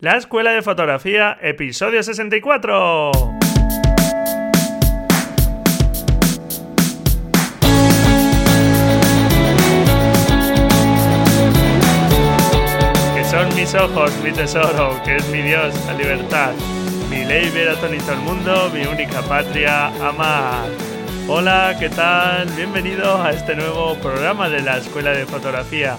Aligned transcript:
La 0.00 0.16
Escuela 0.16 0.52
de 0.52 0.62
Fotografía, 0.62 1.36
episodio 1.42 2.00
64. 2.04 3.10
Que 13.12 13.24
son 13.24 13.52
mis 13.56 13.74
ojos, 13.74 14.12
mi 14.22 14.30
tesoro, 14.30 15.02
que 15.04 15.16
es 15.16 15.28
mi 15.30 15.42
Dios, 15.42 15.74
la 15.86 15.94
libertad. 15.94 16.52
Mi 17.10 17.24
ley 17.24 17.50
ver 17.50 17.70
a 17.70 17.74
todo 17.74 17.92
el 17.92 18.18
mundo, 18.20 18.70
mi 18.72 18.86
única 18.86 19.20
patria, 19.22 19.88
amar. 20.08 20.68
Hola, 21.26 21.74
¿qué 21.76 21.88
tal? 21.88 22.48
Bienvenido 22.50 23.20
a 23.20 23.32
este 23.32 23.56
nuevo 23.56 23.96
programa 23.96 24.48
de 24.48 24.62
la 24.62 24.78
Escuela 24.78 25.10
de 25.10 25.26
Fotografía. 25.26 25.96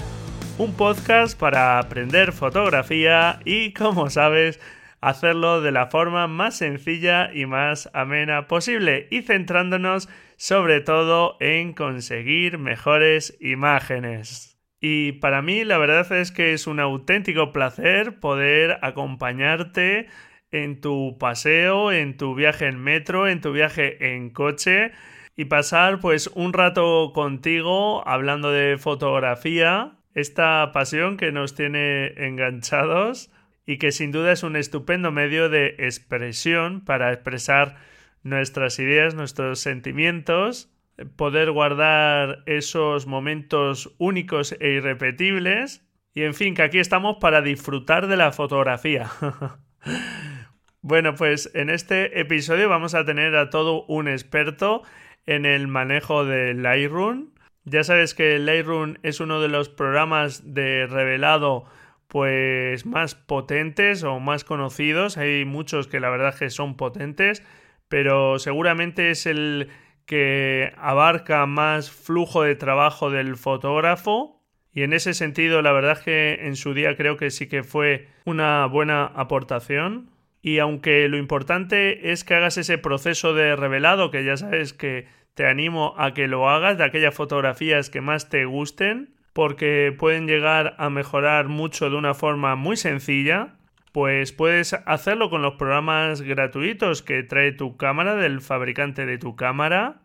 Un 0.59 0.73
podcast 0.73 1.39
para 1.39 1.79
aprender 1.79 2.33
fotografía 2.33 3.39
y, 3.45 3.71
como 3.71 4.09
sabes, 4.09 4.59
hacerlo 4.99 5.61
de 5.61 5.71
la 5.71 5.87
forma 5.87 6.27
más 6.27 6.57
sencilla 6.57 7.33
y 7.33 7.45
más 7.45 7.89
amena 7.93 8.49
posible 8.49 9.07
y 9.09 9.21
centrándonos 9.21 10.09
sobre 10.35 10.81
todo 10.81 11.37
en 11.39 11.71
conseguir 11.71 12.57
mejores 12.57 13.37
imágenes. 13.39 14.59
Y 14.81 15.13
para 15.13 15.41
mí 15.41 15.63
la 15.63 15.77
verdad 15.77 16.11
es 16.11 16.33
que 16.33 16.51
es 16.51 16.67
un 16.67 16.81
auténtico 16.81 17.53
placer 17.53 18.19
poder 18.19 18.79
acompañarte 18.81 20.07
en 20.51 20.81
tu 20.81 21.17
paseo, 21.17 21.93
en 21.93 22.17
tu 22.17 22.35
viaje 22.35 22.65
en 22.65 22.83
metro, 22.83 23.29
en 23.29 23.39
tu 23.39 23.53
viaje 23.53 24.13
en 24.13 24.29
coche 24.29 24.91
y 25.37 25.45
pasar 25.45 26.01
pues 26.01 26.27
un 26.27 26.51
rato 26.51 27.13
contigo 27.13 28.05
hablando 28.05 28.51
de 28.51 28.77
fotografía, 28.77 29.98
esta 30.19 30.71
pasión 30.73 31.17
que 31.17 31.31
nos 31.31 31.55
tiene 31.55 32.13
enganchados 32.17 33.31
y 33.65 33.77
que 33.77 33.91
sin 33.91 34.11
duda 34.11 34.31
es 34.31 34.43
un 34.43 34.55
estupendo 34.55 35.11
medio 35.11 35.49
de 35.49 35.75
expresión 35.79 36.83
para 36.83 37.13
expresar 37.13 37.77
nuestras 38.23 38.79
ideas, 38.79 39.15
nuestros 39.15 39.59
sentimientos, 39.59 40.71
poder 41.15 41.51
guardar 41.51 42.43
esos 42.45 43.07
momentos 43.07 43.95
únicos 43.97 44.55
e 44.59 44.71
irrepetibles 44.71 45.83
y 46.13 46.23
en 46.23 46.33
fin, 46.33 46.55
que 46.55 46.63
aquí 46.63 46.79
estamos 46.79 47.17
para 47.21 47.41
disfrutar 47.41 48.07
de 48.07 48.17
la 48.17 48.31
fotografía. 48.31 49.09
bueno, 50.81 51.15
pues 51.15 51.51
en 51.53 51.69
este 51.69 52.19
episodio 52.19 52.67
vamos 52.67 52.95
a 52.95 53.05
tener 53.05 53.35
a 53.35 53.49
todo 53.49 53.85
un 53.85 54.07
experto 54.07 54.83
en 55.25 55.45
el 55.45 55.67
manejo 55.67 56.25
de 56.25 56.53
Lightroom. 56.55 57.29
Ya 57.65 57.83
sabes 57.83 58.13
que 58.13 58.39
Lightroom 58.39 58.95
es 59.03 59.19
uno 59.19 59.41
de 59.41 59.47
los 59.47 59.69
programas 59.69 60.53
de 60.53 60.87
revelado 60.87 61.65
pues 62.07 62.87
más 62.87 63.13
potentes 63.13 64.03
o 64.03 64.19
más 64.19 64.43
conocidos. 64.43 65.17
Hay 65.17 65.45
muchos 65.45 65.87
que 65.87 65.99
la 65.99 66.09
verdad 66.09 66.35
que 66.35 66.49
son 66.49 66.75
potentes, 66.75 67.43
pero 67.87 68.39
seguramente 68.39 69.11
es 69.11 69.27
el 69.27 69.69
que 70.05 70.73
abarca 70.77 71.45
más 71.45 71.91
flujo 71.91 72.41
de 72.41 72.55
trabajo 72.55 73.11
del 73.11 73.35
fotógrafo. 73.35 74.41
Y 74.73 74.81
en 74.81 74.93
ese 74.93 75.13
sentido, 75.13 75.61
la 75.61 75.71
verdad 75.71 76.01
que 76.01 76.47
en 76.47 76.55
su 76.55 76.73
día 76.73 76.95
creo 76.97 77.15
que 77.15 77.29
sí 77.29 77.47
que 77.47 77.61
fue 77.61 78.07
una 78.25 78.65
buena 78.65 79.05
aportación. 79.05 80.09
Y 80.41 80.57
aunque 80.57 81.07
lo 81.09 81.17
importante 81.17 82.11
es 82.11 82.23
que 82.23 82.33
hagas 82.33 82.57
ese 82.57 82.79
proceso 82.79 83.35
de 83.35 83.55
revelado, 83.55 84.09
que 84.09 84.23
ya 84.23 84.35
sabes 84.35 84.73
que 84.73 85.07
te 85.39 85.47
animo 85.47 85.95
a 85.97 86.13
que 86.13 86.27
lo 86.27 86.49
hagas 86.49 86.77
de 86.77 86.83
aquellas 86.83 87.15
fotografías 87.15 87.89
que 87.89 88.01
más 88.01 88.27
te 88.27 88.43
gusten 88.43 89.15
porque 89.31 89.95
pueden 89.97 90.27
llegar 90.27 90.75
a 90.77 90.89
mejorar 90.89 91.47
mucho 91.47 91.89
de 91.89 91.95
una 91.95 92.13
forma 92.13 92.57
muy 92.57 92.75
sencilla 92.75 93.55
pues 93.93 94.33
puedes 94.33 94.73
hacerlo 94.73 95.29
con 95.29 95.41
los 95.41 95.53
programas 95.53 96.21
gratuitos 96.21 97.01
que 97.03 97.23
trae 97.23 97.53
tu 97.53 97.77
cámara 97.77 98.15
del 98.15 98.41
fabricante 98.41 99.05
de 99.05 99.17
tu 99.17 99.37
cámara 99.37 100.01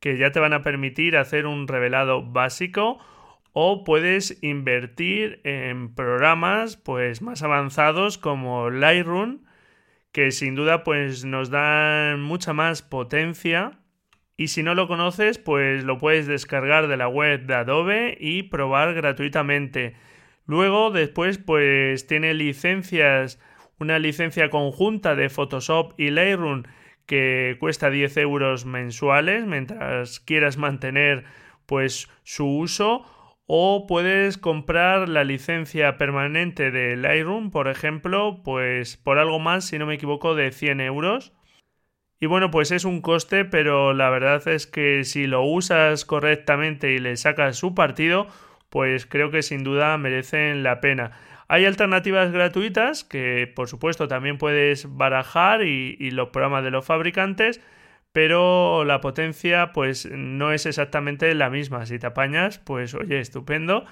que 0.00 0.16
ya 0.16 0.32
te 0.32 0.40
van 0.40 0.54
a 0.54 0.62
permitir 0.62 1.18
hacer 1.18 1.44
un 1.44 1.68
revelado 1.68 2.22
básico 2.22 2.98
o 3.52 3.84
puedes 3.84 4.42
invertir 4.42 5.42
en 5.44 5.94
programas 5.94 6.78
pues 6.78 7.20
más 7.20 7.42
avanzados 7.42 8.16
como 8.16 8.70
Lightroom 8.70 9.40
que 10.12 10.30
sin 10.30 10.54
duda 10.54 10.82
pues 10.82 11.26
nos 11.26 11.50
dan 11.50 12.22
mucha 12.22 12.54
más 12.54 12.80
potencia 12.80 13.81
y 14.42 14.48
si 14.48 14.64
no 14.64 14.74
lo 14.74 14.88
conoces, 14.88 15.38
pues 15.38 15.84
lo 15.84 15.98
puedes 15.98 16.26
descargar 16.26 16.88
de 16.88 16.96
la 16.96 17.06
web 17.06 17.46
de 17.46 17.54
Adobe 17.54 18.18
y 18.18 18.42
probar 18.42 18.92
gratuitamente. 18.92 19.94
Luego, 20.46 20.90
después, 20.90 21.38
pues 21.38 22.08
tiene 22.08 22.34
licencias, 22.34 23.38
una 23.78 24.00
licencia 24.00 24.50
conjunta 24.50 25.14
de 25.14 25.28
Photoshop 25.28 25.94
y 25.96 26.10
Lightroom 26.10 26.64
que 27.06 27.56
cuesta 27.60 27.88
10 27.88 28.16
euros 28.16 28.66
mensuales 28.66 29.46
mientras 29.46 30.18
quieras 30.18 30.56
mantener 30.56 31.22
pues 31.64 32.08
su 32.24 32.46
uso 32.46 33.06
o 33.46 33.86
puedes 33.86 34.38
comprar 34.38 35.08
la 35.08 35.22
licencia 35.22 35.98
permanente 35.98 36.72
de 36.72 36.96
Lightroom, 36.96 37.52
por 37.52 37.68
ejemplo, 37.68 38.42
pues 38.42 38.96
por 38.96 39.20
algo 39.20 39.38
más, 39.38 39.66
si 39.66 39.78
no 39.78 39.86
me 39.86 39.94
equivoco, 39.94 40.34
de 40.34 40.50
100 40.50 40.80
euros. 40.80 41.32
Y 42.22 42.26
bueno, 42.26 42.52
pues 42.52 42.70
es 42.70 42.84
un 42.84 43.00
coste, 43.00 43.44
pero 43.44 43.94
la 43.94 44.08
verdad 44.08 44.46
es 44.46 44.68
que 44.68 45.02
si 45.02 45.26
lo 45.26 45.42
usas 45.42 46.04
correctamente 46.04 46.92
y 46.92 47.00
le 47.00 47.16
sacas 47.16 47.56
su 47.56 47.74
partido, 47.74 48.28
pues 48.70 49.06
creo 49.06 49.32
que 49.32 49.42
sin 49.42 49.64
duda 49.64 49.98
merecen 49.98 50.62
la 50.62 50.80
pena. 50.80 51.10
Hay 51.48 51.64
alternativas 51.64 52.30
gratuitas 52.30 53.02
que 53.02 53.52
por 53.52 53.66
supuesto 53.66 54.06
también 54.06 54.38
puedes 54.38 54.86
barajar 54.96 55.64
y, 55.64 56.12
los 56.12 56.28
programas 56.28 56.62
de 56.62 56.70
los 56.70 56.86
fabricantes, 56.86 57.60
pero 58.12 58.84
la 58.84 59.00
potencia 59.00 59.72
pues 59.72 60.08
no 60.08 60.52
es 60.52 60.64
exactamente 60.64 61.34
la 61.34 61.50
misma. 61.50 61.86
Si 61.86 61.98
te 61.98 62.06
apañas, 62.06 62.60
pues 62.60 62.94
oye, 62.94 63.18
estupendo. 63.18 63.84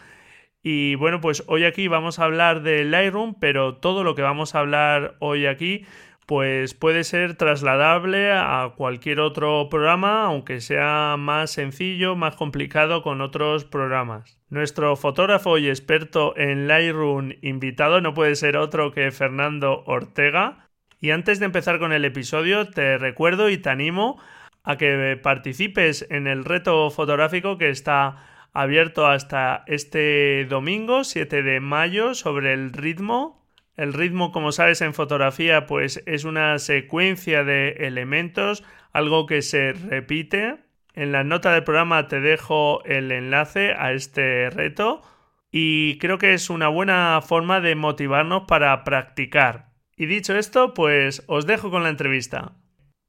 Y 0.62 0.94
bueno, 0.94 1.20
pues 1.20 1.42
hoy 1.48 1.64
aquí 1.64 1.88
vamos 1.88 2.20
a 2.20 2.24
hablar 2.26 2.62
de 2.62 2.84
Lightroom, 2.84 3.34
pero 3.40 3.78
todo 3.78 4.04
lo 4.04 4.14
que 4.14 4.22
vamos 4.22 4.54
a 4.54 4.60
hablar 4.60 5.16
hoy 5.18 5.46
aquí 5.46 5.84
pues 6.30 6.74
puede 6.74 7.02
ser 7.02 7.34
trasladable 7.34 8.30
a 8.30 8.74
cualquier 8.76 9.18
otro 9.18 9.68
programa, 9.68 10.26
aunque 10.26 10.60
sea 10.60 11.16
más 11.18 11.50
sencillo, 11.50 12.14
más 12.14 12.36
complicado 12.36 13.02
con 13.02 13.20
otros 13.20 13.64
programas. 13.64 14.38
Nuestro 14.48 14.94
fotógrafo 14.94 15.58
y 15.58 15.68
experto 15.68 16.36
en 16.36 16.68
Lightroom 16.68 17.32
invitado 17.42 18.00
no 18.00 18.14
puede 18.14 18.36
ser 18.36 18.56
otro 18.56 18.92
que 18.92 19.10
Fernando 19.10 19.82
Ortega. 19.86 20.68
Y 21.00 21.10
antes 21.10 21.40
de 21.40 21.46
empezar 21.46 21.80
con 21.80 21.92
el 21.92 22.04
episodio, 22.04 22.70
te 22.70 22.96
recuerdo 22.96 23.50
y 23.50 23.58
te 23.58 23.70
animo 23.70 24.22
a 24.62 24.76
que 24.76 25.18
participes 25.20 26.06
en 26.10 26.28
el 26.28 26.44
reto 26.44 26.90
fotográfico 26.90 27.58
que 27.58 27.70
está 27.70 28.48
abierto 28.52 29.08
hasta 29.08 29.64
este 29.66 30.46
domingo 30.48 31.02
7 31.02 31.42
de 31.42 31.58
mayo 31.58 32.14
sobre 32.14 32.52
el 32.52 32.72
ritmo 32.72 33.39
el 33.76 33.92
ritmo, 33.92 34.32
como 34.32 34.52
sabes, 34.52 34.80
en 34.82 34.94
fotografía, 34.94 35.66
pues 35.66 36.02
es 36.06 36.24
una 36.24 36.58
secuencia 36.58 37.44
de 37.44 37.70
elementos, 37.86 38.64
algo 38.92 39.26
que 39.26 39.42
se 39.42 39.72
repite. 39.72 40.56
En 40.94 41.12
la 41.12 41.24
nota 41.24 41.52
del 41.52 41.64
programa 41.64 42.08
te 42.08 42.20
dejo 42.20 42.84
el 42.84 43.12
enlace 43.12 43.72
a 43.72 43.92
este 43.92 44.50
reto 44.50 45.02
y 45.50 45.98
creo 45.98 46.18
que 46.18 46.34
es 46.34 46.50
una 46.50 46.68
buena 46.68 47.20
forma 47.22 47.60
de 47.60 47.74
motivarnos 47.74 48.42
para 48.46 48.84
practicar. 48.84 49.70
Y 49.96 50.06
dicho 50.06 50.36
esto, 50.36 50.74
pues 50.74 51.22
os 51.26 51.46
dejo 51.46 51.70
con 51.70 51.82
la 51.82 51.90
entrevista. 51.90 52.52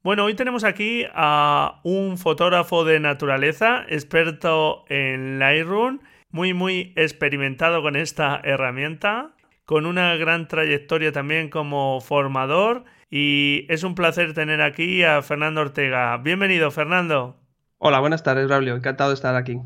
Bueno, 0.04 0.26
hoy 0.26 0.34
tenemos 0.34 0.64
aquí 0.64 1.06
a 1.14 1.80
un 1.84 2.18
fotógrafo 2.18 2.86
de 2.86 3.00
naturaleza, 3.00 3.86
experto 3.88 4.84
en 4.90 5.38
Lightroom, 5.38 6.00
muy 6.32 6.54
muy 6.54 6.94
experimentado 6.96 7.82
con 7.82 7.96
esta 7.96 8.42
herramienta 8.44 9.36
con 9.66 9.86
una 9.86 10.16
gran 10.16 10.48
trayectoria 10.48 11.12
también 11.12 11.50
como 11.50 12.02
formador 12.02 12.84
y 13.10 13.66
es 13.70 13.84
un 13.84 13.96
placer 13.96 14.34
tener 14.34 14.62
aquí 14.62 15.04
a 15.04 15.22
Fernando 15.22 15.62
Ortega. 15.62 16.18
Bienvenido, 16.18 16.72
Fernando. 16.72 17.38
Hola, 17.78 18.00
buenas 18.00 18.24
tardes, 18.24 18.48
Braulio. 18.48 18.76
Encantado 18.76 19.10
de 19.10 19.16
estar 19.16 19.36
aquí. 19.36 19.60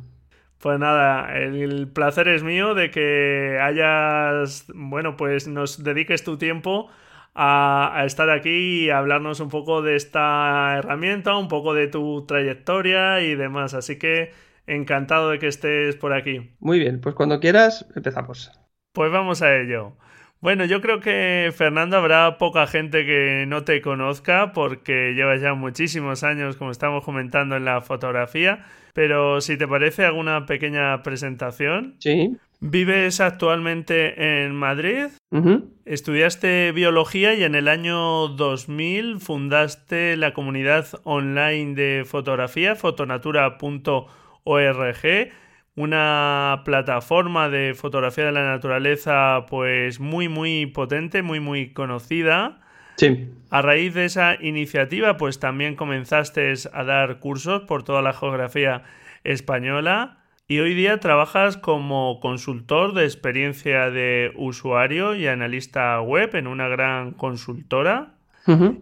Pues 0.60 0.80
nada, 0.80 1.38
el 1.38 1.88
placer 1.90 2.28
es 2.28 2.42
mío 2.42 2.74
de 2.74 2.90
que 2.90 3.60
hayas, 3.62 4.66
bueno, 4.74 5.16
pues 5.18 5.48
nos 5.48 5.84
dediques 5.84 6.24
tu 6.24 6.38
tiempo 6.38 6.90
a, 7.36 8.04
estar 8.06 8.30
aquí 8.30 8.86
y 8.86 8.90
hablarnos 8.90 9.40
un 9.42 9.50
poco 9.50 9.81
de 9.81 9.96
esta 9.96 10.78
herramienta, 10.78 11.38
un 11.38 11.50
poco 11.50 11.74
de 11.74 11.88
tu 11.88 12.25
trayectoria 12.25 13.22
y 13.22 13.36
demás. 13.36 13.74
Así 13.74 14.00
que 14.00 14.31
encantado 14.66 15.30
de 15.30 15.40
que 15.40 15.48
estés 15.48 15.96
por 15.98 16.14
aquí. 16.14 16.56
Muy 16.60 16.80
bien, 16.80 17.02
pues 17.02 17.14
cuando 17.14 17.40
quieras 17.40 17.86
empezamos. 17.96 18.52
Pues 18.95 19.12
vamos 19.12 19.42
a 19.42 19.56
ello. 19.56 19.92
Bueno, 20.39 20.63
yo 20.63 20.80
creo 20.80 21.01
que 21.01 21.51
Fernando 21.56 21.97
habrá 21.97 22.38
poca 22.38 22.65
gente 22.65 23.06
que 23.06 23.44
no 23.45 23.63
te 23.63 23.81
conozca 23.81 24.53
porque 24.53 25.13
llevas 25.13 25.42
ya 25.42 25.53
muchísimos 25.53 26.24
años, 26.24 26.56
como 26.56 26.71
estamos 26.71 27.03
comentando, 27.03 27.57
en 27.57 27.65
la 27.65 27.81
fotografía. 27.81 28.65
Pero 28.94 29.42
si 29.42 29.57
te 29.57 29.68
parece 29.68 30.06
alguna 30.06 30.45
pequeña 30.45 31.03
presentación. 31.03 31.95
Sí. 32.00 32.38
Vives 32.62 33.19
actualmente 33.19 34.45
en 34.45 34.56
Madrid. 34.56 35.07
Estudiaste 35.83 36.71
biología 36.71 37.33
y 37.33 37.44
en 37.44 37.53
el 37.53 37.68
año 37.68 38.30
2000 38.30 39.19
fundaste 39.19 40.15
la 40.15 40.33
comunidad 40.33 40.88
online 41.03 41.75
de 41.75 42.06
fotografía, 42.06 42.75
fotonatura.org, 42.75 45.31
una 45.75 46.62
plataforma 46.63 47.50
de 47.50 47.74
fotografía 47.74 48.25
de 48.25 48.31
la 48.31 48.45
naturaleza 48.45 49.45
pues 49.50 50.00
muy 50.00 50.30
muy 50.30 50.66
potente, 50.68 51.22
muy 51.22 51.39
muy 51.39 51.72
conocida. 51.74 52.62
Sí. 52.98 53.30
A 53.50 53.62
raíz 53.62 53.94
de 53.94 54.06
esa 54.06 54.42
iniciativa 54.42 55.18
pues 55.18 55.39
también 55.39 55.75
comenzaste 55.75 56.54
a 56.72 56.83
dar 56.83 57.19
cursos 57.19 57.63
por 57.63 57.83
toda 57.83 58.01
la 58.01 58.13
geografía 58.13 58.83
española. 59.24 60.19
Y 60.48 60.60
hoy 60.60 60.75
día 60.75 61.00
trabajas 61.00 61.57
como 61.57 62.19
consultor 62.19 62.94
de 62.94 63.06
experiencia 63.06 63.89
de 63.89 64.31
usuario 64.36 65.16
y 65.16 65.25
analista 65.25 66.00
web 66.01 66.36
en 66.36 66.45
una 66.45 66.68
gran 66.68 67.12
consultora. 67.12 68.13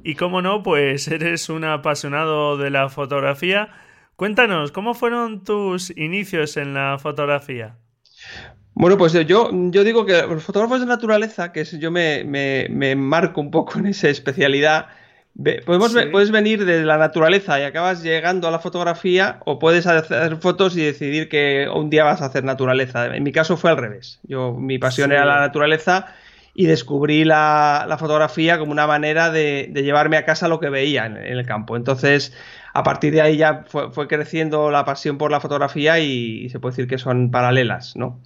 Y 0.04 0.16
como 0.16 0.42
no, 0.42 0.62
pues 0.62 1.08
eres 1.08 1.48
un 1.50 1.64
apasionado 1.64 2.58
de 2.58 2.70
la 2.70 2.90
fotografía. 2.90 3.70
Cuéntanos, 4.16 4.72
¿cómo 4.72 4.94
fueron 4.94 5.44
tus 5.44 5.96
inicios 5.98 6.58
en 6.58 6.74
la 6.74 6.98
fotografía? 7.00 7.76
Bueno, 8.76 8.98
pues 8.98 9.14
yo, 9.14 9.50
yo 9.52 9.84
digo 9.84 10.06
que 10.06 10.22
los 10.28 10.44
fotógrafos 10.44 10.80
de 10.80 10.86
naturaleza, 10.86 11.52
que 11.52 11.62
es, 11.62 11.78
yo 11.80 11.92
me, 11.92 12.24
me, 12.24 12.68
me 12.70 12.96
marco 12.96 13.42
un 13.42 13.52
poco 13.52 13.80
en 13.80 13.88
esa 13.88 14.10
especialidad, 14.10 14.88
Podemos, 15.66 15.96
Puedes 16.12 16.30
venir 16.30 16.64
de 16.64 16.84
la 16.84 16.98
naturaleza 16.98 17.60
y 17.60 17.64
acabas 17.64 18.04
llegando 18.04 18.48
a 18.48 18.52
la 18.52 18.60
fotografía 18.60 19.40
o 19.46 19.58
puedes 19.58 19.88
hacer 19.88 20.38
fotos 20.38 20.78
y 20.78 20.82
decidir 20.84 21.28
que 21.28 21.68
un 21.74 21.90
día 21.90 22.04
vas 22.04 22.22
a 22.22 22.26
hacer 22.26 22.44
naturaleza. 22.44 23.16
En 23.16 23.24
mi 23.24 23.32
caso 23.32 23.58
fue 23.58 23.72
al 23.72 23.78
revés. 23.78 24.20
Yo, 24.24 24.54
mi 24.54 24.78
pasión 24.78 25.12
era 25.12 25.26
la 25.26 25.40
naturaleza 25.40 26.14
y 26.54 26.68
descubrí 26.68 27.26
la, 27.26 27.96
fotografía 28.00 28.60
como 28.60 28.72
una 28.72 28.86
manera 28.86 29.32
de, 29.32 29.72
llevarme 29.74 30.18
a 30.18 30.26
casa 30.26 30.48
lo 30.48 30.60
que 30.60 30.70
veía 30.70 31.08
en, 31.08 31.18
el 31.18 31.46
campo. 31.48 31.76
Entonces, 31.78 32.32
a 32.74 32.84
partir 32.84 33.14
de 33.14 33.22
ahí 33.22 33.38
ya 33.38 33.66
fue, 33.68 34.08
creciendo 34.08 34.72
la 34.72 34.84
pasión 34.84 35.18
por 35.18 35.32
la 35.32 35.40
fotografía 35.40 36.00
y, 36.00 36.50
se 36.50 36.60
puede 36.60 36.74
decir 36.74 36.88
que 36.88 36.98
son 36.98 37.32
paralelas, 37.32 37.96
¿no? 37.96 38.20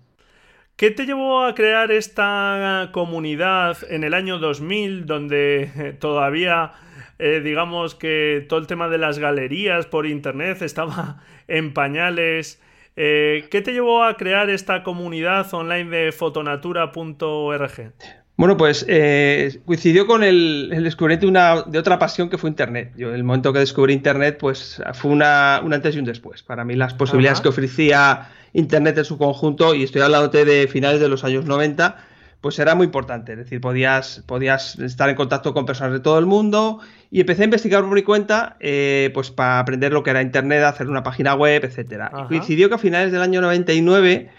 ¿Qué 0.76 0.92
te 0.92 1.06
llevó 1.06 1.44
a 1.44 1.56
crear 1.56 1.92
esta 1.92 2.90
comunidad 2.94 3.78
en 3.90 4.04
el 4.04 4.14
año 4.14 4.38
2000 4.38 5.06
donde 5.06 5.98
todavía 6.00 6.74
eh, 7.20 7.42
digamos 7.44 7.96
que 7.96 8.46
todo 8.48 8.60
el 8.60 8.68
tema 8.68 8.90
de 8.90 9.00
las 9.00 9.18
galerías 9.18 9.88
por 9.88 10.06
internet 10.06 10.62
estaba 10.62 11.22
en 11.48 11.74
pañales. 11.74 12.62
Eh, 12.96 13.48
¿Qué 13.52 13.62
te 13.62 13.74
llevó 13.74 14.04
a 14.04 14.16
crear 14.18 14.50
esta 14.50 14.84
comunidad 14.84 15.52
online 15.54 15.90
de 15.90 16.12
fotonatura.org? 16.12 17.94
Bueno, 18.38 18.56
pues 18.56 18.86
eh, 18.88 19.60
coincidió 19.66 20.06
con 20.06 20.24
el, 20.24 20.70
descubrimiento 20.84 21.26
de, 21.26 21.32
una, 21.32 21.64
de 21.64 21.80
otra 21.80 21.98
pasión 21.98 22.30
que 22.30 22.38
fue 22.38 22.52
Internet. 22.52 22.94
Yo, 22.96 23.12
el 23.14 23.24
momento 23.24 23.52
que 23.52 23.60
descubrí 23.60 23.94
Internet, 23.94 24.38
pues 24.40 24.80
fue 24.94 25.12
una, 25.12 25.60
un 25.64 25.74
antes 25.74 25.96
y 25.96 26.00
un 26.00 26.06
después. 26.06 26.44
Para 26.44 26.64
mí, 26.64 26.76
las 26.76 26.94
posibilidades 26.94 27.42
que 27.42 27.50
ofrecía 27.50 28.30
Internet 28.54 28.96
en 29.00 29.06
su 29.06 29.18
conjunto, 29.18 29.74
y 29.74 29.82
estoy 29.84 30.02
hablando 30.02 30.30
de 30.30 30.68
finales 30.68 31.02
de 31.02 31.10
los 31.10 31.24
años 31.24 31.46
90, 31.46 31.98
pues 32.40 32.60
era 32.60 32.76
muy 32.76 32.86
importante. 32.86 33.32
Es 33.32 33.40
decir, 33.40 33.60
podías, 33.60 34.24
podías 34.28 34.78
estar 34.78 35.10
en 35.10 35.16
contacto 35.16 35.56
con 35.56 35.66
personas 35.66 35.94
de 35.94 36.00
todo 36.00 36.20
el 36.20 36.28
mundo 36.28 36.80
y 37.10 37.22
empecé 37.22 37.42
a 37.42 37.46
investigar 37.46 37.82
por 37.82 37.94
mi 37.94 38.04
cuenta, 38.04 38.56
eh, 38.60 39.10
pues 39.16 39.32
para 39.32 39.60
aprender 39.60 39.92
lo 39.92 40.04
que 40.04 40.12
era 40.12 40.22
Internet, 40.22 40.64
hacer 40.64 40.88
una 40.88 41.02
página 41.02 41.34
web, 41.34 41.66
etcétera. 41.66 42.12
Y 42.26 42.28
coincidió 42.28 42.70
que 42.70 42.76
a 42.76 42.78
finales 42.78 43.12
del 43.12 43.22
año 43.22 43.42
99, 43.42 44.30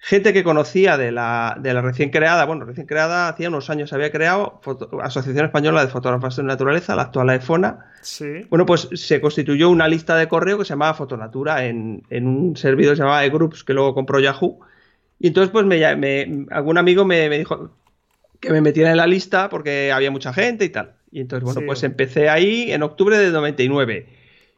gente 0.00 0.32
que 0.32 0.42
conocía 0.42 0.96
de 0.96 1.12
la, 1.12 1.56
de 1.60 1.74
la 1.74 1.82
recién 1.82 2.10
creada, 2.10 2.44
bueno, 2.46 2.64
recién 2.64 2.86
creada, 2.86 3.28
hacía 3.28 3.48
unos 3.48 3.70
años 3.70 3.92
había 3.92 4.10
creado 4.10 4.60
Asociación 5.02 5.44
Española 5.44 5.84
de 5.84 5.90
Fotógrafos 5.90 6.36
de 6.36 6.42
Naturaleza, 6.42 6.96
la 6.96 7.02
actual 7.02 7.30
AEFONA. 7.30 7.86
Sí. 8.00 8.46
Bueno, 8.48 8.66
pues 8.66 8.88
se 8.94 9.20
constituyó 9.20 9.70
una 9.70 9.88
lista 9.88 10.16
de 10.16 10.26
correo 10.26 10.58
que 10.58 10.64
se 10.64 10.70
llamaba 10.70 10.94
Fotonatura 10.94 11.66
en, 11.66 12.02
en 12.10 12.26
un 12.26 12.56
servidor 12.56 12.92
que 12.92 12.96
se 12.96 13.02
llamaba 13.02 13.24
eGroups, 13.24 13.62
que 13.62 13.74
luego 13.74 13.94
compró 13.94 14.20
Yahoo 14.20 14.60
y 15.20 15.28
entonces, 15.28 15.52
pues 15.52 15.66
me, 15.66 16.46
algún 16.50 16.78
amigo 16.78 17.04
me, 17.04 17.28
dijo 17.28 17.70
que 18.40 18.50
me 18.50 18.62
metiera 18.62 18.90
en 18.90 18.96
la 18.96 19.06
lista 19.06 19.50
porque 19.50 19.92
había 19.92 20.10
mucha 20.10 20.32
gente 20.32 20.64
y 20.64 20.70
tal. 20.70 20.94
Y 21.12 21.20
entonces, 21.20 21.44
bueno, 21.44 21.60
pues 21.66 21.82
empecé 21.82 22.30
ahí 22.30 22.72
en 22.72 22.82
octubre 22.82 23.18
del 23.18 23.32
99. 23.34 24.06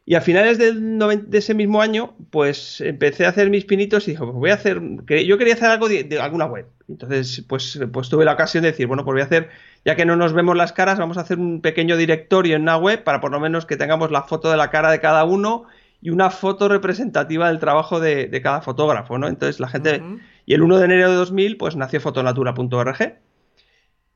Y 0.05 0.15
a 0.15 0.21
finales 0.21 0.57
del 0.57 0.99
de 0.99 1.37
ese 1.37 1.53
mismo 1.53 1.81
año, 1.81 2.15
pues 2.29 2.81
empecé 2.81 3.25
a 3.25 3.29
hacer 3.29 3.49
mis 3.49 3.63
pinitos 3.63 4.05
y 4.07 4.11
dije, 4.11 4.23
pues 4.23 4.35
voy 4.35 4.49
a 4.49 4.55
hacer, 4.55 4.81
yo 5.25 5.37
quería 5.37 5.53
hacer 5.53 5.69
algo 5.69 5.87
de, 5.87 6.19
alguna 6.19 6.45
web. 6.45 6.67
Entonces, 6.89 7.45
pues, 7.47 7.79
pues 7.91 8.09
tuve 8.09 8.25
la 8.25 8.33
ocasión 8.33 8.63
de 8.63 8.71
decir, 8.71 8.87
bueno, 8.87 9.05
pues 9.05 9.13
voy 9.13 9.21
a 9.21 9.25
hacer, 9.25 9.49
ya 9.85 9.95
que 9.95 10.05
no 10.05 10.17
nos 10.17 10.33
vemos 10.33 10.57
las 10.57 10.73
caras, 10.73 10.99
vamos 10.99 11.17
a 11.17 11.21
hacer 11.21 11.39
un 11.39 11.61
pequeño 11.61 11.95
directorio 11.95 12.57
en 12.57 12.63
una 12.63 12.75
web 12.75 13.03
para 13.05 13.21
por 13.21 13.31
lo 13.31 13.39
menos 13.39 13.65
que 13.65 13.77
tengamos 13.77 14.11
la 14.11 14.23
foto 14.23 14.51
de 14.51 14.57
la 14.57 14.69
cara 14.69 14.91
de 14.91 14.99
cada 14.99 15.23
uno 15.23 15.67
y 16.01 16.09
una 16.09 16.29
foto 16.31 16.67
representativa 16.67 17.47
del 17.47 17.59
trabajo 17.59 18.01
de, 18.01 18.41
cada 18.43 18.61
fotógrafo, 18.61 19.17
¿no? 19.17 19.27
Entonces 19.27 19.61
la 19.61 19.69
gente... 19.69 20.01
Y 20.45 20.53
el 20.53 20.61
1 20.61 20.77
de 20.77 20.85
enero 20.85 21.09
de 21.09 21.15
2000, 21.15 21.55
pues 21.55 21.77
nació 21.77 22.01
fotonatura.org. 22.01 23.17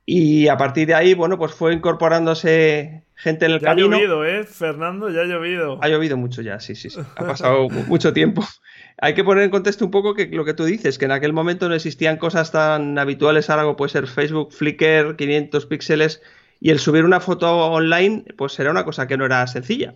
Y 0.10 0.48
a 0.48 0.56
partir 0.56 0.88
de 0.88 0.96
ahí, 0.96 1.14
bueno, 1.14 1.38
pues 1.38 1.52
fue 1.54 1.74
incorporándose 1.74 3.04
gente 3.14 3.46
en 3.46 3.52
el 3.52 3.62
camino. 3.62 3.88
Ha 3.88 4.00
llovido, 4.00 4.26
¿eh? 4.26 4.46
Fernando, 4.46 5.10
ya 5.10 5.22
ha 5.22 5.26
llovido. 5.26 5.78
Ha 5.84 5.88
llovido 5.90 6.16
mucho 6.16 6.42
ya, 6.42 6.60
sí, 6.60 6.76
sí, 6.76 6.90
sí. 6.90 7.02
Ha 7.18 7.26
pasado 7.26 7.68
mucho 7.70 8.14
tiempo. 8.14 8.42
Hay 9.00 9.14
que 9.14 9.24
poner 9.24 9.44
en 9.44 9.50
contexto 9.50 9.86
un 9.86 9.92
poco 9.92 10.16
que 10.16 10.28
lo 10.28 10.46
que 10.46 10.54
tú 10.54 10.64
dices, 10.64 10.98
que 10.98 11.06
en 11.06 11.12
aquel 11.12 11.34
momento 11.34 11.68
no 11.68 11.76
existían 11.76 12.18
cosas 12.18 12.52
tan 12.52 12.98
habituales, 12.98 13.50
ahora 13.50 13.64
como 13.64 13.76
puede 13.76 13.92
ser 13.92 14.08
Facebook, 14.08 14.54
Flickr, 14.54 15.16
500 15.18 15.66
píxeles, 15.66 16.22
y 16.60 16.72
el 16.72 16.80
subir 16.80 17.04
una 17.04 17.20
foto 17.20 17.68
online, 17.68 18.24
pues 18.38 18.58
era 18.60 18.72
una 18.72 18.86
cosa 18.86 19.08
que 19.08 19.18
no 19.18 19.26
era 19.26 19.46
sencilla. 19.46 19.94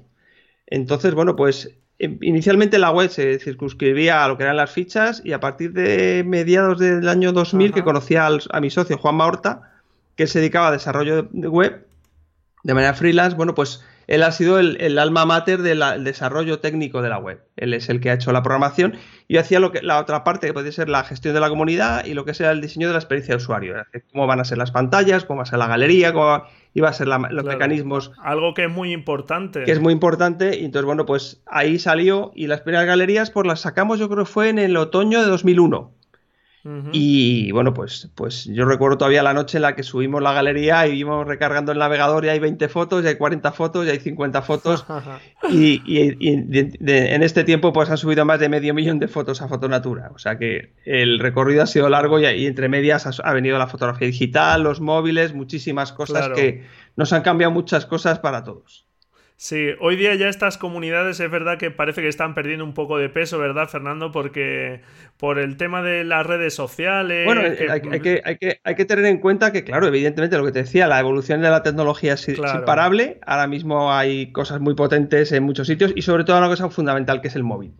Entonces, 0.67 1.13
bueno, 1.13 1.35
pues 1.35 1.81
Em, 2.03 2.17
inicialmente 2.21 2.79
la 2.79 2.89
web 2.89 3.11
se 3.11 3.37
circunscribía 3.37 4.25
a 4.25 4.27
lo 4.27 4.35
que 4.35 4.41
eran 4.41 4.57
las 4.57 4.71
fichas 4.71 5.21
y 5.23 5.33
a 5.33 5.39
partir 5.39 5.71
de 5.71 6.23
mediados 6.25 6.79
del 6.79 7.07
año 7.07 7.31
2000 7.31 7.73
que 7.73 7.83
conocí 7.83 8.15
a 8.15 8.59
mi 8.59 8.71
socio 8.71 8.97
Juan 8.97 9.21
Horta, 9.21 9.80
que 10.15 10.27
se 10.27 10.39
dedicaba 10.39 10.67
a 10.67 10.71
desarrollo 10.71 11.23
de 11.31 11.47
web 11.47 11.87
de 12.63 12.73
manera 12.73 12.93
freelance, 12.93 13.35
bueno, 13.35 13.55
pues 13.55 13.83
él 14.07 14.23
ha 14.23 14.31
sido 14.31 14.59
el, 14.59 14.99
alma 14.99 15.25
mater 15.25 15.61
del 15.61 15.81
desarrollo 16.03 16.59
técnico 16.59 17.01
de 17.01 17.09
la 17.09 17.17
web. 17.17 17.41
Él 17.55 17.73
es 17.73 17.87
el 17.87 18.01
que 18.01 18.09
ha 18.09 18.13
hecho 18.13 18.33
la 18.33 18.43
programación 18.43 18.97
y 19.27 19.37
hacía 19.37 19.61
lo 19.61 19.71
que, 19.71 19.81
la 19.81 19.99
otra 19.99 20.23
parte, 20.23 20.47
que 20.47 20.53
puede 20.53 20.71
ser 20.73 20.89
la 20.89 21.03
gestión 21.03 21.33
de 21.33 21.39
la 21.39 21.47
comunidad 21.47 22.03
y 22.05 22.13
lo 22.13 22.25
que 22.25 22.33
sea 22.33 22.51
el 22.51 22.59
diseño 22.59 22.87
de 22.87 22.93
la 22.93 22.99
experiencia 22.99 23.35
de 23.35 23.37
usuario. 23.37 23.75
Cómo 24.11 24.27
van 24.27 24.41
a 24.41 24.43
ser 24.43 24.57
las 24.57 24.71
pantallas, 24.71 25.23
cómo 25.23 25.37
va 25.37 25.43
a 25.43 25.45
ser 25.45 25.59
la 25.59 25.67
galería, 25.67 26.11
cómo 26.11 26.43
iba 26.73 26.89
a 26.89 26.93
ser 26.93 27.07
los 27.07 27.45
mecanismos. 27.45 28.12
Algo 28.21 28.53
que 28.53 28.65
es 28.65 28.69
muy 28.69 28.91
importante. 28.91 29.63
Que 29.63 29.71
es 29.71 29.79
muy 29.79 29.93
importante. 29.93 30.59
Y 30.59 30.65
entonces, 30.65 30.86
bueno, 30.86 31.05
pues 31.05 31.41
ahí 31.45 31.79
salió 31.79 32.31
y 32.36 32.47
las 32.47 32.62
primeras 32.62 32.88
galerías 32.88 33.31
pues 33.31 33.47
las 33.47 33.62
sacamos 33.62 33.97
yo 33.97 34.09
creo 34.09 34.25
que 34.25 34.31
fue 34.31 34.50
en 34.50 34.59
el 34.59 34.75
otoño 34.75 35.21
de 35.21 35.27
2001. 35.27 36.00
Y 36.91 37.51
bueno, 37.51 37.74
pues, 37.74 38.12
pues 38.13 38.46
yo 38.46 38.65
recuerdo 38.65 39.00
todavía 39.00 39.24
la 39.24 39.34
noche 39.34 39.58
en 39.58 39.63
la 39.63 39.75
que 39.75 39.82
subimos 39.82 40.22
la 40.22 40.34
galería 40.34 40.86
y 40.88 41.00
íbamos 41.00 41.27
recargando 41.27 41.72
el 41.72 41.80
navegador 41.80 42.25
y 42.25 42.30
hay 42.30 42.39
20 42.39 42.68
fotos, 42.70 43.03
y 43.03 43.08
hay 43.08 43.15
40 43.15 43.51
fotos, 43.51 43.88
y 43.88 43.89
hay 43.89 44.00
50 44.00 44.41
fotos. 44.44 44.86
y, 45.50 45.82
en 45.98 47.24
este 47.24 47.44
tiempo 47.44 47.74
pues 47.74 47.89
han 47.89 47.98
subido 47.98 48.25
más 48.25 48.39
de 48.39 48.50
medio 48.50 48.74
millón 48.74 49.00
de 49.00 49.08
fotos 49.08 49.41
a 49.41 49.48
Fotonatura. 49.48 50.12
O 50.13 50.20
sea 50.20 50.38
que 50.38 50.74
el 50.86 51.20
recorrido 51.20 51.63
ha 51.63 51.68
sido 51.68 51.89
largo 51.89 52.20
y, 52.20 52.46
entre 52.46 52.70
medias 52.70 53.20
ha, 53.20 53.34
venido 53.34 53.58
la 53.58 53.68
fotografía 53.68 54.08
digital, 54.08 54.62
los 54.62 54.82
móviles, 54.82 55.34
muchísimas 55.34 55.91
cosas 55.91 56.30
que 56.30 56.65
nos 56.96 57.12
han 57.13 57.24
cambiado 57.24 57.51
muchas 57.51 57.86
cosas 57.86 58.20
para 58.20 58.44
todos. 58.44 58.90
Sí, 59.43 59.69
hoy 59.79 59.95
día 59.95 60.13
ya 60.13 60.29
estas 60.29 60.60
comunidades 60.60 61.19
es 61.19 61.31
verdad 61.31 61.57
que 61.57 61.71
parece 61.71 62.03
que 62.03 62.07
están 62.07 62.36
perdiendo 62.36 62.63
un 62.63 62.75
poco 62.75 63.00
de 63.00 63.10
peso, 63.10 63.39
¿verdad, 63.39 63.67
Fernando? 63.67 64.12
Porque 64.12 64.81
por 65.17 65.39
el 65.39 65.57
tema 65.57 65.81
de 65.81 66.03
las 66.03 66.27
redes 66.27 66.53
sociales... 66.53 67.25
Bueno, 67.25 67.41
Hay, 67.41 67.81
que, 67.81 68.21
hay, 68.24 68.38
que, 68.38 68.60
hay, 68.63 68.75
que, 68.75 68.86
tener 68.86 69.05
en 69.05 69.17
cuenta 69.17 69.51
que, 69.51 69.63
claro, 69.63 69.88
evidentemente 69.88 70.38
lo 70.38 70.45
que 70.45 70.51
te 70.51 70.60
decía, 70.60 70.86
la 70.86 71.00
evolución 71.00 71.41
de 71.41 71.50
la 71.50 71.63
tecnología 71.63 72.13
es, 72.13 72.29
imparable. 72.29 73.19
Ahora 73.25 73.48
mismo 73.48 73.91
hay 73.91 74.31
cosas 74.31 74.60
muy 74.60 74.75
potentes 74.75 75.31
en 75.31 75.41
muchos 75.41 75.65
sitios 75.65 75.91
y 75.95 76.03
sobre 76.03 76.24
todo 76.24 76.38
una 76.38 76.48
cosa 76.48 76.69
fundamental 76.69 77.19
que 77.19 77.29
es 77.29 77.36
el 77.36 77.43
móvil. 77.43 77.74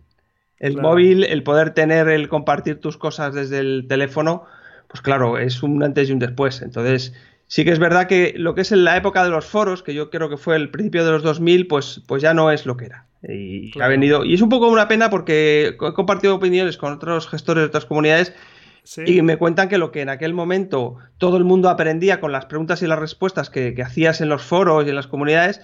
El 0.58 0.78
móvil, 0.78 1.22
el 1.22 1.44
poder 1.44 1.74
tener, 1.74 2.08
el 2.08 2.28
compartir 2.28 2.80
tus 2.80 2.98
cosas 2.98 3.34
desde 3.34 3.60
el 3.60 3.86
teléfono, 3.88 4.46
pues 4.88 5.00
claro, 5.00 5.38
es 5.38 5.62
un 5.62 5.80
antes 5.84 6.10
y 6.10 6.12
un 6.12 6.18
después. 6.18 6.60
Entonces 6.60 7.14
Sí 7.52 7.66
que 7.66 7.70
es 7.70 7.78
verdad 7.78 8.06
que 8.06 8.32
lo 8.34 8.54
que 8.54 8.62
es 8.62 8.72
en 8.72 8.82
la 8.82 8.96
época 8.96 9.22
de 9.22 9.28
los 9.28 9.44
foros, 9.44 9.82
que 9.82 9.92
yo 9.92 10.08
creo 10.08 10.30
que 10.30 10.38
fue 10.38 10.56
el 10.56 10.70
principio 10.70 11.04
de 11.04 11.10
los 11.10 11.22
2000, 11.22 11.66
pues, 11.66 12.00
pues 12.06 12.22
ya 12.22 12.32
no 12.32 12.50
es 12.50 12.64
lo 12.64 12.78
que 12.78 12.86
era. 12.86 13.04
Y 13.28 13.78
ha 13.78 13.88
venido 13.88 14.24
y 14.24 14.32
es 14.32 14.40
un 14.40 14.48
poco 14.48 14.68
una 14.68 14.88
pena 14.88 15.10
porque 15.10 15.76
he 15.78 15.92
compartido 15.92 16.34
opiniones 16.34 16.78
con 16.78 16.94
otros 16.94 17.28
gestores 17.28 17.60
de 17.60 17.66
otras 17.66 17.84
comunidades 17.84 18.32
y 19.04 19.20
me 19.20 19.36
cuentan 19.36 19.68
que 19.68 19.76
lo 19.76 19.92
que 19.92 20.00
en 20.00 20.08
aquel 20.08 20.32
momento 20.32 20.96
todo 21.18 21.36
el 21.36 21.44
mundo 21.44 21.68
aprendía 21.68 22.20
con 22.20 22.32
las 22.32 22.46
preguntas 22.46 22.80
y 22.80 22.86
las 22.86 22.98
respuestas 22.98 23.50
que, 23.50 23.76
hacías 23.84 24.22
en 24.22 24.30
los 24.30 24.42
foros 24.42 24.86
y 24.86 24.88
en 24.88 24.96
las 24.96 25.06
comunidades, 25.06 25.60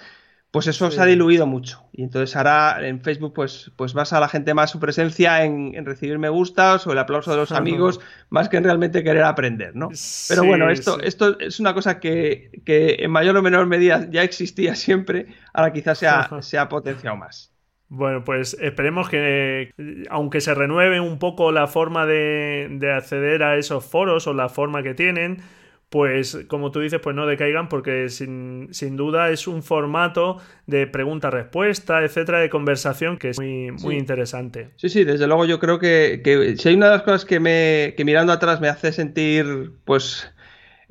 pues 0.50 0.66
eso 0.66 0.90
se 0.90 1.00
ha 1.00 1.04
diluido 1.04 1.46
mucho. 1.46 1.84
Y 1.92 2.02
entonces 2.02 2.34
ahora 2.34 2.86
en 2.86 3.02
Facebook 3.02 3.34
pues, 3.34 3.70
pues 3.76 3.92
vas 3.92 4.12
a 4.12 4.20
la 4.20 4.28
gente 4.28 4.54
más 4.54 4.70
su 4.70 4.80
presencia 4.80 5.44
en, 5.44 5.84
recibir 5.84 6.18
me 6.18 6.30
gustas 6.30 6.86
o 6.86 6.92
el 6.92 6.98
aplauso 6.98 7.30
de 7.30 7.36
los 7.36 7.52
amigos, 7.52 8.00
más 8.30 8.48
que 8.48 8.56
en 8.56 8.64
realmente 8.64 9.04
querer 9.04 9.24
aprender, 9.24 9.76
¿no? 9.76 9.90
Pero 10.28 10.44
bueno, 10.44 10.70
esto, 10.70 11.00
esto 11.00 11.38
es 11.38 11.60
una 11.60 11.74
cosa 11.74 12.00
que, 12.00 12.50
en 12.66 13.10
mayor 13.10 13.36
o 13.36 13.42
menor 13.42 13.66
medida 13.66 14.08
ya 14.10 14.22
existía 14.22 14.74
siempre, 14.74 15.26
ahora 15.52 15.72
quizás 15.72 15.98
se 15.98 16.58
ha, 16.58 16.68
potenciado 16.68 17.16
más. 17.16 17.52
Bueno, 17.90 18.22
pues 18.24 18.56
esperemos 18.60 19.08
que, 19.08 19.72
aunque 20.10 20.40
se 20.40 20.54
renueve 20.54 21.00
un 21.00 21.18
poco 21.18 21.52
la 21.52 21.66
forma 21.66 22.06
de, 22.06 22.68
de 22.70 22.92
acceder 22.92 23.42
a 23.42 23.56
esos 23.56 23.84
foros 23.84 24.26
o 24.26 24.34
la 24.34 24.48
forma 24.48 24.82
que 24.82 24.94
tienen, 24.94 25.42
pues 25.90 26.38
como 26.48 26.70
tú 26.70 26.80
dices, 26.80 27.00
pues 27.02 27.16
no 27.16 27.26
decaigan 27.26 27.68
porque 27.68 28.08
sin, 28.08 28.68
duda 28.96 29.30
es 29.30 29.46
un 29.48 29.62
formato 29.62 30.38
de 30.66 30.86
pregunta-respuesta, 30.86 32.02
etcétera, 32.02 32.40
de 32.40 32.50
conversación 32.50 33.16
que 33.16 33.30
es 33.30 33.38
muy, 33.38 33.70
muy 33.72 33.96
interesante. 33.96 34.70
Sí, 34.76 34.88
sí, 34.90 35.04
desde 35.04 35.26
luego 35.26 35.46
yo 35.46 35.58
creo 35.58 35.78
que, 35.78 36.56
si 36.58 36.68
hay 36.68 36.74
una 36.74 36.86
de 36.86 36.92
las 36.92 37.02
cosas 37.02 37.24
que, 37.24 37.40
me, 37.40 37.94
que 37.96 38.04
mirando 38.04 38.32
atrás 38.32 38.60
me 38.60 38.68
hace 38.68 38.92
sentir, 38.92 39.72
pues, 39.84 40.30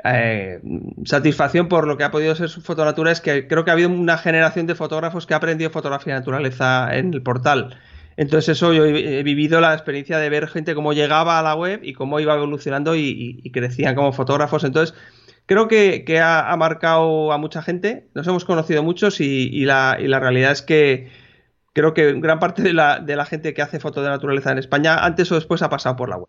eh, 0.04 0.60
satisfacción 1.06 1.68
por 1.68 1.88
lo 1.88 1.98
que 1.98 2.04
ha 2.04 2.12
podido 2.12 2.36
ser 2.36 2.50
su 2.50 2.62
fotonatura 2.62 3.12
es 3.12 3.22
que 3.22 3.48
creo 3.48 3.66
que 3.66 3.72
ha 3.72 3.74
habido 3.74 3.90
una 3.90 4.18
generación 4.18 4.68
de 4.68 4.76
fotógrafos 4.76 5.26
que 5.26 5.34
ha 5.34 5.38
aprendido 5.38 5.70
fotografía 5.70 6.14
de 6.14 6.20
naturaleza 6.20 6.96
en 6.96 7.14
el 7.14 7.22
portal. 7.22 7.80
Entonces 8.18 8.58
eso 8.58 8.74
yo 8.74 8.84
he, 8.84 9.22
vivido 9.22 9.62
la 9.62 9.74
experiencia 9.74 10.18
de 10.18 10.30
ver 10.30 10.48
gente 10.48 10.74
cómo 10.74 10.92
llegaba 10.92 11.38
a 11.38 11.44
la 11.44 11.54
web 11.54 11.82
y 11.84 11.94
cómo 11.94 12.20
iba 12.20 12.34
evolucionando 12.34 12.96
y, 12.96 13.50
crecían 13.54 13.94
como 13.94 14.12
fotógrafos. 14.12 14.64
Entonces 14.64 14.98
creo 15.46 15.68
que, 15.68 16.20
ha, 16.20 16.56
marcado 16.58 17.32
a 17.32 17.38
mucha 17.38 17.62
gente, 17.62 18.08
nos 18.16 18.28
hemos 18.28 18.44
conocido 18.44 18.82
muchos 18.82 19.22
y, 19.22 19.66
la, 19.66 19.96
realidad 19.98 20.52
es 20.52 20.64
que 20.64 21.12
creo 21.74 21.94
que 21.94 22.14
gran 22.14 22.40
parte 22.40 22.64
de 22.64 22.74
la, 22.74 23.26
gente 23.30 23.54
que 23.54 23.62
hace 23.62 23.80
foto 23.80 24.02
de 24.02 24.10
naturaleza 24.10 24.52
en 24.52 24.58
España 24.58 25.06
antes 25.06 25.32
o 25.32 25.36
después 25.36 25.62
ha 25.62 25.70
pasado 25.70 25.96
por 25.96 26.10
la 26.10 26.18
web. 26.18 26.28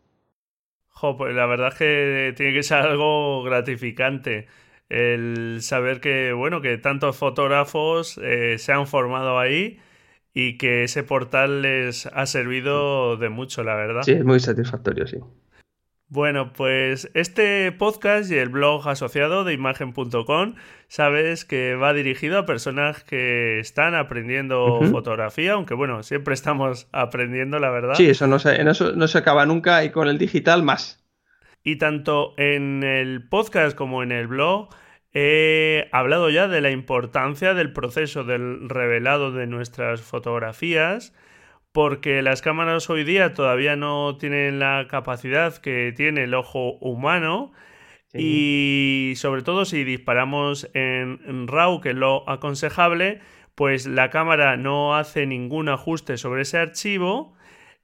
Jo, 0.88 1.16
pues 1.16 1.34
la 1.34 1.46
verdad 1.46 1.68
es 1.68 1.74
que 1.74 2.34
tiene 2.36 2.52
que 2.52 2.62
ser 2.62 2.78
algo 2.78 3.42
gratificante 3.44 4.46
el 4.90 5.58
saber 5.62 6.00
que, 6.00 6.32
bueno, 6.32 6.60
que 6.60 6.76
tantos 6.76 7.16
fotógrafos 7.16 8.18
eh, 8.22 8.58
se 8.58 8.72
han 8.72 8.86
formado 8.86 9.38
ahí 9.38 9.78
y 10.40 10.56
que 10.56 10.84
ese 10.84 11.02
portal 11.02 11.62
les 11.62 12.06
ha 12.06 12.24
servido 12.26 13.16
de 13.16 13.28
mucho, 13.28 13.64
la 13.64 13.74
verdad. 13.74 14.02
Sí, 14.02 14.12
es 14.12 14.24
muy 14.24 14.38
satisfactorio, 14.38 15.04
sí. 15.08 15.16
Bueno, 16.06 16.52
pues 16.52 17.10
este 17.14 17.72
podcast 17.72 18.30
y 18.30 18.36
el 18.36 18.48
blog 18.48 18.88
asociado 18.88 19.42
de 19.42 19.54
imagen.com 19.54 20.54
sabes 20.86 21.44
que 21.44 21.74
va 21.74 21.92
dirigido 21.92 22.38
a 22.38 22.46
personas 22.46 23.02
que 23.02 23.58
están 23.58 23.96
aprendiendo 23.96 24.80
fotografía, 24.92 25.54
aunque 25.54 25.74
bueno, 25.74 26.04
siempre 26.04 26.34
estamos 26.34 26.86
aprendiendo, 26.92 27.58
la 27.58 27.70
verdad. 27.70 27.94
Sí, 27.96 28.08
eso 28.08 28.28
no 28.28 28.38
se, 28.38 28.60
en 28.60 28.68
eso 28.68 28.92
no 28.92 29.08
se 29.08 29.18
acaba 29.18 29.44
nunca 29.44 29.82
y 29.82 29.90
con 29.90 30.06
el 30.06 30.18
digital 30.18 30.62
más. 30.62 31.04
Y 31.64 31.78
tanto 31.78 32.34
en 32.36 32.84
el 32.84 33.28
podcast 33.28 33.76
como 33.76 34.04
en 34.04 34.12
el 34.12 34.28
blog 34.28 34.68
He 35.20 35.88
hablado 35.90 36.30
ya 36.30 36.46
de 36.46 36.60
la 36.60 36.70
importancia 36.70 37.52
del 37.52 37.72
proceso 37.72 38.22
del 38.22 38.68
revelado 38.68 39.32
de 39.32 39.48
nuestras 39.48 40.00
fotografías, 40.00 41.12
porque 41.72 42.22
las 42.22 42.40
cámaras 42.40 42.88
hoy 42.88 43.02
día 43.02 43.34
todavía 43.34 43.74
no 43.74 44.16
tienen 44.16 44.60
la 44.60 44.86
capacidad 44.88 45.56
que 45.56 45.92
tiene 45.96 46.22
el 46.22 46.34
ojo 46.34 46.74
humano. 46.74 47.50
Y 48.14 49.14
sobre 49.16 49.42
todo 49.42 49.64
si 49.64 49.82
disparamos 49.82 50.70
en 50.74 51.48
RAW, 51.48 51.80
que 51.80 51.90
es 51.90 51.96
lo 51.96 52.28
aconsejable, 52.30 53.20
pues 53.56 53.88
la 53.88 54.10
cámara 54.10 54.56
no 54.56 54.94
hace 54.94 55.26
ningún 55.26 55.68
ajuste 55.68 56.16
sobre 56.16 56.42
ese 56.42 56.58
archivo 56.58 57.34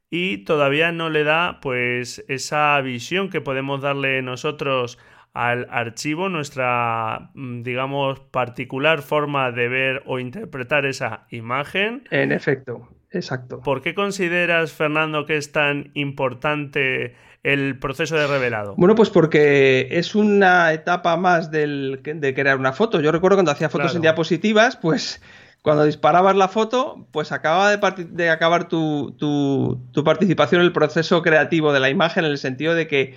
y 0.09 0.45
todavía 0.45 0.93
no 0.93 1.11
le 1.11 1.25
da 1.25 1.59
pues 1.61 2.25
esa 2.29 2.81
visión 2.81 3.29
que 3.29 3.41
podemos 3.41 3.83
darle 3.83 4.23
nosotros 4.23 5.01
al 5.35 5.67
archivo 5.69 6.29
nuestra, 6.29 7.31
mm, 7.35 7.63
digamos, 7.63 8.21
particular 8.21 9.03
forma 9.03 9.51
de 9.51 9.69
ver 9.69 10.03
o 10.07 10.21
interpretar 10.21 10.87
esa 10.87 11.27
imagen. 11.31 12.05
En 12.11 12.31
efecto, 12.31 12.89
exacto. 13.11 13.61
¿Por 13.61 13.83
qué 13.83 13.95
consideras, 13.95 14.73
Fernando, 14.73 15.27
que 15.27 15.37
es 15.37 15.51
tan 15.51 15.91
importante 15.95 17.17
el 17.43 17.79
proceso 17.81 18.17
de 18.17 18.29
revelado? 18.29 18.75
Bueno, 18.77 18.95
pues 18.95 19.11
porque 19.11 19.89
es 19.91 20.15
una 20.15 20.73
etapa 20.73 21.17
más 21.17 21.51
del, 21.51 22.01
de 22.03 22.35
crear 22.35 22.57
una 22.57 22.73
foto. 22.73 23.01
Yo 23.01 23.11
recuerdo 23.11 23.37
cuando 23.37 23.51
hacía 23.51 23.69
fotos 23.69 23.97
en 23.97 24.03
diapositivas, 24.03 24.77
pues 24.77 25.21
cuando 25.65 25.85
disparabas 25.85 26.37
la 26.37 26.49
foto, 26.49 27.07
pues 27.11 27.33
acababa 27.33 27.75
de, 27.75 28.29
acabar 28.29 28.69
tu, 28.69 29.17
participación 30.05 30.61
en 30.61 30.67
el 30.67 30.73
proceso 30.75 31.23
creativo 31.23 31.73
de 31.73 31.81
la 31.81 31.89
imagen 31.89 32.27
en 32.27 32.33
el 32.33 32.37
sentido 32.37 32.75
de 32.75 32.87
que 32.87 33.15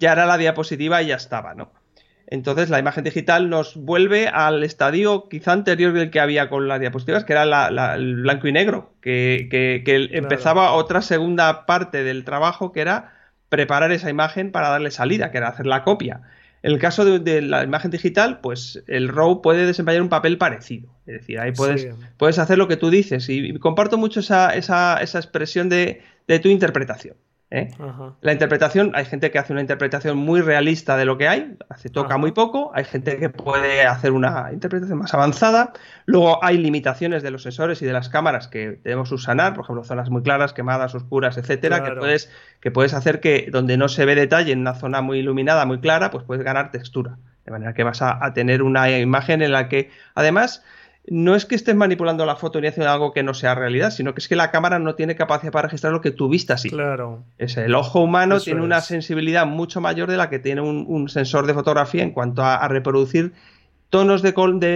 ya 0.00 0.12
era 0.12 0.24
la 0.24 0.38
diapositiva 0.38 1.02
y 1.02 1.08
ya 1.08 1.16
estaba, 1.16 1.54
¿no? 1.54 1.70
Entonces 2.26 2.70
la 2.70 2.78
imagen 2.78 3.04
digital 3.04 3.50
nos 3.50 3.76
vuelve 3.76 4.26
al 4.28 4.64
estadio 4.64 5.28
quizá 5.28 5.52
anterior 5.52 5.92
del 5.92 6.10
que 6.10 6.20
había 6.20 6.48
con 6.48 6.66
las 6.66 6.80
diapositivas, 6.80 7.26
que 7.26 7.34
era 7.34 7.68
el 7.94 8.22
blanco 8.22 8.48
y 8.48 8.52
negro, 8.52 8.94
que, 9.02 9.82
empezaba 10.12 10.72
otra 10.72 11.02
segunda 11.02 11.66
parte 11.66 12.04
del 12.04 12.24
trabajo 12.24 12.72
que 12.72 12.80
era 12.80 13.12
preparar 13.50 13.92
esa 13.92 14.08
imagen 14.08 14.50
para 14.50 14.70
darle 14.70 14.90
salida, 14.90 15.30
que 15.30 15.36
era 15.36 15.48
hacer 15.48 15.66
la 15.66 15.84
copia. 15.84 16.22
En 16.62 16.72
el 16.72 16.78
caso 16.78 17.04
de, 17.04 17.42
la 17.42 17.64
imagen 17.64 17.90
digital, 17.90 18.40
pues 18.40 18.82
el 18.86 19.08
RAW 19.08 19.42
puede 19.42 19.66
desempeñar 19.66 20.02
un 20.02 20.08
papel 20.08 20.38
parecido. 20.38 20.88
Es 21.06 21.14
decir, 21.14 21.40
ahí 21.40 21.52
puedes, 21.52 21.88
puedes 22.16 22.38
hacer 22.38 22.56
lo 22.56 22.68
que 22.68 22.76
tú 22.76 22.88
dices. 22.88 23.28
Y, 23.28 23.52
comparto 23.58 23.98
mucho 23.98 24.20
esa, 24.20 24.54
esa, 24.54 24.98
esa 24.98 25.18
expresión 25.18 25.68
de, 25.68 26.02
de 26.28 26.38
tu 26.38 26.48
interpretación. 26.48 27.16
¿Eh? 27.52 27.68
La 28.22 28.32
interpretación, 28.32 28.92
hay 28.94 29.04
gente 29.04 29.30
que 29.30 29.38
hace 29.38 29.52
una 29.52 29.60
interpretación 29.60 30.16
muy 30.16 30.40
realista 30.40 30.96
de 30.96 31.04
lo 31.04 31.18
que 31.18 31.28
hay, 31.28 31.56
hace, 31.68 31.90
toca 31.90 32.16
muy 32.16 32.32
poco, 32.32 32.72
hay 32.74 32.84
gente 32.84 33.18
que 33.18 33.28
puede 33.28 33.82
hacer 33.82 34.12
una 34.12 34.50
interpretación 34.52 34.98
más 34.98 35.12
avanzada, 35.12 35.72
luego 36.06 36.42
hay 36.42 36.56
limitaciones 36.56 37.22
de 37.22 37.30
los 37.30 37.42
sensores 37.42 37.82
y 37.82 37.84
de 37.84 37.92
las 37.92 38.08
cámaras 38.08 38.48
que 38.48 38.80
debemos 38.82 39.10
subsanar, 39.10 39.54
por 39.54 39.64
ejemplo, 39.64 39.84
zonas 39.84 40.08
muy 40.08 40.22
claras, 40.22 40.54
quemadas, 40.54 40.94
oscuras, 40.94 41.36
etcétera, 41.36 41.84
que 41.84 41.92
puedes 41.92 42.30
que 42.60 42.70
puedes 42.70 42.94
hacer 42.94 43.20
que 43.20 43.48
donde 43.50 43.76
no 43.76 43.88
se 43.88 44.06
ve 44.06 44.14
detalle 44.14 44.52
en 44.52 44.60
una 44.60 44.74
zona 44.74 45.02
muy 45.02 45.18
iluminada, 45.18 45.66
muy 45.66 45.80
clara, 45.80 46.10
pues 46.10 46.24
puedes 46.24 46.44
ganar 46.44 46.70
textura, 46.70 47.18
de 47.44 47.52
manera 47.52 47.74
que 47.74 47.84
vas 47.84 48.00
a 48.00 48.32
tener 48.32 48.62
una 48.62 48.90
imagen 48.98 49.42
en 49.42 49.52
la 49.52 49.68
que 49.68 49.90
además 50.14 50.64
no 51.08 51.34
es 51.34 51.46
que 51.46 51.56
estés 51.56 51.74
manipulando 51.74 52.24
la 52.24 52.36
foto 52.36 52.60
ni 52.60 52.68
haciendo 52.68 52.90
algo 52.90 53.12
que 53.12 53.22
no 53.22 53.34
sea 53.34 53.54
realidad, 53.54 53.90
sino 53.90 54.14
que 54.14 54.20
es 54.20 54.28
que 54.28 54.36
la 54.36 54.50
cámara 54.50 54.78
no 54.78 54.94
tiene 54.94 55.16
capacidad 55.16 55.50
para 55.50 55.66
registrar 55.66 55.92
lo 55.92 56.00
que 56.00 56.12
tú 56.12 56.28
viste 56.28 56.52
así. 56.52 56.70
Claro. 56.70 57.24
Es 57.38 57.56
el 57.56 57.74
ojo 57.74 58.00
humano 58.00 58.38
tiene 58.40 58.62
una 58.62 58.80
sensibilidad 58.80 59.46
mucho 59.46 59.80
mayor 59.80 60.10
de 60.10 60.16
la 60.16 60.30
que 60.30 60.38
tiene 60.38 60.60
un, 60.60 61.08
sensor 61.08 61.46
de 61.46 61.54
fotografía 61.54 62.02
en 62.02 62.12
cuanto 62.12 62.44
a, 62.44 62.66
reproducir 62.68 63.32
tonos 63.90 64.22
de, 64.22 64.32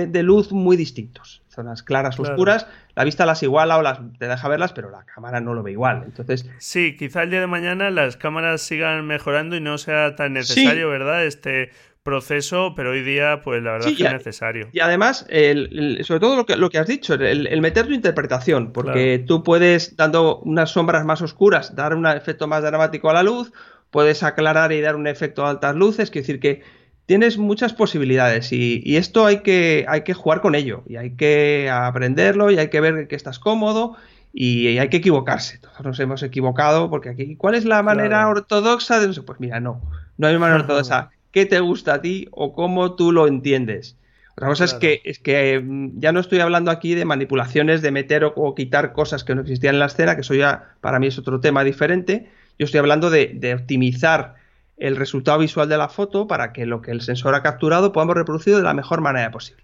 de, 0.08 0.22
luz 0.22 0.52
muy 0.52 0.76
distintos. 0.76 1.42
Zonas 1.48 1.82
claras, 1.82 2.18
oscuras, 2.20 2.66
la 2.94 3.04
vista 3.04 3.24
las 3.24 3.42
iguala 3.42 3.78
o 3.78 3.82
las 3.82 4.00
te 4.18 4.26
deja 4.26 4.48
verlas, 4.48 4.74
pero 4.74 4.90
la 4.90 5.04
cámara 5.04 5.40
no 5.40 5.54
lo 5.54 5.62
ve 5.62 5.70
igual. 5.70 6.02
Entonces. 6.04 6.50
Sí, 6.58 6.96
quizá 6.98 7.22
el 7.22 7.30
día 7.30 7.40
de 7.40 7.46
mañana 7.46 7.88
las 7.90 8.18
cámaras 8.18 8.60
sigan 8.60 9.06
mejorando 9.06 9.56
y 9.56 9.60
no 9.60 9.78
sea 9.78 10.16
tan 10.16 10.34
necesario, 10.34 10.90
¿verdad? 10.90 11.24
Este 11.24 11.70
proceso, 12.06 12.72
pero 12.76 12.92
hoy 12.92 13.02
día, 13.02 13.42
pues 13.42 13.62
la 13.62 13.72
verdad 13.72 13.88
es 13.88 13.98
que 13.98 14.04
es 14.04 14.12
necesario. 14.12 14.68
Y 14.72 14.78
además, 14.78 15.26
sobre 15.26 16.20
todo 16.20 16.36
lo 16.36 16.46
que, 16.46 16.56
lo 16.56 16.70
que 16.70 16.78
has 16.78 16.86
dicho, 16.86 17.14
el, 17.14 17.60
meter 17.60 17.86
tu 17.86 17.92
interpretación, 17.92 18.72
porque 18.72 19.22
tú 19.26 19.42
puedes, 19.42 19.96
dando 19.96 20.38
unas 20.38 20.70
sombras 20.70 21.04
más 21.04 21.20
oscuras, 21.20 21.74
dar 21.74 21.94
un 21.94 22.06
efecto 22.06 22.46
más 22.46 22.62
dramático 22.62 23.10
a 23.10 23.12
la 23.12 23.24
luz, 23.24 23.52
puedes 23.90 24.22
aclarar 24.22 24.72
y 24.72 24.80
dar 24.80 24.94
un 24.94 25.08
efecto 25.08 25.44
a 25.44 25.50
altas 25.50 25.74
luces, 25.74 26.10
quiere 26.10 26.22
decir 26.22 26.40
que 26.40 26.62
tienes 27.06 27.38
muchas 27.38 27.74
posibilidades 27.74 28.52
y, 28.52 28.96
esto 28.96 29.26
hay 29.26 29.40
que, 29.40 29.84
hay 29.88 30.02
que 30.02 30.14
jugar 30.14 30.40
con 30.40 30.54
ello 30.54 30.84
y 30.88 30.96
hay 30.96 31.16
que 31.16 31.68
aprenderlo 31.72 32.52
y 32.52 32.58
hay 32.58 32.70
que 32.70 32.80
ver 32.80 33.08
que 33.08 33.16
estás 33.16 33.40
cómodo 33.40 33.96
y 34.32 34.78
hay 34.78 34.88
que 34.90 34.98
equivocarse. 34.98 35.58
Todos 35.58 35.80
nos 35.82 35.98
hemos 35.98 36.22
equivocado 36.22 36.88
porque 36.88 37.08
aquí, 37.08 37.34
¿cuál 37.34 37.56
es 37.56 37.64
la 37.64 37.82
manera 37.82 38.28
ortodoxa 38.28 39.00
de 39.00 39.20
Pues 39.22 39.40
mira, 39.40 39.58
no, 39.58 39.80
no 40.18 40.28
hay 40.28 40.38
manera 40.38 40.60
ortodoxa 40.62 41.10
qué 41.36 41.44
te 41.44 41.60
gusta 41.60 41.92
a 41.92 42.00
ti 42.00 42.28
o 42.30 42.54
cómo 42.54 42.94
tú 42.94 43.12
lo 43.12 43.26
entiendes. 43.26 43.98
Otra 44.36 44.48
cosa 44.48 44.64
es 44.64 44.72
que, 44.72 45.02
es 45.04 45.18
que 45.18 45.60
mm, 45.60 46.00
ya 46.00 46.10
no 46.10 46.20
estoy 46.20 46.40
hablando 46.40 46.70
aquí 46.70 46.94
de 46.94 47.04
manipulaciones, 47.04 47.82
de 47.82 47.90
meter 47.90 48.24
o, 48.24 48.54
quitar 48.54 48.94
cosas 48.94 49.22
que 49.22 49.34
no 49.34 49.42
existían 49.42 49.74
en 49.74 49.80
la 49.80 49.84
escena, 49.84 50.14
que 50.14 50.22
eso 50.22 50.32
ya 50.32 50.76
para 50.80 50.98
mí 50.98 51.08
es 51.08 51.18
otro 51.18 51.38
tema 51.38 51.62
diferente. 51.62 52.30
Yo 52.58 52.64
estoy 52.64 52.78
hablando 52.78 53.10
de, 53.10 53.54
optimizar 53.54 54.36
el 54.78 54.96
resultado 54.96 55.38
visual 55.40 55.68
de 55.68 55.76
la 55.76 55.90
foto 55.90 56.26
para 56.26 56.54
que 56.54 56.64
lo 56.64 56.80
que 56.80 56.90
el 56.90 57.02
sensor 57.02 57.34
ha 57.34 57.42
capturado 57.42 57.92
podamos 57.92 58.16
reproducirlo 58.16 58.56
de 58.56 58.64
la 58.64 58.72
mejor 58.72 59.02
manera 59.02 59.30
posible. 59.30 59.62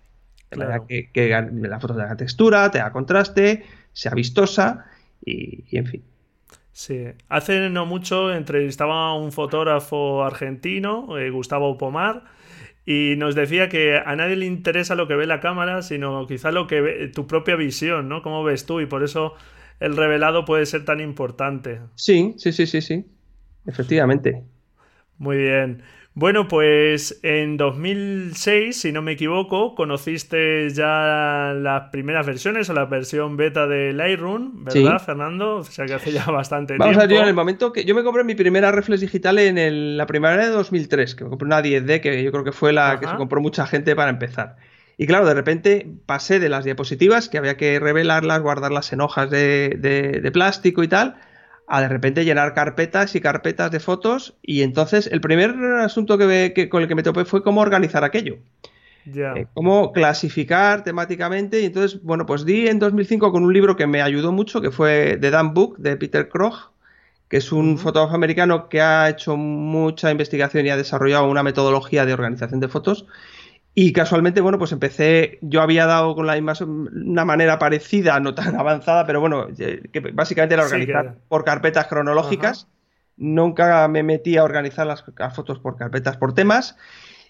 De 0.51 0.59
manera 0.59 0.83
que, 0.87 1.09
la 1.55 1.81
foto 1.81 1.97
tenga 1.97 2.17
textura, 2.17 2.71
tenga 2.71 2.93
contraste, 2.93 3.65
sea 3.95 4.13
vistosa 4.13 4.85
y 5.25 5.75
en 5.75 5.87
fin. 5.87 6.12
Sí, 6.73 7.05
hace 7.29 7.69
no 7.69 7.85
mucho 7.85 8.33
entrevistaba 8.33 9.11
a 9.11 9.15
un 9.15 9.31
fotógrafo 9.31 10.25
argentino, 10.25 11.19
eh, 11.19 11.31
Gustavo 11.31 11.77
Pomar, 11.77 12.25
y 12.87 13.15
nos 13.17 13.35
decía 13.35 13.69
que 13.69 13.97
a 13.97 14.17
nadie 14.17 14.37
le 14.37 14.47
interesa 14.47 14.95
lo 14.95 15.07
que 15.07 15.15
ve 15.15 15.27
la 15.27 15.41
cámara, 15.41 15.83
sino 15.83 16.27
quizá 16.27 16.51
lo 16.51 16.67
que 16.67 16.81
ve, 16.81 17.09
tu 17.09 17.27
propia 17.27 17.57
visión, 17.57 18.09
¿no? 18.09 18.23
Cómo 18.23 18.43
ves 18.43 18.67
tú 18.67 18.81
y 18.81 18.87
por 18.87 19.05
eso 19.05 19.35
el 19.81 19.97
revelado 19.97 20.45
puede 20.45 20.67
ser 20.67 20.85
tan 20.85 21.01
importante. 21.01 21.81
Sí, 21.95 22.35
sí, 22.39 22.53
sí, 22.53 22.67
sí, 22.67 22.81
sí. 22.81 23.05
Efectivamente. 23.67 24.43
Muy 25.19 25.37
bien. 25.37 25.83
Bueno, 26.15 26.47
pues 26.47 27.21
en 27.23 27.57
2006, 27.57 28.79
si 28.79 28.93
no 28.93 29.01
me 29.01 29.13
equivoco, 29.13 29.75
conociste 29.75 30.69
ya 30.69 31.55
las 31.57 31.91
primeras 31.91 32.27
versiones 32.27 32.69
o 32.69 32.75
la 32.75 32.85
versión 32.85 33.39
beta 33.39 33.67
de 33.67 33.95
Lightroom, 33.95 34.65
¿verdad, 34.65 35.03
Fernando? 35.03 35.57
O 35.57 35.65
sea 35.65 35.87
que 35.87 35.95
hace 35.95 36.13
ya 36.13 36.27
bastante 36.27 36.77
Vamos 36.77 36.99
tiempo. 36.99 37.05
a 37.05 37.07
ver, 37.07 37.23
en 37.23 37.29
el 37.29 37.35
momento 37.35 37.73
que 37.73 37.87
yo 37.87 37.95
me 37.95 38.05
compré 38.05 38.25
mi 38.25 38.35
primera 38.35 38.71
reflex 38.71 39.01
digital 39.01 39.39
en 39.39 39.97
la 39.97 40.07
primavera 40.07 40.45
de 40.45 40.51
2003, 40.51 41.15
que 41.15 41.25
me 41.25 41.31
compré 41.31 41.47
una 41.47 41.63
10D, 41.63 42.03
que 42.03 42.23
yo 42.23 42.31
creo 42.31 42.45
que 42.45 42.53
fue 42.53 42.75
la 42.75 43.01
que 43.01 43.07
se 43.07 43.17
compró 43.17 43.41
mucha 43.41 43.67
gente 43.67 43.97
para 43.97 44.11
empezar. 44.11 44.57
Y 44.99 45.07
claro, 45.07 45.25
de 45.25 45.33
repente 45.33 45.91
pasé 46.05 46.41
de 46.41 46.51
las 46.51 46.67
diapositivas, 46.67 47.31
que 47.31 47.39
había 47.39 47.57
que 47.57 47.81
revelarlas, 47.81 48.43
guardarlas 48.43 48.93
en 48.93 49.01
hojas 49.01 49.31
de, 49.31 49.79
de 49.81 50.31
plástico 50.31 50.83
y 50.83 50.89
tal, 50.89 51.17
a 51.69 51.81
de 51.81 51.89
repente 51.89 52.25
llenar 52.25 52.55
carpetas 52.55 53.15
y 53.15 53.21
carpetas 53.21 53.71
de 53.71 53.81
fotos. 53.81 54.37
Y 54.43 54.63
entonces 54.63 55.07
el 55.07 55.21
primer 55.21 55.51
asunto 55.81 56.19
que, 56.19 56.69
con 56.71 56.83
el 56.83 56.89
que 56.89 56.95
me 56.95 57.03
topé 57.03 57.25
fue 57.25 57.43
cómo 57.43 57.61
organizar 57.61 58.05
aquello. 58.05 58.39
Eh, 59.05 59.47
cómo 59.55 59.93
clasificar 59.93 60.85
temáticamente. 60.85 61.61
Y 61.61 61.67
entonces, 61.67 62.03
bueno, 62.03 62.27
pues 62.27 62.45
di 62.45 62.69
en 62.69 62.79
2005 62.79 63.33
con 63.33 63.45
un 63.45 63.53
libro 63.53 63.77
que 63.77 63.87
me 63.87 64.03
ayudó 64.03 64.33
mucho, 64.33 64.61
que 64.61 64.71
fue 64.71 65.19
The 65.21 65.31
Damn 65.31 65.55
Book 65.55 65.79
de 65.79 65.97
Peter 65.97 66.29
Krog, 66.29 66.73
que 67.29 67.39
es 67.39 67.51
un 67.53 67.79
fotógrafo 67.79 68.15
americano 68.15 68.69
que 68.69 68.81
ha 68.81 69.09
hecho 69.09 69.37
mucha 69.37 70.11
investigación 70.11 70.67
y 70.67 70.71
ha 70.71 70.77
desarrollado 70.77 71.29
una 71.29 71.43
metodología 71.43 72.07
de 72.07 72.13
organización 72.13 72.61
de 72.61 72.69
fotos. 72.69 73.07
Y 73.75 73.93
casualmente, 73.93 74.43
bueno, 74.43 74.59
pues 74.59 74.73
empecé, 74.73 75.39
yo 75.41 75.63
había 75.63 75.87
dado 75.87 76.15
con 76.15 76.27
la 76.27 76.35
misma, 76.35 76.53
una 76.61 77.25
manera 77.25 77.59
parecida, 77.59 78.21
no 78.21 78.35
tan 78.35 78.55
avanzada, 78.59 79.07
pero 79.07 79.21
bueno, 79.21 79.49
que 79.57 80.01
básicamente 80.13 80.55
era 80.55 80.65
organizar 80.65 81.17
por 81.29 81.45
carpetas 81.45 81.87
cronológicas. 81.87 82.69
Nunca 83.17 83.87
me 83.89 84.03
metí 84.03 84.37
a 84.37 84.45
organizar 84.45 84.87
las, 84.87 85.05
fotos 85.35 85.59
por 85.59 85.77
carpetas, 85.77 86.17
por 86.17 86.35
temas. 86.35 86.77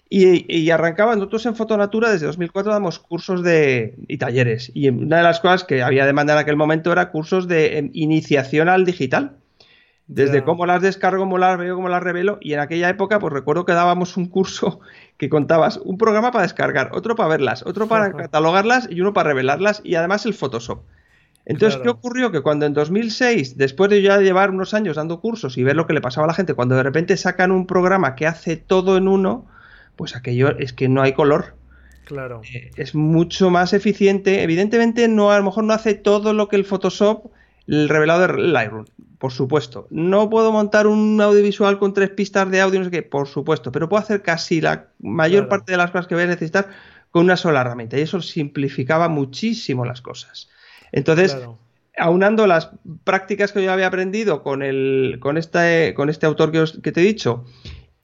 Y, 0.09 0.45
y, 0.53 0.69
arrancaba, 0.69 1.15
nosotros 1.15 1.45
en 1.45 1.55
Fotonatura 1.55 2.11
desde 2.11 2.27
2004 2.27 2.71
damos 2.71 2.99
cursos 2.99 3.41
de, 3.41 3.95
y 4.07 4.17
talleres. 4.17 4.69
Y 4.73 4.89
una 4.89 5.17
de 5.17 5.23
las 5.23 5.39
cosas 5.39 5.63
que 5.63 5.81
había 5.81 6.05
demanda 6.05 6.33
en 6.33 6.39
aquel 6.39 6.55
momento 6.55 6.91
era 6.91 7.09
cursos 7.09 7.47
de 7.47 7.89
iniciación 7.93 8.69
al 8.69 8.85
digital. 8.85 9.37
Desde 10.07 10.43
cómo 10.43 10.65
las 10.65 10.81
descargo, 10.81 11.23
cómo 11.23 11.37
las 11.37 11.57
veo, 11.57 11.75
cómo 11.75 11.87
las 11.87 12.03
revelo. 12.03 12.37
Y 12.41 12.53
en 12.53 12.59
aquella 12.59 12.89
época, 12.89 13.19
pues 13.19 13.31
recuerdo 13.31 13.65
que 13.65 13.71
dábamos 13.71 14.17
un 14.17 14.27
curso 14.27 14.81
que 15.17 15.29
contabas 15.29 15.77
un 15.77 15.97
programa 15.97 16.31
para 16.31 16.43
descargar, 16.43 16.89
otro 16.93 17.15
para 17.15 17.29
verlas, 17.29 17.63
otro 17.65 17.87
para 17.87 18.11
catalogarlas 18.11 18.87
y 18.89 18.99
uno 19.01 19.13
para 19.13 19.29
revelarlas 19.29 19.81
y 19.83 19.95
además 19.95 20.25
el 20.25 20.33
Photoshop. 20.33 20.83
Entonces, 21.45 21.81
¿qué 21.81 21.89
ocurrió? 21.89 22.31
Que 22.31 22.41
cuando 22.41 22.65
en 22.65 22.73
2006, 22.73 23.57
después 23.57 23.89
de 23.89 24.01
ya 24.01 24.17
llevar 24.19 24.49
unos 24.49 24.73
años 24.73 24.95
dando 24.95 25.19
cursos 25.19 25.57
y 25.57 25.63
ver 25.63 25.75
lo 25.75 25.87
que 25.87 25.93
le 25.93 25.99
pasaba 25.99 26.25
a 26.25 26.27
la 26.29 26.33
gente, 26.33 26.53
cuando 26.53 26.75
de 26.75 26.83
repente 26.83 27.17
sacan 27.17 27.51
un 27.51 27.67
programa 27.67 28.15
que 28.15 28.27
hace 28.27 28.55
todo 28.55 28.95
en 28.95 29.09
uno, 29.09 29.45
pues 29.97 30.15
aquello 30.15 30.57
es 30.57 30.71
que 30.71 30.87
no 30.87 31.01
hay 31.01 31.11
color. 31.11 31.55
Claro. 32.05 32.41
Eh, 32.53 32.71
es 32.77 32.95
mucho 32.95 33.49
más 33.49 33.73
eficiente. 33.73 34.41
Evidentemente, 34.41 35.09
no, 35.09 35.31
a 35.31 35.37
lo 35.37 35.43
mejor 35.43 35.65
no 35.65 35.73
hace 35.73 35.95
todo 35.95 36.33
lo 36.33 36.47
que 36.47 36.55
el 36.55 36.63
Photoshop, 36.63 37.31
el 37.67 37.89
revelado 37.89 38.21
de 38.21 38.41
Lightroom 38.41 38.85
por 39.23 39.31
supuesto. 39.31 39.87
No 39.89 40.29
puedo 40.29 40.51
montar 40.51 40.85
un 40.85 41.21
audiovisual 41.21 41.79
con 41.79 41.93
tres 41.93 42.09
pistas 42.09 42.51
de 42.51 42.59
audio, 42.59 42.79
no 42.79 42.83
sé 42.83 42.91
qué, 42.91 43.03
por 43.03 43.25
supuesto, 43.25 43.71
pero 43.71 43.87
puedo 43.87 44.03
hacer 44.03 44.21
casi 44.21 44.59
la 44.59 44.87
mayor 44.99 45.47
parte 45.47 45.71
de 45.71 45.77
las 45.77 45.91
cosas 45.91 46.07
que 46.07 46.15
voy 46.15 46.25
a 46.25 46.27
necesitar 46.27 46.67
con 47.09 47.23
una 47.23 47.37
sola 47.37 47.61
herramienta 47.61 47.97
y 47.97 48.01
eso 48.01 48.21
simplificaba 48.21 49.07
muchísimo 49.07 49.85
las 49.85 50.01
cosas. 50.01 50.49
Entonces, 50.91 51.37
aunando 51.97 52.47
las 52.47 52.71
prácticas 53.05 53.53
que 53.53 53.63
yo 53.63 53.71
había 53.71 53.87
aprendido 53.87 54.43
con, 54.43 54.61
el, 54.61 55.19
con, 55.21 55.37
este, 55.37 55.93
con 55.93 56.09
este 56.09 56.25
autor 56.25 56.51
que, 56.51 56.65
que 56.81 56.91
te 56.91 56.99
he 56.99 57.05
dicho 57.05 57.45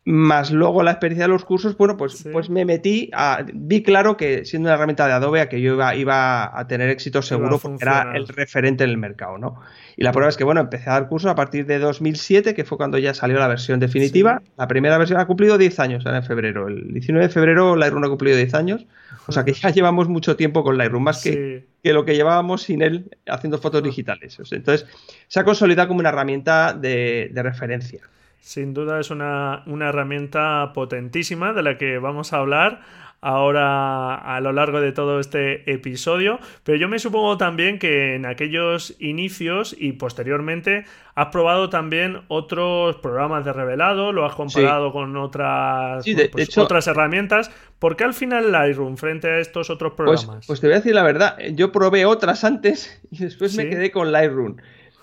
más 0.10 0.50
luego 0.50 0.82
la 0.82 0.92
experiencia 0.92 1.26
de 1.26 1.30
los 1.30 1.46
cursos, 1.46 1.78
bueno, 1.78 1.96
pues, 1.96 2.28
pues 2.32 2.50
me 2.50 2.66
metí, 2.66 3.12
a, 3.14 3.46
vi 3.54 3.84
claro 3.84 4.18
que 4.18 4.44
siendo 4.44 4.68
una 4.68 4.74
herramienta 4.74 5.06
de 5.06 5.14
Adobe 5.14 5.40
a 5.40 5.50
que 5.50 5.62
yo 5.62 5.74
iba, 5.74 5.96
iba 5.96 6.60
a 6.60 6.68
tener 6.68 6.90
éxito 6.90 7.22
seguro 7.22 7.60
porque 7.60 7.78
era 7.84 8.14
el 8.16 8.28
referente 8.28 8.84
en 8.84 8.90
el 8.90 8.98
mercado, 8.98 9.38
¿no? 9.38 9.62
Y 9.96 10.04
la 10.04 10.12
prueba 10.12 10.30
es 10.30 10.36
que, 10.36 10.44
bueno, 10.44 10.62
empecé 10.62 10.90
a 10.90 10.94
dar 10.94 11.10
cursos 11.10 11.30
a 11.30 11.36
partir 11.36 11.68
de 11.68 11.78
2007, 11.78 12.56
que 12.56 12.64
fue 12.64 12.78
cuando 12.78 12.98
ya 12.98 13.14
salió 13.14 13.38
la 13.38 13.48
versión 13.48 13.80
definitiva. 13.80 14.42
La 14.58 14.68
primera 14.68 14.98
versión 14.98 15.20
ha 15.20 15.28
cumplido 15.28 15.60
10 15.60 15.80
años 15.80 16.04
en 16.08 16.24
febrero. 16.24 16.68
El 16.68 16.92
19 16.92 17.28
de 17.28 17.32
febrero 17.32 17.76
Lightroom 17.76 18.04
ha 18.06 18.10
cumplido 18.10 18.36
10 18.36 18.54
años. 18.56 18.88
O 19.28 19.32
sea 19.32 19.46
que 19.46 19.54
ya 19.54 19.70
llevamos 19.70 20.08
mucho 20.08 20.36
tiempo 20.36 20.64
con 20.64 20.78
Lightroom, 20.80 21.04
más 21.04 21.22
que, 21.22 21.68
que 21.84 21.94
lo 21.94 22.04
que 22.04 22.16
llevábamos 22.16 22.64
sin 22.64 22.82
él 22.82 23.16
haciendo 23.28 23.60
fotos 23.60 23.84
digitales. 23.84 24.40
Entonces, 24.52 24.88
se 25.28 25.40
ha 25.40 25.44
consolidado 25.44 25.90
como 25.90 26.00
una 26.00 26.10
herramienta 26.10 26.74
de 26.74 27.30
referencia. 27.44 28.02
Sin 28.42 28.74
duda 28.74 29.00
es 29.00 29.12
una, 29.12 29.64
herramienta 29.68 30.72
potentísima 30.74 31.54
de 31.54 31.64
la 31.64 31.78
que 31.78 32.00
vamos 32.00 32.34
a 32.34 32.38
hablar 32.38 32.82
ahora 33.22 34.16
a 34.16 34.40
lo 34.40 34.54
largo 34.54 34.80
de 34.80 34.94
todo 34.94 35.20
este 35.20 35.70
episodio, 35.70 36.40
pero 36.64 36.78
yo 36.78 36.88
me 36.88 37.00
supongo 37.00 37.38
también 37.38 37.78
que 37.78 38.16
en 38.16 38.26
aquellos 38.26 38.96
inicios 39.00 39.76
y 39.78 39.92
posteriormente 39.92 40.86
has 41.16 41.28
probado 41.28 41.70
también 41.70 42.22
otros 42.30 42.96
programas 42.96 43.44
de 43.44 43.52
revelado, 43.52 44.14
lo 44.14 44.26
has 44.26 44.36
comparado 44.36 44.94
con 44.94 45.18
otras, 45.18 46.06
pues, 46.32 46.58
otras 46.58 46.88
herramientas. 46.88 47.52
¿Por 47.78 47.98
qué 47.98 48.06
al 48.06 48.14
final 48.14 48.54
Lightroom 48.54 48.96
frente 48.96 49.28
a 49.28 49.40
estos 49.40 49.70
otros 49.70 49.94
pues, 49.98 50.22
programas? 50.22 50.48
Pues, 50.48 50.62
te 50.62 50.68
voy 50.68 50.76
a 50.76 50.78
decir 50.78 50.96
la 50.96 51.04
verdad, 51.04 51.38
yo 51.54 51.74
probé 51.74 52.06
otras 52.06 52.46
antes 52.46 53.02
y 53.12 53.18
después 53.18 53.54
me 53.58 53.70
quedé 53.70 53.92
con 53.92 54.14
Lightroom. 54.14 54.56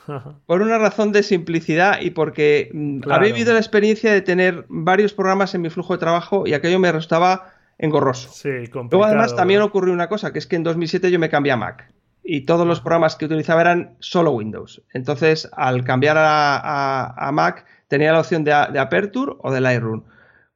Por 0.46 0.62
una 0.62 0.78
razón 0.78 1.12
de 1.12 1.22
simplicidad 1.22 2.00
y 2.00 2.10
porque 2.10 2.70
mm, 2.72 3.00
había 3.10 3.32
vivido 3.32 3.52
la 3.52 3.58
experiencia 3.58 4.12
de 4.12 4.22
tener 4.22 4.64
varios 4.68 5.12
programas 5.12 5.54
en 5.54 5.62
mi 5.62 5.70
flujo 5.70 5.94
de 5.94 5.98
trabajo 5.98 6.46
y 6.46 6.54
aquello 6.54 6.78
me 6.78 6.92
resultaba 6.92 7.52
engorroso. 7.78 8.30
Sí, 8.32 8.70
Luego 8.72 9.04
además 9.04 9.36
también 9.36 9.60
ocurrió 9.60 9.92
una 9.92 10.08
cosa, 10.08 10.32
que 10.32 10.38
es 10.38 10.46
que 10.46 10.56
en 10.56 10.62
2007 10.62 11.10
yo 11.10 11.18
me 11.18 11.28
cambié 11.28 11.52
a 11.52 11.56
Mac 11.56 11.92
y 12.22 12.42
todos 12.42 12.66
los 12.66 12.80
programas 12.80 13.16
que 13.16 13.26
utilizaba 13.26 13.60
eran 13.60 13.96
solo 14.00 14.32
Windows. 14.32 14.82
Entonces, 14.92 15.48
al 15.52 15.84
cambiar 15.84 16.16
a, 16.18 17.30
Mac, 17.32 17.64
tenía 17.88 18.12
la 18.12 18.20
opción 18.20 18.42
de, 18.44 18.52
Aperture 18.52 19.34
o 19.38 19.52
de 19.52 19.60
Lightroom. 19.60 20.02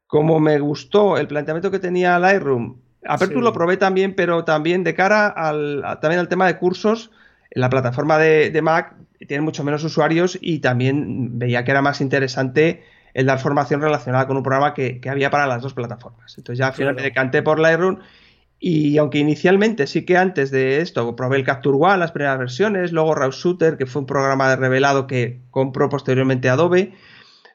Como 0.06 0.40
me 0.40 0.58
gustó 0.58 1.16
el 1.16 1.28
planteamiento 1.28 1.70
que 1.70 1.78
tenía 1.78 2.18
Lightroom, 2.18 2.76
Aperture 3.06 3.40
lo 3.40 3.52
probé 3.52 3.76
también, 3.76 4.14
pero 4.14 4.44
también 4.44 4.82
de 4.82 4.94
cara 4.94 5.28
al, 5.28 5.82
también 6.00 6.20
al 6.20 6.28
tema 6.28 6.46
de 6.46 6.58
cursos, 6.58 7.10
en 7.50 7.60
la 7.60 7.70
plataforma 7.70 8.18
de 8.18 8.60
Mac 8.62 8.94
tiene 9.26 9.42
mucho 9.42 9.64
menos 9.64 9.84
usuarios 9.84 10.38
y 10.40 10.60
también 10.60 11.38
veía 11.38 11.64
que 11.64 11.70
era 11.70 11.82
más 11.82 12.00
interesante 12.00 12.82
el 13.12 13.26
dar 13.26 13.38
formación 13.38 13.80
relacionada 13.80 14.26
con 14.26 14.36
un 14.36 14.42
programa 14.42 14.72
que, 14.72 15.00
había 15.08 15.30
para 15.30 15.46
las 15.46 15.62
dos 15.62 15.74
plataformas. 15.74 16.36
Entonces 16.38 16.58
ya 16.58 16.68
al 16.68 16.74
final 16.74 16.94
me 16.94 17.02
decanté 17.02 17.42
por 17.42 17.58
Lightroom 17.58 17.98
y 18.58 18.98
aunque 18.98 19.18
inicialmente 19.18 19.86
sí 19.86 20.04
que 20.04 20.16
antes 20.16 20.50
de 20.50 20.80
esto 20.80 21.16
probé 21.16 21.38
el 21.38 21.44
Capture 21.44 21.76
One, 21.78 21.98
las 21.98 22.12
primeras 22.12 22.38
versiones, 22.38 22.92
luego 22.92 23.14
Raw 23.14 23.30
Shooter, 23.30 23.76
que 23.76 23.86
fue 23.86 24.00
un 24.00 24.06
programa 24.06 24.48
de 24.50 24.56
revelado 24.56 25.06
que 25.06 25.40
compró 25.50 25.88
posteriormente 25.88 26.48
Adobe, 26.48 26.92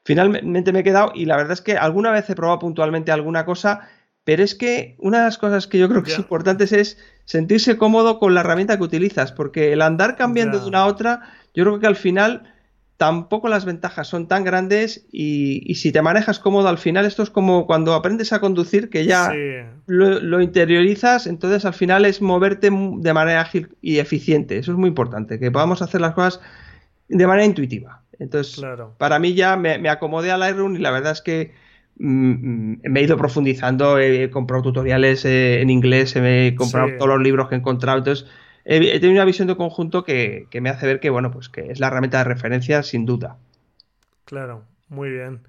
finalmente 0.03 0.71
me 0.71 0.79
he 0.79 0.83
quedado 0.83 1.11
y 1.15 1.25
la 1.25 1.37
verdad 1.37 1.53
es 1.53 1.61
que 1.61 1.77
alguna 1.77 2.11
vez 2.11 2.29
he 2.29 2.35
probado 2.35 2.59
puntualmente 2.59 3.11
alguna 3.11 3.45
cosa, 3.45 3.87
pero 4.25 4.43
es 4.43 4.55
que 4.55 4.95
una 4.99 5.19
de 5.19 5.23
las 5.25 5.37
cosas 5.37 5.67
que 5.67 5.77
yo 5.77 5.87
creo 5.87 6.03
que 6.03 6.11
es 6.11 6.17
importante 6.17 6.65
es 6.65 6.97
sentirse 7.23 7.77
cómodo 7.77 8.19
con 8.19 8.33
la 8.33 8.41
herramienta 8.41 8.75
que 8.77 8.83
utilizas, 8.83 9.31
porque 9.31 9.71
el 9.71 9.81
andar 9.81 10.17
cambiando 10.17 10.59
de 10.59 10.67
una 10.67 10.79
a 10.79 10.85
otra 10.87 11.21
yo 11.53 11.63
creo 11.63 11.79
que 11.79 11.87
al 11.87 11.95
final 11.95 12.51
tampoco 12.97 13.49
las 13.49 13.65
ventajas 13.65 14.07
son 14.07 14.27
tan 14.27 14.43
grandes 14.43 15.05
y, 15.11 15.75
si 15.75 15.91
te 15.91 16.01
manejas 16.01 16.39
cómodo 16.39 16.69
al 16.69 16.77
final 16.77 17.05
esto 17.05 17.23
es 17.23 17.29
como 17.29 17.67
cuando 17.67 17.93
aprendes 17.93 18.33
a 18.33 18.39
conducir 18.39 18.89
que 18.89 19.05
ya 19.05 19.31
lo, 19.85 20.41
interiorizas, 20.41 21.27
entonces 21.27 21.65
al 21.65 21.73
final 21.73 22.05
es 22.05 22.21
moverte 22.21 22.69
de 22.71 23.13
manera 23.13 23.41
ágil 23.41 23.69
y 23.81 23.99
eficiente. 23.99 24.57
Eso 24.57 24.71
es 24.71 24.77
muy 24.77 24.87
importante, 24.87 25.39
que 25.39 25.51
podamos 25.51 25.81
hacer 25.81 26.01
las 26.01 26.13
cosas 26.13 26.41
de 27.09 27.27
manera 27.27 27.45
intuitiva. 27.45 28.01
Entonces, 28.17 28.63
para 28.97 29.19
mí 29.19 29.35
ya 29.35 29.55
me, 29.57 29.89
acomodé 29.89 30.31
a 30.31 30.37
Lightroom 30.37 30.77
y 30.77 30.79
la 30.79 30.91
verdad 30.91 31.11
es 31.11 31.21
que 31.21 31.53
me 31.97 32.99
he 32.99 33.03
ido 33.03 33.17
profundizando, 33.17 33.99
he 33.99 34.29
comprado 34.29 34.63
tutoriales 34.63 35.25
eh, 35.25 35.61
en 35.61 35.69
inglés, 35.69 36.15
he 36.15 36.53
comprado 36.57 36.89
todos 36.97 37.09
los 37.09 37.21
libros 37.21 37.47
que 37.47 37.55
he 37.55 37.57
encontrado, 37.57 37.99
entonces 37.99 38.27
he, 38.65 38.79
tenido 38.99 39.11
una 39.11 39.25
visión 39.25 39.47
de 39.47 39.55
conjunto 39.55 40.03
que, 40.03 40.47
me 40.59 40.69
hace 40.69 40.85
ver 40.85 40.99
que, 40.99 41.09
bueno, 41.09 41.31
pues 41.31 41.49
que 41.49 41.71
es 41.71 41.79
la 41.79 41.87
herramienta 41.87 42.17
de 42.19 42.25
referencia 42.25 42.83
sin 42.83 43.05
duda. 43.05 43.37
Claro, 44.25 44.63
muy 44.89 45.09
bien. 45.09 45.41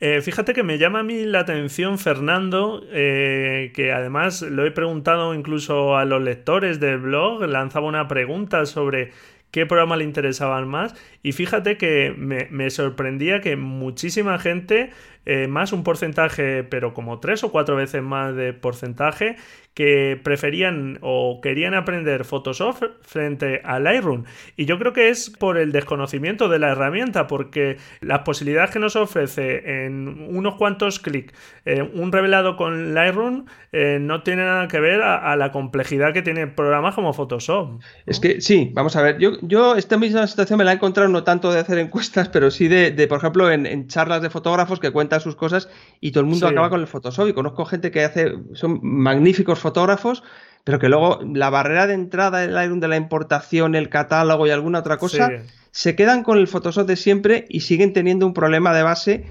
Eh, 0.00 0.20
fíjate 0.20 0.52
que 0.54 0.64
me 0.64 0.78
llama 0.78 1.00
a 1.00 1.02
mí 1.04 1.24
la 1.24 1.40
atención, 1.40 1.98
Fernando, 1.98 2.82
eh, 2.90 3.70
que 3.74 3.92
además 3.92 4.42
lo 4.42 4.66
he 4.66 4.72
preguntado 4.72 5.34
incluso 5.34 5.96
a 5.96 6.04
los 6.04 6.22
lectores 6.22 6.80
del 6.80 6.98
blog, 6.98 7.42
lanzaba 7.46 7.86
una 7.86 8.08
pregunta 8.08 8.66
sobre 8.66 9.12
qué 9.54 9.66
programa 9.66 9.96
le 9.96 10.02
interesaban 10.02 10.66
más. 10.66 10.96
Y 11.22 11.30
fíjate 11.30 11.76
que 11.76 12.12
me, 12.18 12.70
sorprendía 12.70 13.40
que 13.40 13.54
muchísima 13.54 14.40
gente 14.40 14.90
eh, 15.26 15.46
más 15.48 15.72
un 15.72 15.84
porcentaje, 15.84 16.64
pero 16.64 16.94
como 16.94 17.20
tres 17.20 17.44
o 17.44 17.50
cuatro 17.50 17.76
veces 17.76 18.02
más 18.02 18.34
de 18.34 18.52
porcentaje, 18.52 19.36
que 19.74 20.20
preferían 20.22 20.98
o 21.00 21.40
querían 21.42 21.74
aprender 21.74 22.24
Photoshop 22.24 22.76
frente 23.02 23.60
al 23.64 23.84
Lightroom. 23.84 24.24
Y 24.56 24.66
yo 24.66 24.78
creo 24.78 24.92
que 24.92 25.08
es 25.08 25.30
por 25.30 25.58
el 25.58 25.72
desconocimiento 25.72 26.48
de 26.48 26.60
la 26.60 26.70
herramienta, 26.70 27.26
porque 27.26 27.78
las 28.00 28.20
posibilidades 28.20 28.70
que 28.70 28.78
nos 28.78 28.94
ofrece 28.94 29.84
en 29.84 30.28
unos 30.30 30.54
cuantos 30.54 31.00
clics 31.00 31.34
eh, 31.64 31.82
un 31.82 32.12
revelado 32.12 32.56
con 32.56 32.94
Lightroom 32.94 33.46
eh, 33.72 33.98
no 34.00 34.22
tiene 34.22 34.44
nada 34.44 34.68
que 34.68 34.78
ver 34.78 35.02
a, 35.02 35.34
la 35.34 35.50
complejidad 35.50 36.12
que 36.12 36.22
tiene 36.22 36.46
programas 36.46 36.94
como 36.94 37.12
Photoshop. 37.12 37.80
Es 38.06 38.20
que 38.20 38.40
sí, 38.40 38.70
vamos 38.72 38.94
a 38.94 39.02
ver, 39.02 39.18
yo, 39.18 39.32
yo 39.42 39.74
esta 39.74 39.96
misma 39.96 40.26
situación 40.28 40.58
me 40.58 40.64
la 40.64 40.72
he 40.72 40.74
encontrado 40.76 41.08
no 41.08 41.24
tanto 41.24 41.52
de 41.52 41.58
hacer 41.58 41.78
encuestas, 41.78 42.28
pero 42.28 42.50
sí 42.52 42.68
de, 42.68 42.92
por 43.08 43.18
ejemplo, 43.18 43.50
en, 43.50 43.88
charlas 43.88 44.22
de 44.22 44.30
fotógrafos 44.30 44.78
que 44.78 44.92
cuentan 44.92 45.13
sus 45.20 45.36
cosas 45.36 45.68
y 46.00 46.12
todo 46.12 46.22
el 46.22 46.30
mundo 46.30 46.46
acaba 46.46 46.70
con 46.70 46.80
el 46.80 46.86
Photoshop. 46.86 47.28
Y 47.28 47.32
conozco 47.32 47.64
gente 47.64 47.90
que 47.90 48.04
hace, 48.04 48.34
son 48.54 48.80
magníficos 48.82 49.58
fotógrafos, 49.58 50.22
pero 50.64 50.78
que 50.78 50.88
luego 50.88 51.20
la 51.34 51.50
barrera 51.50 51.86
de 51.86 51.94
entrada, 51.94 52.44
el 52.44 52.54
Lightroom 52.54 52.80
de 52.80 52.88
la 52.88 52.96
importación, 52.96 53.74
el 53.74 53.88
catálogo 53.88 54.46
y 54.46 54.50
alguna 54.50 54.80
otra 54.80 54.96
cosa, 54.96 55.30
se 55.70 55.96
quedan 55.96 56.22
con 56.22 56.38
el 56.38 56.48
Photoshop 56.48 56.86
de 56.86 56.96
siempre 56.96 57.46
y 57.48 57.60
siguen 57.60 57.92
teniendo 57.92 58.26
un 58.26 58.34
problema 58.34 58.74
de 58.74 58.82
base 58.82 59.24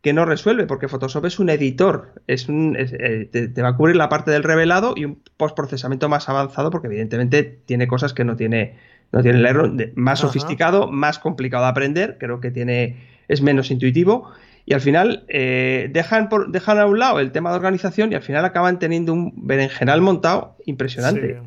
que 0.00 0.12
no 0.12 0.24
resuelve, 0.24 0.66
porque 0.66 0.88
Photoshop 0.88 1.26
es 1.26 1.38
un 1.38 1.50
editor, 1.50 2.12
es 2.26 2.48
un, 2.48 2.76
eh, 2.78 3.28
te, 3.30 3.62
va 3.62 3.68
a 3.70 3.76
cubrir 3.76 3.96
la 3.96 4.08
parte 4.08 4.30
del 4.30 4.44
revelado 4.44 4.94
y 4.96 5.04
un 5.04 5.20
postprocesamiento 5.36 6.08
más 6.08 6.28
avanzado, 6.28 6.70
porque 6.70 6.86
evidentemente 6.86 7.42
tiene 7.42 7.88
cosas 7.88 8.14
que 8.14 8.24
no 8.24 8.36
tiene, 8.36 8.76
no 9.10 9.22
tiene 9.22 9.38
el 9.38 9.46
error, 9.46 9.74
más 9.96 10.20
sofisticado, 10.20 10.88
más 10.88 11.18
complicado 11.18 11.64
de 11.64 11.70
aprender, 11.70 12.16
creo 12.18 12.40
que 12.40 12.52
tiene, 12.52 12.96
es 13.26 13.42
menos 13.42 13.72
intuitivo, 13.72 14.30
y 14.68 14.74
al 14.74 14.82
final 14.82 15.24
eh, 15.28 15.88
dejan, 15.90 16.28
por, 16.28 16.52
dejan 16.52 16.78
a 16.78 16.84
un 16.84 16.98
lado 16.98 17.20
el 17.20 17.32
tema 17.32 17.48
de 17.48 17.56
organización 17.56 18.12
y 18.12 18.16
al 18.16 18.20
final 18.20 18.44
acaban 18.44 18.78
teniendo 18.78 19.14
un 19.14 19.32
berenjenal 19.34 20.02
montado 20.02 20.56
impresionante. 20.66 21.40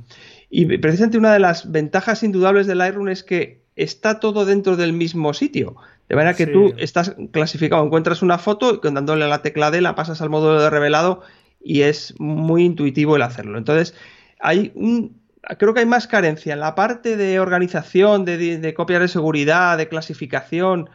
Y 0.49 0.65
precisamente 0.79 1.19
una 1.19 1.31
de 1.31 1.37
las 1.37 1.71
ventajas 1.71 2.23
indudables 2.23 2.65
del 2.65 2.79
Lightroom 2.79 3.09
es 3.09 3.23
que 3.23 3.61
está 3.75 4.19
todo 4.19 4.43
dentro 4.45 4.75
del 4.75 4.93
mismo 4.93 5.35
sitio. 5.35 5.75
De 6.09 6.15
manera 6.15 6.35
que 6.35 6.47
tú 6.47 6.73
estás 6.77 7.15
clasificado, 7.29 7.85
encuentras 7.85 8.23
una 8.23 8.39
foto 8.39 8.81
y 8.83 8.91
dándole 8.91 9.25
a 9.25 9.27
la 9.27 9.43
tecla 9.43 9.69
D 9.69 9.81
la 9.81 9.93
pasas 9.93 10.19
al 10.23 10.31
módulo 10.31 10.59
de 10.59 10.71
revelado 10.71 11.21
y 11.63 11.83
es 11.83 12.15
muy 12.17 12.63
intuitivo 12.63 13.17
el 13.17 13.21
hacerlo. 13.21 13.59
Entonces, 13.59 13.93
hay 14.39 14.71
un, 14.73 15.21
creo 15.59 15.75
que 15.75 15.81
hay 15.81 15.85
más 15.85 16.07
carencia 16.07 16.53
en 16.53 16.59
la 16.59 16.73
parte 16.73 17.17
de 17.17 17.39
organización, 17.39 18.25
de, 18.25 18.57
de, 18.57 18.73
copias 18.73 18.99
de 18.99 19.09
seguridad, 19.09 19.77
de 19.77 19.87
clasificación, 19.89 20.89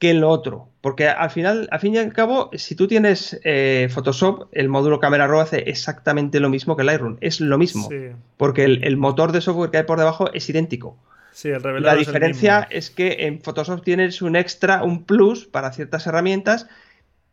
que 0.00 0.10
en 0.10 0.20
lo 0.20 0.30
otro. 0.30 0.66
Porque 0.80 1.06
al 1.06 1.30
final, 1.30 1.68
al 1.70 1.78
fin 1.78 1.94
y 1.94 1.98
al 1.98 2.12
cabo, 2.12 2.50
si 2.54 2.74
tú 2.74 2.88
tienes 2.88 3.38
eh, 3.44 3.88
Photoshop, 3.92 4.48
el 4.50 4.68
módulo 4.68 4.98
Camera 4.98 5.28
Raw 5.28 5.40
hace 5.40 5.58
exactamente 5.70 6.40
lo 6.40 6.48
mismo 6.48 6.76
que 6.76 6.82
Lightroom. 6.82 7.18
Es 7.20 7.40
lo 7.40 7.56
mismo. 7.58 7.88
Porque 8.36 8.64
el, 8.64 8.96
motor 8.96 9.30
de 9.30 9.40
software 9.40 9.70
que 9.70 9.76
hay 9.76 9.84
por 9.84 9.98
debajo 9.98 10.32
es 10.32 10.48
idéntico 10.48 10.96
la 11.44 11.94
diferencia 11.94 12.66
es, 12.70 12.90
que 12.90 13.26
en 13.26 13.40
Photoshop 13.40 13.82
tienes 13.82 14.22
un 14.22 14.36
extra, 14.36 14.82
un 14.82 15.04
plus 15.04 15.46
para 15.46 15.72
ciertas 15.72 16.06
herramientas, 16.06 16.66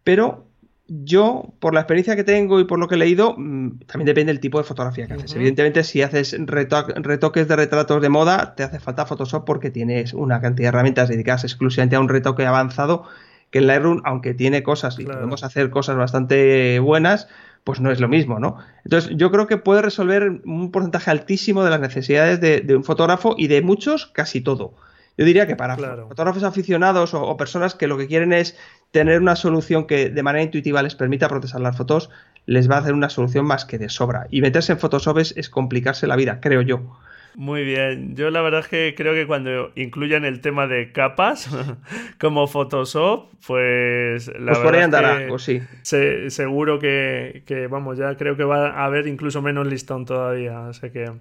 pero 0.04 0.47
yo, 0.88 1.54
por 1.60 1.74
la 1.74 1.82
experiencia 1.82 2.16
que 2.16 2.24
tengo 2.24 2.60
y 2.60 2.66
por 2.66 2.80
lo 2.80 2.88
que 2.88 2.96
he 2.96 2.98
leído, 2.98 3.36
mm, 3.38 3.80
también 3.88 4.06
depende 4.06 4.34
del 4.34 4.40
tipo 4.40 4.58
de 4.58 4.64
fotografía 4.64 5.08
que 5.08 5.14
haces. 5.14 5.36
Evidentemente, 5.36 5.84
si 5.84 6.02
haces 6.02 6.36
retoques 6.46 7.48
de 7.48 7.56
retratos 7.56 8.02
de 8.02 8.10
moda, 8.10 8.56
te 8.56 8.64
hace 8.64 8.80
falta 8.80 9.06
Photoshop 9.06 9.46
porque 9.46 9.70
tienes 9.70 10.14
una 10.14 10.42
cantidad 10.42 10.68
de 10.68 10.70
herramientas 10.70 11.10
dedicadas 11.10 11.44
exclusivamente 11.44 11.96
a 11.96 12.00
un 12.00 12.10
retoque 12.10 12.46
avanzado 12.46 13.06
que 13.52 13.60
en 13.60 13.68
Lightroom, 13.68 14.02
aunque 14.04 14.34
tiene 14.34 14.64
cosas 14.64 15.00
y 15.00 15.06
podemos 15.06 15.44
hacer 15.44 15.70
cosas 15.70 15.96
bastante 15.96 16.80
buenas, 16.80 17.28
pues 17.64 17.80
no 17.80 17.92
es 17.92 18.00
lo 18.00 18.08
mismo, 18.08 18.40
¿no? 18.40 18.58
Entonces, 18.84 19.12
yo 19.16 19.32
creo 19.32 19.48
que 19.48 19.58
puede 19.58 19.82
resolver 19.82 20.42
un 20.46 20.72
porcentaje 20.72 21.12
altísimo 21.12 21.64
de 21.64 21.70
las 21.70 21.80
necesidades 21.80 22.40
de, 22.40 22.76
un 22.76 22.84
fotógrafo 22.84 23.36
y 23.38 23.48
de 23.48 23.62
muchos, 23.62 24.08
casi 24.08 24.42
todo. 24.42 24.74
Yo 25.18 25.26
diría 25.26 25.48
que 25.48 25.56
para 25.56 25.76
fotógrafos 25.76 26.44
aficionados 26.44 27.14
o, 27.14 27.36
personas 27.38 27.74
que 27.74 27.88
lo 27.88 27.98
que 27.98 28.08
quieren 28.08 28.34
es 28.34 28.56
tener 28.92 29.22
una 29.22 29.36
solución 29.36 29.88
que 29.88 30.10
de 30.10 30.24
manera 30.24 30.44
intuitiva 30.44 30.82
les 30.84 30.96
permita 30.96 31.30
procesar 31.30 31.62
las 31.62 31.78
fotos, 31.78 32.10
les 32.46 32.70
va 32.70 32.76
a 32.76 32.80
hacer 32.80 32.94
una 32.94 33.10
solución 33.10 33.46
más 33.46 33.66
que 33.66 33.78
de 33.78 33.90
sobra. 33.90 34.28
Y 34.30 34.42
meterse 34.42 34.72
en 34.72 34.80
Photoshop 34.80 35.20
es 35.20 35.50
complicarse 35.50 36.08
la 36.08 36.16
vida, 36.16 36.40
creo 36.42 36.62
yo. 36.62 36.98
Muy 37.38 37.64
bien, 37.64 38.16
yo 38.16 38.32
la 38.32 38.42
verdad 38.42 38.62
es 38.62 38.68
que 38.68 38.96
creo 38.98 39.14
que 39.14 39.28
cuando 39.28 39.72
incluyan 39.76 40.26
el 40.26 40.42
tema 40.42 40.66
de 40.66 40.92
capas 40.92 41.48
como 42.20 42.48
Photoshop, 42.48 43.28
pues 43.46 44.28
la 44.40 44.54
pues 44.54 44.64
verdad 44.64 45.28
por 45.28 45.40
sí. 45.40 45.62
seguro 45.84 46.80
que, 46.80 47.68
vamos, 47.70 48.00
ya 48.00 48.18
creo 48.18 48.38
que 48.38 48.44
va 48.44 48.70
a 48.70 48.86
haber 48.86 49.06
incluso 49.06 49.44
menos 49.44 49.68
listón 49.68 50.06
todavía. 50.06 50.72
que. 50.92 51.12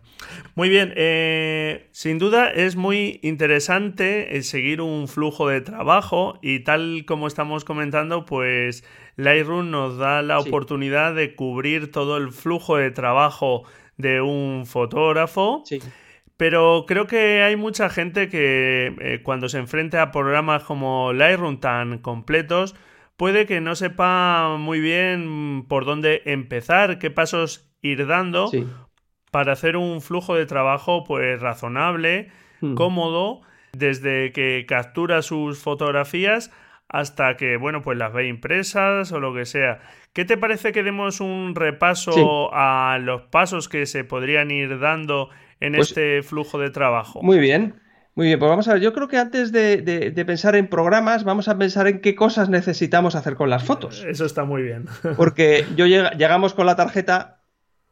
Muy 0.54 0.70
bien, 0.70 0.94
eh, 0.96 1.86
sin 1.92 2.18
duda 2.18 2.50
es 2.50 2.76
muy 2.76 3.20
interesante 3.22 4.42
seguir 4.42 4.80
un 4.80 5.08
flujo 5.08 5.50
de 5.50 5.60
trabajo 5.60 6.38
y 6.40 6.60
tal 6.60 7.04
como 7.06 7.26
estamos 7.26 7.66
comentando, 7.66 8.24
pues 8.24 8.84
Lightroom 9.16 9.70
nos 9.70 9.98
da 9.98 10.22
la 10.22 10.38
oportunidad 10.38 11.14
de 11.14 11.34
cubrir 11.34 11.92
todo 11.92 12.16
el 12.16 12.32
flujo 12.32 12.78
de 12.78 12.90
trabajo 12.90 13.64
de 13.98 14.22
un 14.22 14.64
fotógrafo. 14.64 15.62
Sí. 15.66 15.78
Pero 16.36 16.84
creo 16.86 17.06
que 17.06 17.42
hay 17.42 17.56
mucha 17.56 17.88
gente 17.88 18.28
que 18.28 18.94
eh, 19.00 19.20
cuando 19.22 19.48
se 19.48 19.58
enfrenta 19.58 20.02
a 20.02 20.12
programas 20.12 20.64
como 20.64 21.12
Lightroom 21.12 21.60
tan 21.60 21.98
completos, 21.98 22.74
puede 23.16 23.46
que 23.46 23.60
no 23.60 23.74
sepa 23.74 24.56
muy 24.58 24.80
bien 24.80 25.64
por 25.68 25.84
dónde 25.86 26.22
empezar, 26.26 26.98
qué 26.98 27.10
pasos 27.10 27.70
ir 27.80 28.06
dando 28.06 28.50
para 29.30 29.52
hacer 29.52 29.76
un 29.76 30.00
flujo 30.02 30.34
de 30.34 30.46
trabajo 30.46 31.04
pues 31.04 31.40
razonable, 31.40 32.30
hmm. 32.60 32.74
cómodo, 32.74 33.40
desde 33.72 34.32
que 34.32 34.64
captura 34.68 35.22
sus 35.22 35.58
fotografías 35.58 36.50
hasta 36.88 37.36
que, 37.36 37.56
bueno, 37.56 37.82
pues 37.82 37.98
las 37.98 38.12
ve 38.12 38.28
impresas 38.28 39.10
o 39.12 39.20
lo 39.20 39.34
que 39.34 39.44
sea. 39.44 39.80
¿Qué 40.12 40.24
te 40.24 40.36
parece 40.36 40.72
que 40.72 40.82
demos 40.82 41.20
un 41.20 41.54
repaso 41.54 42.50
a 42.54 42.98
los 43.00 43.22
pasos 43.22 43.68
que 43.68 43.86
se 43.86 44.04
podrían 44.04 44.50
ir 44.50 44.78
dando 44.78 45.30
en 45.60 45.74
pues 45.74 45.88
este 45.88 46.22
flujo 46.22 46.58
de 46.58 46.70
trabajo. 46.70 47.22
Muy 47.22 47.38
bien. 47.38 47.74
Muy 48.16 48.28
bien, 48.28 48.38
pues 48.38 48.48
vamos 48.48 48.66
a 48.66 48.72
ver, 48.72 48.82
yo 48.82 48.94
creo 48.94 49.08
que 49.08 49.18
antes 49.18 49.52
de, 49.52 50.24
pensar 50.26 50.56
en 50.56 50.68
programas, 50.68 51.22
vamos 51.24 51.48
a 51.48 51.58
pensar 51.58 51.86
en 51.86 52.00
qué 52.00 52.14
cosas 52.14 52.48
necesitamos 52.48 53.14
hacer 53.14 53.34
con 53.36 53.50
las 53.50 53.62
fotos. 53.62 54.06
Eso 54.08 54.24
está 54.24 54.44
muy 54.44 54.62
bien. 54.62 54.86
Porque 55.18 55.66
yo 55.76 55.84
llegamos 55.84 56.54
con 56.54 56.64
la 56.64 56.76
tarjeta 56.76 57.42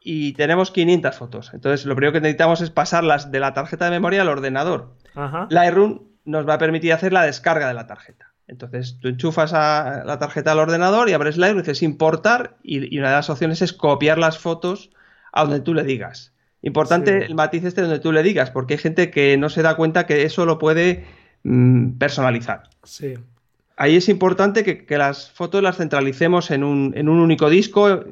y 0.00 0.32
tenemos 0.32 0.70
500 0.70 1.14
fotos. 1.14 1.50
Entonces, 1.52 1.84
lo 1.84 1.94
primero 1.94 2.14
que 2.14 2.22
necesitamos 2.22 2.62
es 2.62 2.70
pasarlas 2.70 3.30
de 3.32 3.40
la 3.40 3.52
tarjeta 3.52 3.84
de 3.84 3.90
memoria 3.90 4.22
al 4.22 4.28
ordenador. 4.28 4.96
Lightroom 5.50 6.04
nos 6.24 6.48
va 6.48 6.54
a 6.54 6.58
permitir 6.58 6.94
hacer 6.94 7.12
la 7.12 7.24
descarga 7.24 7.68
de 7.68 7.74
la 7.74 7.86
tarjeta. 7.86 8.32
Entonces, 8.46 8.98
tú 9.02 9.08
enchufas 9.08 9.52
a 9.52 10.04
la 10.06 10.18
tarjeta 10.18 10.52
al 10.52 10.58
ordenador 10.58 11.10
y 11.10 11.12
abres 11.12 11.36
Lightroom 11.36 11.58
y 11.58 11.62
dices 11.62 11.82
importar 11.82 12.56
y, 12.62 12.94
y 12.94 12.98
una 12.98 13.10
de 13.10 13.16
las 13.16 13.28
opciones 13.28 13.60
es 13.60 13.74
copiar 13.74 14.16
las 14.16 14.38
fotos 14.38 14.90
a 15.32 15.42
donde 15.42 15.60
tú 15.60 15.74
le 15.74 15.82
digas. 15.82 16.33
Importante 16.64 17.26
el 17.26 17.34
matiz 17.34 17.62
este 17.64 17.82
donde 17.82 17.98
tú 17.98 18.10
le 18.10 18.22
digas, 18.22 18.50
porque 18.50 18.74
hay 18.74 18.78
gente 18.78 19.10
que 19.10 19.36
no 19.36 19.50
se 19.50 19.60
da 19.60 19.76
cuenta 19.76 20.06
que 20.06 20.22
eso 20.24 20.46
lo 20.46 20.58
puede 20.58 21.04
mm, 21.42 21.98
personalizar. 21.98 22.70
Sí. 22.82 23.14
Ahí 23.76 23.96
es 23.96 24.08
importante 24.08 24.64
que, 24.64 24.96
las 24.96 25.30
fotos 25.30 25.62
las 25.62 25.76
centralicemos 25.76 26.50
en 26.50 26.64
un, 26.64 26.92
en 26.96 27.08
un 27.08 27.18
único 27.18 27.50
disco, 27.50 28.04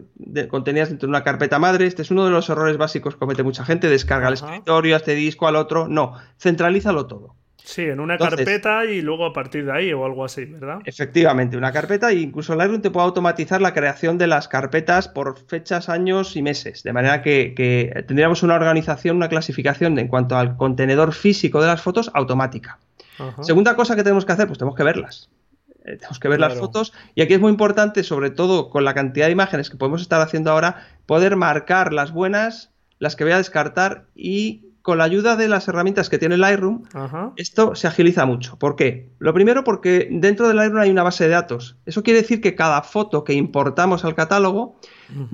contenidas 0.48 0.90
dentro 0.90 1.06
de 1.06 1.10
una 1.10 1.24
carpeta 1.24 1.58
madre. 1.58 1.86
Este 1.86 2.02
es 2.02 2.10
uno 2.10 2.26
de 2.26 2.30
los 2.30 2.50
errores 2.50 2.76
básicos 2.76 3.14
que 3.14 3.20
comete 3.20 3.42
mucha 3.42 3.64
gente. 3.64 3.88
Descarga 3.88 4.28
el 4.28 4.34
escritorio, 4.34 4.96
a 4.96 4.98
este 4.98 5.14
disco, 5.14 5.46
al 5.46 5.56
otro. 5.56 5.88
No, 5.88 6.14
centralízalo 6.36 7.06
todo. 7.06 7.36
Sí, 7.64 7.82
en 7.82 8.00
una 8.00 8.18
carpeta 8.18 8.84
y 8.84 9.02
luego 9.02 9.24
a 9.24 9.32
partir 9.32 9.64
de 9.64 9.72
ahí 9.72 9.92
o 9.92 10.04
algo 10.04 10.24
así, 10.24 10.44
¿verdad? 10.44 10.80
Efectivamente, 10.84 11.56
una 11.56 11.72
carpeta 11.72 12.10
e 12.10 12.16
incluso 12.16 12.54
Lightroom 12.54 12.82
te 12.82 12.90
puede 12.90 13.06
automatizar 13.06 13.60
la 13.60 13.72
creación 13.72 14.18
de 14.18 14.26
las 14.26 14.48
carpetas 14.48 15.08
por 15.08 15.38
fechas, 15.46 15.88
años 15.88 16.36
y 16.36 16.42
meses. 16.42 16.82
De 16.82 16.92
manera 16.92 17.22
que, 17.22 18.04
tendríamos 18.06 18.42
una 18.42 18.54
organización, 18.54 19.16
una 19.16 19.28
clasificación 19.28 19.98
en 19.98 20.08
cuanto 20.08 20.36
al 20.36 20.56
contenedor 20.56 21.12
físico 21.12 21.60
de 21.60 21.68
las 21.68 21.80
fotos 21.80 22.10
automática. 22.14 22.78
Segunda 23.42 23.76
cosa 23.76 23.94
que 23.94 24.02
tenemos 24.02 24.24
que 24.24 24.32
hacer, 24.32 24.46
pues 24.48 24.58
tenemos 24.58 24.76
que 24.76 24.82
verlas. 24.82 25.30
Eh, 25.84 25.96
tenemos 25.96 26.18
que 26.18 26.28
ver 26.28 26.40
las 26.40 26.58
fotos 26.58 26.92
y 27.14 27.22
aquí 27.22 27.34
es 27.34 27.40
muy 27.40 27.50
importante, 27.50 28.02
sobre 28.02 28.30
todo 28.30 28.70
con 28.70 28.84
la 28.84 28.94
cantidad 28.94 29.26
de 29.26 29.32
imágenes 29.32 29.70
que 29.70 29.76
podemos 29.76 30.02
estar 30.02 30.20
haciendo 30.20 30.50
ahora, 30.50 30.88
poder 31.06 31.36
marcar 31.36 31.92
las 31.92 32.12
buenas, 32.12 32.70
las 32.98 33.16
que 33.16 33.24
voy 33.24 33.32
a 33.32 33.38
descartar 33.38 34.04
y 34.14 34.71
con 34.82 34.98
la 34.98 35.04
ayuda 35.04 35.36
de 35.36 35.48
las 35.48 35.68
herramientas 35.68 36.08
que 36.08 36.18
tiene 36.18 36.36
Lightroom, 36.36 36.82
esto 37.36 37.74
se 37.74 37.86
agiliza 37.86 38.26
mucho. 38.26 38.58
¿Por 38.58 38.76
qué? 38.76 39.10
Lo 39.18 39.32
primero 39.32 39.62
porque 39.64 40.08
dentro 40.10 40.48
de 40.48 40.54
Lightroom 40.54 40.82
hay 40.82 40.90
una 40.90 41.04
base 41.04 41.24
de 41.24 41.30
datos. 41.30 41.76
Eso 41.86 42.02
quiere 42.02 42.20
decir 42.20 42.40
que 42.40 42.56
cada 42.56 42.82
foto 42.82 43.22
que 43.22 43.32
importamos 43.32 44.04
al 44.04 44.16
catálogo 44.16 44.76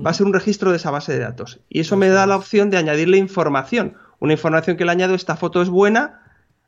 va 0.05 0.11
a 0.11 0.13
ser 0.13 0.27
un 0.27 0.33
registro 0.33 0.69
de 0.71 0.77
esa 0.77 0.91
base 0.91 1.13
de 1.13 1.19
datos. 1.19 1.61
Y 1.67 1.79
eso 1.79 1.97
me 1.97 2.09
da 2.09 2.27
la 2.27 2.35
opción 2.35 2.69
de 2.69 2.77
añadirle 2.77 3.17
información. 3.17 3.97
Una 4.19 4.33
información 4.33 4.77
que 4.77 4.85
le 4.85 4.91
añado, 4.91 5.15
esta 5.15 5.35
foto 5.35 5.61
es 5.61 5.69
buena, 5.69 6.21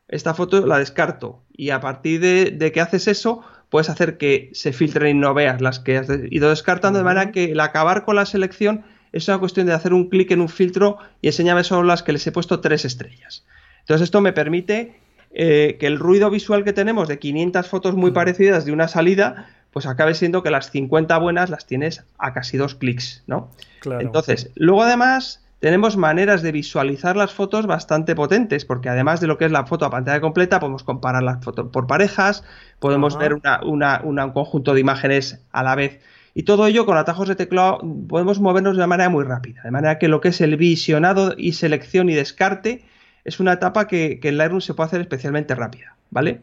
esta 0.07 0.33
foto 0.33 0.65
la 0.65 0.79
descarto. 0.79 1.43
Y 1.53 1.69
a 1.69 1.79
partir 1.79 2.19
de, 2.19 2.71
que 2.71 2.81
haces 2.81 3.07
eso, 3.07 3.41
puedes 3.69 3.89
hacer 3.89 4.17
que 4.17 4.49
se 4.53 4.73
filtren 4.73 5.17
y 5.17 5.19
no 5.19 5.33
veas 5.33 5.61
las 5.61 5.79
que 5.79 5.97
has 5.97 6.07
ido 6.31 6.49
descartando, 6.49 6.99
de 6.99 7.05
manera 7.05 7.31
que 7.31 7.51
el 7.51 7.59
acabar 7.59 8.05
con 8.05 8.15
la 8.15 8.25
selección 8.25 8.85
es 9.11 9.27
una 9.27 9.39
cuestión 9.39 9.67
de 9.67 9.73
hacer 9.73 9.93
un 9.93 10.09
clic 10.09 10.31
en 10.31 10.41
un 10.41 10.49
filtro 10.49 10.97
y 11.21 11.27
enséñame 11.27 11.63
solo 11.63 11.83
las 11.83 12.03
que 12.03 12.13
les 12.13 12.25
he 12.27 12.31
puesto 12.31 12.59
tres 12.59 12.85
estrellas. 12.85 13.45
Entonces 13.81 14.05
esto 14.05 14.21
me 14.21 14.33
permite 14.33 14.99
eh, 15.33 15.77
que 15.79 15.87
el 15.87 15.99
ruido 15.99 16.29
visual 16.29 16.63
que 16.63 16.73
tenemos 16.73 17.07
de 17.07 17.19
500 17.19 17.67
fotos 17.67 17.95
muy 17.95 18.11
parecidas 18.11 18.65
de 18.65 18.71
una 18.71 18.87
salida, 18.87 19.49
pues 19.71 19.85
acabe 19.85 20.13
siendo 20.13 20.43
que 20.43 20.51
las 20.51 20.71
50 20.71 21.17
buenas 21.17 21.49
las 21.49 21.65
tienes 21.65 22.03
a 22.17 22.33
casi 22.33 22.57
dos 22.57 22.75
clics, 22.75 23.23
¿no? 23.27 23.49
Entonces, 23.99 24.51
luego 24.55 24.83
además 24.83 25.41
tenemos 25.59 25.95
maneras 25.95 26.41
de 26.41 26.51
visualizar 26.51 27.15
las 27.15 27.33
fotos 27.33 27.67
bastante 27.67 28.15
potentes, 28.15 28.65
porque 28.65 28.89
además 28.89 29.21
de 29.21 29.27
lo 29.27 29.37
que 29.37 29.45
es 29.45 29.51
la 29.51 29.65
foto 29.65 29.85
a 29.85 29.89
pantalla 29.89 30.19
completa, 30.19 30.59
podemos 30.59 30.83
comparar 30.83 31.23
las 31.23 31.43
fotos 31.43 31.69
por 31.71 31.87
parejas, 31.87 32.43
podemos 32.79 33.17
ver 33.17 33.35
un 33.35 34.31
conjunto 34.33 34.73
de 34.73 34.79
imágenes 34.79 35.39
a 35.51 35.63
la 35.63 35.75
vez. 35.75 36.01
Y 36.33 36.43
todo 36.43 36.65
ello 36.67 36.85
con 36.85 36.97
atajos 36.97 37.27
de 37.27 37.35
teclado 37.35 37.81
podemos 38.07 38.39
movernos 38.39 38.77
de 38.77 38.87
manera 38.87 39.09
muy 39.09 39.23
rápida, 39.23 39.61
de 39.63 39.71
manera 39.71 39.99
que 39.99 40.07
lo 40.07 40.21
que 40.21 40.29
es 40.29 40.41
el 40.41 40.55
visionado 40.55 41.33
y 41.37 41.53
selección 41.53 42.09
y 42.09 42.15
descarte 42.15 42.83
es 43.23 43.39
una 43.39 43.53
etapa 43.53 43.87
que, 43.87 44.19
en 44.21 44.37
Lightroom 44.37 44.61
se 44.61 44.73
puede 44.73 44.87
hacer 44.87 45.01
especialmente 45.01 45.53
rápida, 45.55 45.95
¿vale? 46.09 46.41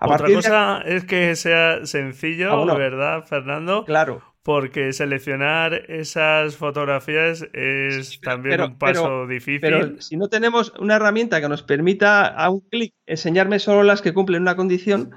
Otra 0.00 0.28
cosa 0.32 0.82
es 0.84 1.04
que 1.04 1.34
sea 1.36 1.84
sencillo, 1.86 2.52
ah, 2.52 2.74
¿verdad, 2.76 3.24
Fernando? 3.24 3.84
Claro. 3.84 4.22
Porque 4.42 4.92
seleccionar 4.92 5.72
esas 5.88 6.56
fotografías 6.56 7.46
es 7.54 8.20
también 8.20 8.60
un 8.60 8.78
paso 8.78 9.26
difícil. 9.26 9.60
Pero 9.62 10.02
si 10.02 10.18
no 10.18 10.28
tenemos 10.28 10.74
una 10.78 10.96
herramienta 10.96 11.40
que 11.40 11.48
nos 11.48 11.62
permita 11.62 12.26
a 12.26 12.50
un 12.50 12.60
clic 12.60 12.92
enseñarme 13.06 13.58
solo 13.58 13.82
las 13.82 14.02
que 14.02 14.12
cumplen 14.12 14.42
una 14.42 14.54
condición, 14.54 15.12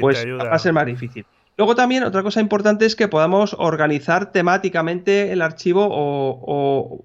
pues 0.00 0.24
va 0.24 0.52
a 0.52 0.58
ser 0.60 0.72
más 0.72 0.86
difícil. 0.86 1.26
Luego 1.58 1.74
también 1.74 2.04
otra 2.04 2.22
cosa 2.22 2.40
importante 2.40 2.86
es 2.86 2.94
que 2.94 3.08
podamos 3.08 3.56
organizar 3.58 4.30
temáticamente 4.30 5.32
el 5.32 5.42
archivo 5.42 5.88
o, 5.90 7.04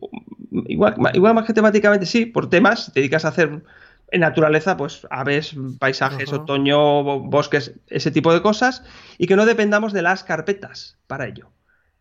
igual, 0.67 0.95
igual 1.15 1.33
más 1.33 1.45
que 1.45 1.53
temáticamente, 1.53 2.05
sí, 2.05 2.27
por 2.27 2.51
temas, 2.51 2.91
te 2.93 2.99
dedicas 2.99 3.25
a 3.25 3.29
hacer 3.29 3.63
en 4.11 4.21
naturaleza, 4.21 4.77
pues 4.77 5.07
aves, 5.09 5.55
paisajes, 5.79 6.31
otoño, 6.31 7.21
bosques, 7.21 7.73
ese 7.87 8.11
tipo 8.11 8.31
de 8.31 8.43
cosas, 8.43 8.83
y 9.17 9.25
que 9.25 9.35
no 9.35 9.47
dependamos 9.47 9.91
de 9.91 10.03
las 10.03 10.23
carpetas 10.23 10.99
para 11.07 11.27
ello. 11.27 11.49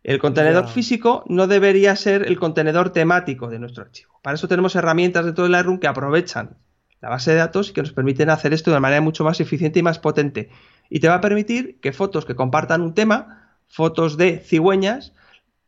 El 0.03 0.19
contenedor 0.19 0.67
físico 0.67 1.23
no 1.27 1.47
debería 1.47 1.95
ser 1.95 2.27
el 2.27 2.37
contenedor 2.37 2.91
temático 2.91 3.49
de 3.49 3.57
nuestro 3.57 3.83
archivo. 3.83 4.19
Para 4.21 4.35
eso 4.35 4.47
tenemos 4.47 4.75
herramientas 4.75 5.25
dentro 5.25 5.45
de 5.45 5.49
Lightroom 5.49 5.79
que 5.79 5.87
aprovechan 5.87 6.55
la 7.01 7.09
base 7.09 7.31
de 7.31 7.37
datos 7.37 7.71
y 7.71 7.73
que 7.73 7.81
nos 7.81 7.93
permiten 7.93 8.29
hacer 8.29 8.53
esto 8.53 8.71
de 8.71 8.79
manera 8.79 9.01
mucho 9.01 9.23
más 9.23 9.39
eficiente 9.39 9.79
y 9.79 9.83
más 9.83 9.97
potente 9.97 10.49
y 10.89 10.99
te 10.99 11.07
va 11.07 11.15
a 11.15 11.21
permitir 11.21 11.79
que 11.79 11.93
fotos 11.93 12.25
que 12.25 12.35
compartan 12.35 12.81
un 12.81 12.93
tema, 12.93 13.57
fotos 13.67 14.17
de 14.17 14.39
cigüeñas, 14.39 15.13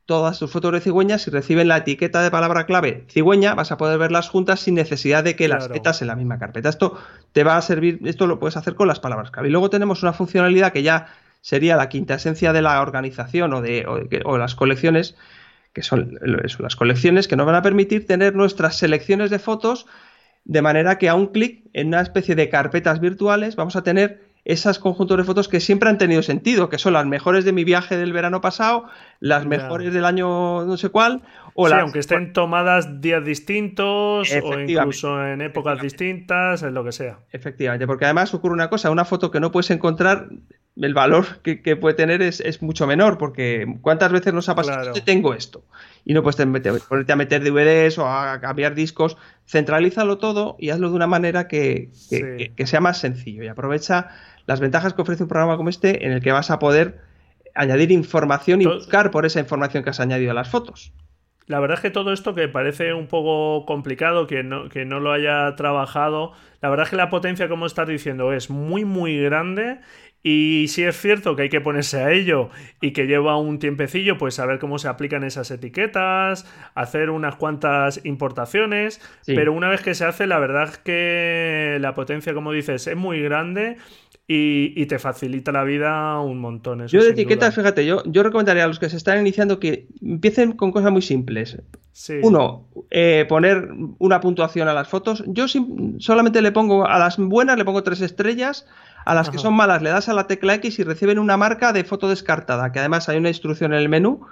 todas 0.06 0.38
tus 0.38 0.52
fotos 0.52 0.72
de 0.72 0.82
cigüeñas, 0.82 1.24
si 1.24 1.32
reciben 1.32 1.68
la 1.68 1.78
etiqueta 1.78 2.22
de 2.22 2.30
palabra 2.30 2.66
clave 2.66 3.06
cigüeña, 3.10 3.56
vas 3.56 3.72
a 3.72 3.78
poder 3.78 3.98
verlas 3.98 4.30
juntas 4.30 4.60
sin 4.60 4.76
necesidad 4.76 5.24
de 5.24 5.36
que 5.36 5.48
las 5.48 5.70
metas 5.70 6.02
en 6.02 6.08
la 6.08 6.16
misma 6.16 6.38
carpeta. 6.38 6.70
Esto 6.70 6.98
te 7.32 7.44
va 7.44 7.58
a 7.58 7.62
servir, 7.62 8.00
esto 8.06 8.28
lo 8.28 8.40
puedes 8.40 8.58
hacer 8.58 8.76
con 8.76 8.88
las 8.88 9.00
palabras 9.00 9.32
clave. 9.32 9.48
Y 9.48 9.52
luego 9.52 9.70
tenemos 9.70 10.04
una 10.04 10.14
funcionalidad 10.14 10.72
que 10.72 10.84
ya 10.84 11.08
sería 11.42 11.76
la 11.76 11.90
quinta 11.90 12.16
esencia 12.16 12.54
de 12.54 12.62
la 12.62 12.82
organización 12.82 13.54
o 13.54 13.62
de, 13.62 13.86
o 14.26 14.38
las 14.38 14.56
colecciones, 14.56 15.16
que 15.74 15.82
son 15.82 16.18
las 16.60 16.76
colecciones 16.76 17.28
que 17.28 17.36
nos 17.36 17.46
van 17.46 17.56
a 17.56 17.62
permitir 17.62 18.06
tener 18.08 18.36
nuestras 18.36 18.78
selecciones 18.78 19.30
de 19.30 19.40
fotos 19.40 19.88
de 20.44 20.62
manera 20.62 20.98
que 21.00 21.10
a 21.10 21.16
un 21.16 21.28
clic 21.28 21.66
en 21.74 21.88
una 21.88 22.02
especie 22.02 22.36
de 22.36 22.50
carpetas 22.50 23.00
virtuales 23.00 23.56
vamos 23.56 23.76
a 23.76 23.84
tener 23.84 24.35
esas 24.46 24.78
conjuntos 24.78 25.18
de 25.18 25.24
fotos 25.24 25.48
que 25.50 25.60
siempre 25.60 25.90
han 25.90 25.98
tenido 25.98 26.22
sentido, 26.22 26.70
que 26.70 26.78
son 26.78 26.94
las 26.94 27.08
mejores 27.08 27.46
de 27.46 27.52
mi 27.52 27.64
viaje 27.64 27.98
del 27.98 28.14
verano 28.14 28.42
pasado, 28.42 28.86
las 29.20 29.46
mejores 29.48 29.92
del 29.92 30.06
año 30.06 30.64
no 30.66 30.78
sé 30.78 30.90
cuál, 30.90 31.24
o 31.56 31.68
sí, 31.68 31.74
aunque 31.74 32.00
estén 32.00 32.32
tomadas 32.32 33.02
días 33.02 33.26
distintos 33.26 34.32
o 34.32 34.60
incluso 34.60 35.26
en 35.26 35.42
épocas 35.42 35.82
distintas, 35.82 36.62
en 36.62 36.76
lo 36.76 36.84
que 36.84 36.92
sea. 36.92 37.20
Efectivamente, 37.32 37.88
porque 37.88 38.06
además 38.06 38.34
ocurre 38.36 38.54
una 38.54 38.70
cosa, 38.70 38.92
una 38.92 39.04
foto 39.04 39.32
que 39.32 39.40
no 39.40 39.52
puedes 39.52 39.72
encontrar, 39.72 40.30
el 40.78 40.94
valor 40.94 41.42
que, 41.42 41.76
puede 41.78 41.96
tener 41.96 42.22
es, 42.22 42.62
mucho 42.62 42.86
menor, 42.86 43.18
porque 43.18 43.66
¿cuántas 43.82 44.12
veces 44.12 44.34
nos 44.34 44.50
ha 44.50 44.56
pasado? 44.56 44.94
que 44.94 45.02
Tengo 45.02 45.34
esto. 45.34 45.64
Y 46.04 46.14
no 46.14 46.22
puedes 46.22 46.36
ponerte 46.88 47.14
a 47.14 47.16
meter 47.16 47.44
DVDs 47.44 47.98
o 47.98 48.08
a 48.08 48.40
cambiar 48.42 48.76
discos. 48.76 49.18
Centralízalo 49.48 50.18
todo 50.18 50.58
y 50.60 50.72
hazlo 50.72 50.90
de 50.90 50.96
una 50.96 51.08
manera 51.08 51.48
que 51.48 51.92
sea 51.94 52.82
más 52.82 52.98
sencillo 52.98 53.44
y 53.44 53.48
aprovecha 53.48 54.12
las 54.46 54.60
ventajas 54.60 54.94
que 54.94 55.02
ofrece 55.02 55.24
un 55.24 55.30
programa 55.30 55.58
como 55.58 55.70
este 55.70 56.06
en 56.06 56.12
el 56.12 56.22
que 56.22 56.32
vas 56.32 56.52
a 56.52 56.60
poder 56.60 57.00
añadir 57.56 57.92
información 57.92 58.62
y 58.62 58.66
buscar 58.66 59.12
por 59.12 59.26
esa 59.26 59.40
información 59.40 59.84
que 59.84 59.90
has 59.90 60.00
añadido 60.00 60.32
a 60.32 60.34
las 60.34 60.50
fotos. 60.50 60.94
La 61.48 61.60
verdad 61.60 61.78
es 61.78 61.82
que 61.82 61.92
todo 61.92 62.12
esto 62.12 62.34
que 62.34 62.48
parece 62.48 62.94
un 62.94 63.08
poco 63.08 63.66
complicado, 63.66 64.26
que 64.26 64.42
no, 64.42 64.68
que 64.68 64.84
no 64.84 65.00
lo 65.00 65.12
haya 65.12 65.56
trabajado, 65.56 66.34
la 66.60 66.70
verdad 66.70 66.86
es 66.86 66.90
que 66.90 66.96
la 66.96 67.10
potencia, 67.10 67.48
como 67.48 67.68
estás 67.68 67.88
diciendo, 67.88 68.34
es 68.34 68.50
muy, 68.50 68.84
muy 68.84 69.22
grande. 69.22 69.80
Y 70.24 70.70
si 70.70 70.84
es 70.84 71.00
cierto 71.00 71.36
que 71.36 71.44
hay 71.44 71.50
que 71.50 71.62
ponerse 71.62 72.02
a 72.02 72.12
ello 72.12 72.50
y 72.82 72.94
que 72.94 73.06
lleva 73.06 73.38
un 73.38 73.60
tiempecillo, 73.60 74.18
pues 74.18 74.34
saber 74.34 74.58
cómo 74.58 74.80
se 74.80 74.88
aplican 74.88 75.24
esas 75.24 75.52
etiquetas, 75.52 76.52
hacer 76.74 77.12
unas 77.12 77.36
cuantas 77.36 78.04
importaciones, 78.04 79.00
pero 79.28 79.54
una 79.54 79.70
vez 79.70 79.82
que 79.82 79.94
se 79.94 80.04
hace, 80.04 80.26
la 80.26 80.40
verdad 80.40 80.64
es 80.64 80.78
que 80.80 81.78
la 81.80 81.94
potencia, 81.94 82.34
como 82.34 82.52
dices, 82.52 82.88
es 82.88 82.98
muy 82.98 83.22
grande 83.22 83.78
y, 84.28 84.86
te 84.88 84.98
facilita 84.98 85.52
la 85.52 85.64
vida 85.64 86.20
un 86.20 86.40
montón. 86.40 86.88
yo 86.88 87.04
de 87.04 87.12
etiquetas, 87.12 87.54
fíjate, 87.54 87.86
yo, 87.86 88.02
yo 88.06 88.24
recomendaría 88.24 88.64
a 88.64 88.68
los 88.68 88.80
que 88.80 88.90
se 88.90 88.98
están 88.98 89.20
iniciando 89.20 89.60
que 89.60 89.88
empiecen 90.02 90.54
con 90.54 90.72
cosas 90.72 90.92
muy 90.92 91.04
simples. 91.04 91.58
Uno, 92.24 92.68
eh, 92.90 93.26
poner 93.30 93.70
una 94.00 94.20
puntuación 94.22 94.68
a 94.68 94.74
las 94.74 94.88
fotos. 94.88 95.24
Yo 95.28 95.46
solamente 96.00 96.42
le 96.42 96.52
pongo 96.52 96.88
a 96.88 96.98
las 96.98 97.18
buenas, 97.18 97.58
le 97.58 97.66
pongo 97.66 97.84
tres 97.84 98.02
estrellas. 98.02 98.66
A 99.06 99.14
las 99.14 99.30
que 99.30 99.38
son 99.38 99.54
malas 99.54 99.84
le 99.84 99.92
das 99.92 100.10
a 100.10 100.14
la 100.14 100.26
tecla 100.26 100.56
X 100.56 100.80
y 100.80 100.84
reciben 100.84 101.20
una 101.20 101.38
marca 101.38 101.74
de 101.74 101.84
foto 101.84 102.10
descartada, 102.10 102.72
que 102.72 102.80
además 102.80 103.08
hay 103.08 103.18
una 103.18 103.30
instrucción 103.30 103.72
en 103.72 103.80
el 103.80 103.88
menú 103.88 104.26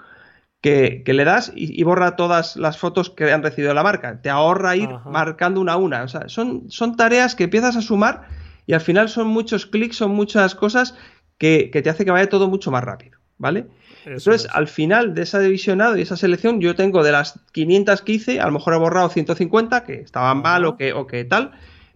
que, 0.61 1.03
le 1.05 1.25
das 1.25 1.51
y, 1.55 1.83
borra 1.83 2.15
todas 2.15 2.55
las 2.55 2.79
fotos 2.79 3.11
que 3.11 3.31
han 3.31 3.43
recibido 3.43 3.75
la 3.75 3.83
marca. 3.83 4.19
Te 4.21 4.31
ahorra 4.31 4.75
ir 4.75 4.89
marcando 5.05 5.61
una 5.61 5.73
a 5.73 5.77
una. 5.77 6.01
O 6.01 6.07
sea, 6.07 6.27
son, 6.27 6.71
son 6.71 6.97
tareas 6.97 7.35
que 7.35 7.43
empiezas 7.43 7.75
a 7.75 7.83
sumar 7.83 8.27
y 8.65 8.73
al 8.73 8.81
final 8.81 9.09
son 9.09 9.27
muchos 9.27 9.65
clics, 9.65 9.97
son 9.97 10.11
muchas 10.11 10.55
cosas 10.55 10.95
que, 11.37 11.69
te 11.71 11.89
hace 11.89 12.05
que 12.05 12.11
vaya 12.11 12.29
todo 12.29 12.47
mucho 12.47 12.71
más 12.71 12.83
rápido, 12.83 13.19
¿vale? 13.37 13.67
Entonces, 14.05 14.47
al 14.51 14.67
final 14.67 15.13
de 15.13 15.23
esa 15.23 15.39
divisionado 15.39 15.97
y 15.97 16.01
esa 16.01 16.17
selección, 16.17 16.59
yo 16.59 16.75
tengo 16.75 17.03
de 17.03 17.11
las 17.11 17.39
500 17.51 18.01
que 18.01 18.11
hice, 18.13 18.39
a 18.39 18.45
lo 18.45 18.51
mejor 18.53 18.73
he 18.73 18.77
borrado 18.77 19.09
150 19.09 19.83
que 19.83 20.01
estaban 20.01 20.41
mal 20.41 20.65
o 20.65 20.77
que, 20.77 20.93
o 20.93 21.07
que 21.07 21.23
tal, 21.25 21.51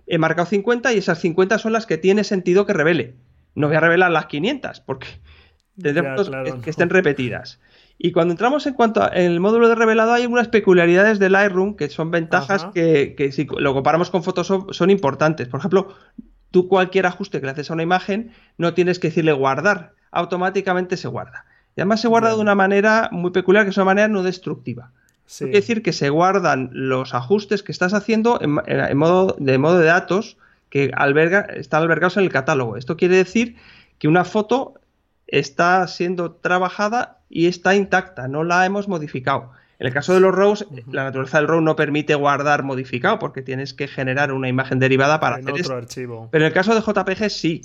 he 0.05 0.17
marcado 0.17 0.47
50 0.47 0.93
y 0.93 0.97
esas 0.97 1.19
50 1.19 1.57
son 1.59 1.73
las 1.73 1.85
que 1.85 1.97
tiene 1.97 2.23
sentido 2.23 2.65
que 2.65 2.73
revele. 2.73 3.15
No 3.55 3.67
voy 3.67 3.75
a 3.75 3.81
revelar 3.81 4.11
las 4.11 4.27
500 4.27 4.79
porque 4.81 5.07
tendremos 5.81 6.29
que, 6.63 6.69
estén 6.69 6.89
repetidas. 6.89 7.59
Y 7.97 8.11
cuando 8.11 8.33
entramos 8.33 8.67
en 8.67 8.73
cuanto 8.73 9.01
al 9.01 9.39
módulo 9.39 9.67
de 9.67 9.75
revelado, 9.75 10.13
hay 10.13 10.23
algunas 10.23 10.47
peculiaridades 10.47 11.19
de 11.19 11.29
Lightroom 11.29 11.75
que 11.75 11.89
son 11.89 12.11
ventajas 12.11 12.65
que, 12.73 13.15
que, 13.17 13.31
si 13.31 13.47
lo 13.57 13.73
comparamos 13.73 14.11
con 14.11 14.23
Photoshop 14.23 14.71
son 14.73 14.91
importantes. 14.91 15.47
Por 15.47 15.59
ejemplo, 15.59 15.95
tú 16.57 16.67
cualquier 16.67 17.05
ajuste 17.05 17.39
que 17.39 17.45
le 17.45 17.51
haces 17.51 17.69
a 17.69 17.75
una 17.75 17.83
imagen 17.83 18.31
no 18.57 18.73
tienes 18.73 18.97
que 18.97 19.09
decirle 19.09 19.31
guardar, 19.31 19.93
automáticamente 20.09 20.97
se 20.97 21.07
guarda. 21.07 21.45
Y 21.75 21.81
además 21.81 22.01
se 22.01 22.07
guarda 22.07 22.29
de 22.29 22.41
una 22.41 22.55
manera 22.55 23.09
muy 23.11 23.29
peculiar, 23.29 23.63
que 23.63 23.69
es 23.69 23.77
una 23.77 23.85
manera 23.85 24.07
no 24.07 24.23
destructiva. 24.23 24.89
Quiere 25.37 25.53
decir 25.53 25.83
que 25.83 25.93
se 25.93 26.09
guardan 26.09 26.71
los 26.73 27.13
ajustes 27.13 27.61
que 27.61 27.71
estás 27.71 27.93
haciendo 27.93 28.39
en, 28.41 28.53
modo, 28.97 29.35
de 29.37 29.57
modo 29.59 29.77
de 29.77 29.85
datos 29.85 30.37
que 30.71 30.89
alberga, 30.95 31.41
están 31.41 31.83
albergados 31.83 32.17
en 32.17 32.23
el 32.23 32.31
catálogo. 32.31 32.75
Esto 32.75 32.97
quiere 32.97 33.17
decir 33.17 33.57
que 33.99 34.07
una 34.07 34.25
foto 34.25 34.81
está 35.27 35.85
siendo 35.87 36.31
trabajada 36.31 37.19
y 37.29 37.45
está 37.45 37.75
intacta, 37.75 38.27
no 38.27 38.43
la 38.43 38.65
hemos 38.65 38.87
modificado. 38.87 39.51
En 39.79 39.87
el 39.87 39.93
caso 39.93 40.13
de 40.13 40.19
los 40.19 40.33
RAWs, 40.33 40.65
la 40.91 41.03
naturaleza 41.03 41.37
del 41.37 41.47
RAW 41.47 41.61
no 41.61 41.75
permite 41.75 42.15
guardar 42.15 42.63
modificado 42.63 43.19
porque 43.19 43.43
tienes 43.43 43.73
que 43.73 43.87
generar 43.87 44.31
una 44.31 44.49
imagen 44.49 44.79
derivada 44.79 45.19
para 45.19 45.35
hacer 45.35 45.53
otro 45.53 45.75
archivo. 45.75 46.29
Pero 46.31 46.45
en 46.45 46.47
el 46.47 46.53
caso 46.53 46.73
de 46.73 46.81
JPG 46.81 47.29
sí. 47.29 47.61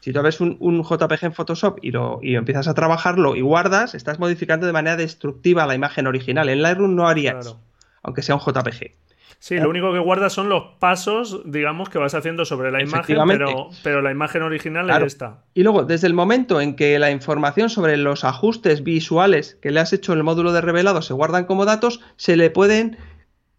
Si 0.00 0.12
tú 0.12 0.22
ves 0.22 0.40
un, 0.40 0.82
JPG 0.84 1.24
en 1.24 1.32
Photoshop 1.32 1.78
y, 1.82 1.90
lo, 1.90 2.20
y 2.22 2.36
empiezas 2.36 2.68
a 2.68 2.74
trabajarlo 2.74 3.34
y 3.34 3.40
guardas, 3.40 3.96
estás 3.96 4.20
modificando 4.20 4.66
de 4.66 4.72
manera 4.72 4.96
destructiva 4.96 5.66
la 5.66 5.74
imagen 5.74 6.06
original. 6.06 6.48
En 6.48 6.62
Lightroom 6.62 6.94
no 6.94 7.08
haría 7.08 7.36
eso, 7.40 7.60
aunque 8.02 8.22
sea 8.22 8.36
un 8.36 8.40
JPG. 8.40 8.92
Sí, 9.38 9.56
lo 9.58 9.68
único 9.68 9.92
que 9.92 9.98
guarda 9.98 10.30
son 10.30 10.48
los 10.48 10.64
pasos, 10.78 11.42
digamos, 11.44 11.88
que 11.88 11.98
vas 11.98 12.14
haciendo 12.14 12.44
sobre 12.44 12.70
la 12.72 12.82
imagen, 12.82 13.18
pero, 13.28 13.68
pero 13.82 14.02
la 14.02 14.10
imagen 14.10 14.42
original 14.42 14.90
es 14.90 15.14
esta. 15.14 15.44
Y 15.54 15.62
luego, 15.62 15.84
desde 15.84 16.06
el 16.06 16.14
momento 16.14 16.60
en 16.60 16.74
que 16.74 16.98
la 16.98 17.10
información 17.10 17.70
sobre 17.70 17.96
los 17.96 18.24
ajustes 18.24 18.82
visuales 18.82 19.58
que 19.60 19.70
le 19.70 19.80
has 19.80 19.92
hecho 19.92 20.12
en 20.12 20.18
el 20.18 20.24
módulo 20.24 20.52
de 20.52 20.62
revelado 20.62 21.02
se 21.02 21.14
guardan 21.14 21.44
como 21.44 21.64
datos, 21.64 22.00
se 22.16 22.36
le 22.36 22.50
pueden 22.50 22.96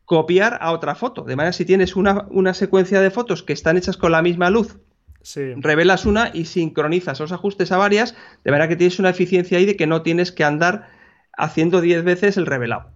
copiar 0.05 0.57
a 0.61 0.71
otra 0.71 0.95
foto. 0.95 1.23
De 1.23 1.35
manera, 1.35 1.53
si 1.53 1.65
tienes 1.65 1.95
una, 1.95 2.25
una 2.31 2.53
secuencia 2.53 2.99
de 2.99 3.11
fotos 3.11 3.43
que 3.43 3.53
están 3.53 3.77
hechas 3.77 3.97
con 3.97 4.11
la 4.11 4.21
misma 4.21 4.49
luz 4.49 4.77
revelas 5.57 6.05
una 6.05 6.31
y 6.33 6.45
sincronizas 6.45 7.19
los 7.19 7.31
ajustes 7.31 7.71
a 7.71 7.77
varias, 7.77 8.15
de 8.43 8.51
manera 8.51 8.69
que 8.69 8.75
tienes 8.75 8.99
una 8.99 9.09
eficiencia 9.09 9.57
ahí 9.57 9.65
de 9.65 9.75
que 9.75 9.87
no 9.87 10.01
tienes 10.01 10.31
que 10.31 10.43
andar 10.43 10.89
haciendo 11.37 11.81
10 11.81 12.03
veces 12.03 12.37
el 12.37 12.45
revelado. 12.45 12.91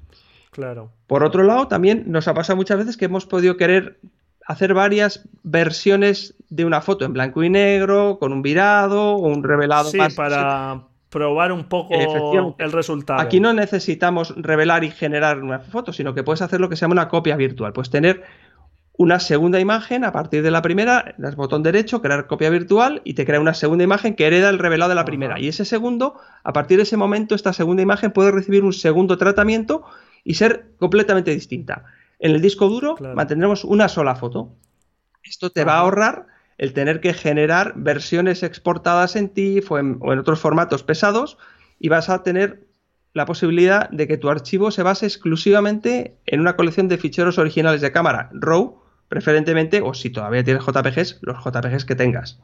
Claro. 0.52 0.92
Por 1.08 1.24
otro 1.24 1.44
lado, 1.44 1.68
también 1.68 2.04
nos 2.08 2.28
ha 2.28 2.34
pasado 2.34 2.58
muchas 2.58 2.78
veces 2.78 2.98
que 2.98 3.06
hemos 3.06 3.26
podido 3.26 3.58
querer 3.58 4.00
hacer 4.46 4.74
varias 4.74 5.28
versiones 5.44 6.36
de 6.50 6.66
una 6.66 6.82
foto 6.82 7.06
en 7.06 7.14
blanco 7.14 7.44
y 7.44 7.50
negro, 7.50 8.18
con 8.20 8.34
un 8.34 8.42
virado 8.42 9.16
o 9.16 9.28
un 9.28 9.44
revelado 9.44 9.90
sí, 9.90 9.98
para 10.16 10.84
probar 11.10 11.52
un 11.52 11.66
poco 11.66 11.94
el 12.58 12.72
resultado. 12.72 13.20
Aquí 13.22 13.40
no 13.40 13.54
necesitamos 13.54 14.34
revelar 14.38 14.84
y 14.84 14.92
generar 14.92 15.42
una 15.42 15.60
foto, 15.60 15.94
sino 15.94 16.14
que 16.14 16.24
puedes 16.24 16.42
hacer 16.42 16.60
lo 16.60 16.70
que 16.70 16.76
se 16.76 16.82
llama 16.82 16.94
una 16.94 17.08
copia 17.08 17.36
virtual. 17.36 17.74
Puedes 17.74 17.90
tener 17.90 18.24
una 18.98 19.20
segunda 19.20 19.60
imagen 19.60 20.04
a 20.04 20.12
partir 20.12 20.44
de 20.44 20.52
la 20.52 20.62
primera, 20.62 21.16
das 21.18 21.36
botón 21.36 21.64
derecho, 21.64 22.02
crear 22.02 22.28
copia 22.28 22.50
virtual 22.50 23.02
y 23.04 23.14
te 23.14 23.26
crea 23.26 23.40
una 23.40 23.54
segunda 23.54 23.84
imagen 23.84 24.16
que 24.16 24.28
hereda 24.28 24.50
el 24.50 24.60
revelado 24.60 24.90
de 24.90 24.96
la 24.96 25.06
primera. 25.06 25.40
Y 25.40 25.48
ese 25.48 25.66
segundo, 25.66 26.16
a 26.44 26.54
partir 26.54 26.78
de 26.78 26.84
ese 26.84 26.98
momento, 26.98 27.36
esta 27.36 27.54
segunda 27.54 27.82
imagen 27.82 28.12
puede 28.12 28.32
recibir 28.32 28.64
un 28.64 28.74
segundo 28.74 29.18
tratamiento 29.18 29.84
y 30.24 30.36
ser 30.36 30.72
completamente 30.78 31.32
distinta. 31.32 31.86
En 32.20 32.32
el 32.32 32.42
disco 32.42 32.70
duro 32.70 32.96
mantendremos 33.16 33.64
una 33.64 33.90
sola 33.90 34.16
foto. 34.16 34.56
Esto 35.24 35.50
te 35.50 35.64
va 35.64 35.76
a 35.76 35.80
ahorrar 35.80 36.28
el 36.58 36.74
tener 36.74 37.02
que 37.02 37.14
generar 37.14 37.74
versiones 37.76 38.44
exportadas 38.44 39.16
en 39.16 39.30
TIFF 39.30 39.72
o 39.72 39.80
en, 39.80 40.00
otros 40.02 40.40
formatos 40.40 40.84
pesados 40.84 41.38
y 41.80 41.90
vas 41.90 42.10
a 42.10 42.22
tener 42.22 42.68
la 43.14 43.26
posibilidad 43.26 43.90
de 43.90 44.08
que 44.08 44.18
tu 44.18 44.30
archivo 44.30 44.70
se 44.70 44.84
base 44.84 45.08
exclusivamente 45.08 46.18
en 46.28 46.40
una 46.40 46.56
colección 46.56 46.88
de 46.88 47.00
ficheros 47.00 47.40
originales 47.40 47.82
de 47.82 47.92
cámara, 47.92 48.30
RAW, 48.34 48.80
preferentemente, 49.10 49.82
o 49.82 49.94
si 49.94 50.12
todavía 50.12 50.44
tienes 50.44 50.64
JPGs, 50.64 51.20
los 51.24 51.44
JPGs 51.44 51.84
que 51.84 51.96
tengas. 51.96 52.40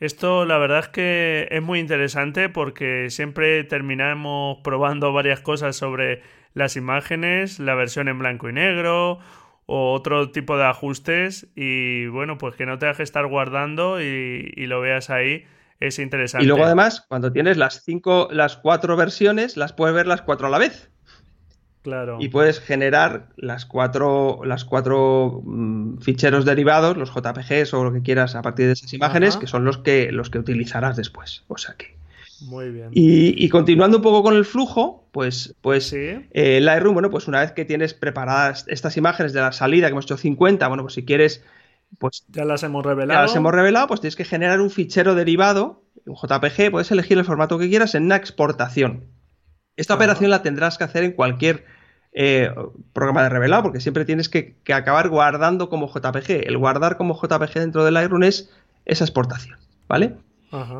Esto 0.00 0.44
la 0.44 0.58
verdad 0.58 0.78
es 0.80 0.88
que 0.88 1.48
es 1.50 1.62
muy 1.62 1.78
interesante 1.78 2.48
porque 2.48 3.10
siempre 3.10 3.64
terminamos 3.64 4.58
probando 4.64 5.12
varias 5.12 5.40
cosas 5.40 5.76
sobre 5.76 6.22
las 6.54 6.76
imágenes, 6.76 7.58
la 7.58 7.74
versión 7.74 8.08
en 8.08 8.18
blanco 8.18 8.48
y 8.48 8.52
negro 8.52 9.18
o 9.66 9.92
otro 9.92 10.30
tipo 10.30 10.56
de 10.56 10.64
ajustes 10.64 11.46
y 11.54 12.06
bueno, 12.06 12.38
pues 12.38 12.56
que 12.56 12.64
no 12.64 12.78
te 12.78 12.86
dejes 12.86 13.04
estar 13.04 13.26
guardando 13.26 14.00
y, 14.00 14.66
lo 14.66 14.80
veas 14.80 15.10
ahí 15.10 15.44
es 15.78 15.98
interesante. 15.98 16.44
Y 16.44 16.48
luego 16.48 16.64
además, 16.64 17.04
cuando 17.06 17.30
tienes 17.30 17.56
las 17.58 17.84
cinco, 17.84 18.28
las 18.32 18.56
cuatro 18.56 18.96
versiones, 18.96 19.56
las 19.56 19.74
puedes 19.74 19.94
ver 19.94 20.06
las 20.06 20.22
cuatro 20.22 20.46
a 20.46 20.50
la 20.50 20.58
vez. 20.58 20.90
Claro. 21.82 22.16
Y 22.18 22.30
puedes 22.30 22.60
generar 22.60 23.28
las 23.36 23.66
cuatro, 23.66 24.40
las 24.44 24.64
cuatro 24.64 25.42
mm, 25.44 25.98
ficheros 25.98 26.44
derivados, 26.46 26.96
los 26.96 27.14
JPGs 27.14 27.72
o 27.74 27.84
lo 27.84 27.92
que 27.92 28.02
quieras 28.02 28.34
a 28.34 28.42
partir 28.42 28.66
de 28.66 28.72
esas 28.72 28.92
imágenes, 28.94 29.36
que 29.36 29.46
son 29.46 29.64
los 29.64 29.78
que, 29.78 30.10
los 30.12 30.30
que 30.30 30.38
utilizarás 30.38 30.96
después. 30.96 31.44
O 31.46 31.58
sea 31.58 31.74
que 31.76 31.97
muy 32.42 32.70
bien. 32.70 32.90
Y, 32.92 33.48
continuando 33.48 33.98
un 33.98 34.02
poco 34.02 34.22
con 34.22 34.34
el 34.34 34.44
flujo, 34.44 35.08
pues, 35.12 35.54
pues 35.60 35.92
eh, 35.92 36.60
Lightroom, 36.62 36.94
bueno, 36.94 37.10
pues 37.10 37.28
una 37.28 37.40
vez 37.40 37.52
que 37.52 37.64
tienes 37.64 37.94
preparadas 37.94 38.64
estas 38.68 38.96
imágenes 38.96 39.32
de 39.32 39.40
la 39.40 39.52
salida, 39.52 39.88
que 39.88 39.92
hemos 39.92 40.04
hecho 40.04 40.16
50, 40.16 40.66
bueno, 40.68 40.82
pues 40.84 40.94
si 40.94 41.04
quieres, 41.04 41.44
pues... 41.98 42.24
Ya 42.28 42.44
las 42.44 42.62
hemos 42.62 42.84
revelado. 42.84 43.18
Ya 43.18 43.22
las 43.22 43.36
hemos 43.36 43.52
revelado, 43.52 43.88
pues 43.88 44.00
tienes 44.00 44.16
que 44.16 44.24
generar 44.24 44.60
un 44.60 44.70
fichero 44.70 45.14
derivado, 45.14 45.82
un 46.06 46.16
JPG, 46.16 46.70
puedes 46.70 46.90
elegir 46.90 47.18
el 47.18 47.24
formato 47.24 47.58
que 47.58 47.68
quieras 47.68 47.94
en 47.94 48.04
una 48.04 48.16
exportación. 48.16 49.04
Esta 49.76 49.94
operación 49.94 50.30
la 50.30 50.42
tendrás 50.42 50.78
que 50.78 50.84
hacer 50.84 51.04
en 51.04 51.12
cualquier 51.12 51.64
eh, 52.12 52.50
programa 52.92 53.22
de 53.22 53.28
revelado, 53.28 53.62
porque 53.62 53.80
siempre 53.80 54.04
tienes 54.04 54.28
que, 54.28 54.56
que, 54.64 54.72
acabar 54.72 55.08
guardando 55.08 55.68
como 55.68 55.88
JPG. 55.88 56.48
El 56.48 56.58
guardar 56.58 56.96
como 56.96 57.20
JPG 57.20 57.54
dentro 57.54 57.84
de 57.84 57.92
Lightroom 57.92 58.24
es 58.24 58.50
esa 58.86 59.04
exportación, 59.04 59.58
¿vale? 59.86 60.16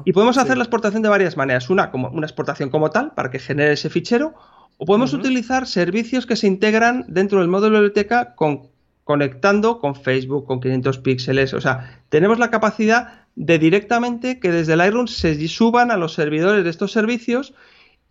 Y 0.04 0.12
podemos 0.12 0.38
hacer 0.38 0.57
la 0.57 0.64
exportación 0.64 1.02
de 1.02 1.09
varias 1.09 1.37
maneras. 1.37 1.70
Una, 1.70 1.90
como 1.90 2.09
una 2.09 2.26
exportación 2.26 2.70
como 2.70 2.90
tal, 2.90 3.12
para 3.12 3.31
que 3.31 3.38
genere 3.38 3.72
ese 3.72 3.90
fichero, 3.90 4.35
o 4.78 4.87
podemos 4.87 5.12
utilizar 5.12 5.66
servicios 5.66 6.26
que 6.26 6.37
se 6.37 6.46
integran 6.46 7.04
dentro 7.09 7.40
del 7.40 7.48
módulo 7.48 7.76
de 7.76 7.83
biblioteca 7.83 8.35
con, 8.35 8.68
conectando 9.04 9.81
con 9.81 9.94
Facebook, 9.94 10.46
con 10.46 10.61
500 10.61 10.98
píxeles. 10.98 11.54
O 11.54 11.61
sea, 11.61 12.00
tenemos 12.09 12.38
la 12.38 12.50
capacidad 12.50 13.24
de 13.35 13.59
directamente 13.59 14.40
que 14.40 14.50
desde 14.50 14.76
Lightroom 14.76 15.07
se 15.07 15.48
suban 15.48 15.90
a 15.90 15.96
los 15.96 16.14
servidores 16.14 16.64
de 16.64 16.70
estos 16.70 16.92
servicios 16.92 17.54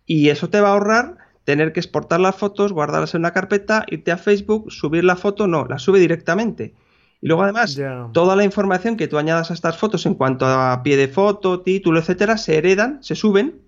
y 0.06 0.30
eso 0.30 0.48
te 0.48 0.60
va 0.60 0.68
a 0.68 0.72
ahorrar 0.72 1.18
tener 1.44 1.72
que 1.72 1.80
exportar 1.80 2.20
las 2.20 2.36
fotos, 2.36 2.72
guardarlas 2.72 3.14
en 3.14 3.20
una 3.20 3.32
carpeta, 3.32 3.84
irte 3.88 4.12
a 4.12 4.18
Facebook, 4.18 4.70
subir 4.70 5.04
la 5.04 5.16
foto, 5.16 5.46
no, 5.46 5.64
la 5.64 5.78
sube 5.78 5.98
directamente. 5.98 6.74
Y 7.20 7.26
luego 7.26 7.42
además, 7.42 7.78
toda 8.12 8.36
la 8.36 8.44
información 8.44 8.96
que 8.96 9.08
tú 9.08 9.18
añadas 9.18 9.50
a 9.50 9.54
estas 9.54 9.76
fotos 9.76 10.06
en 10.06 10.14
cuanto 10.14 10.46
a 10.46 10.82
pie 10.82 10.96
de 10.96 11.08
foto, 11.08 11.60
título, 11.60 11.98
etcétera, 11.98 12.38
se 12.38 12.56
heredan, 12.56 13.02
se 13.02 13.16
suben 13.16 13.60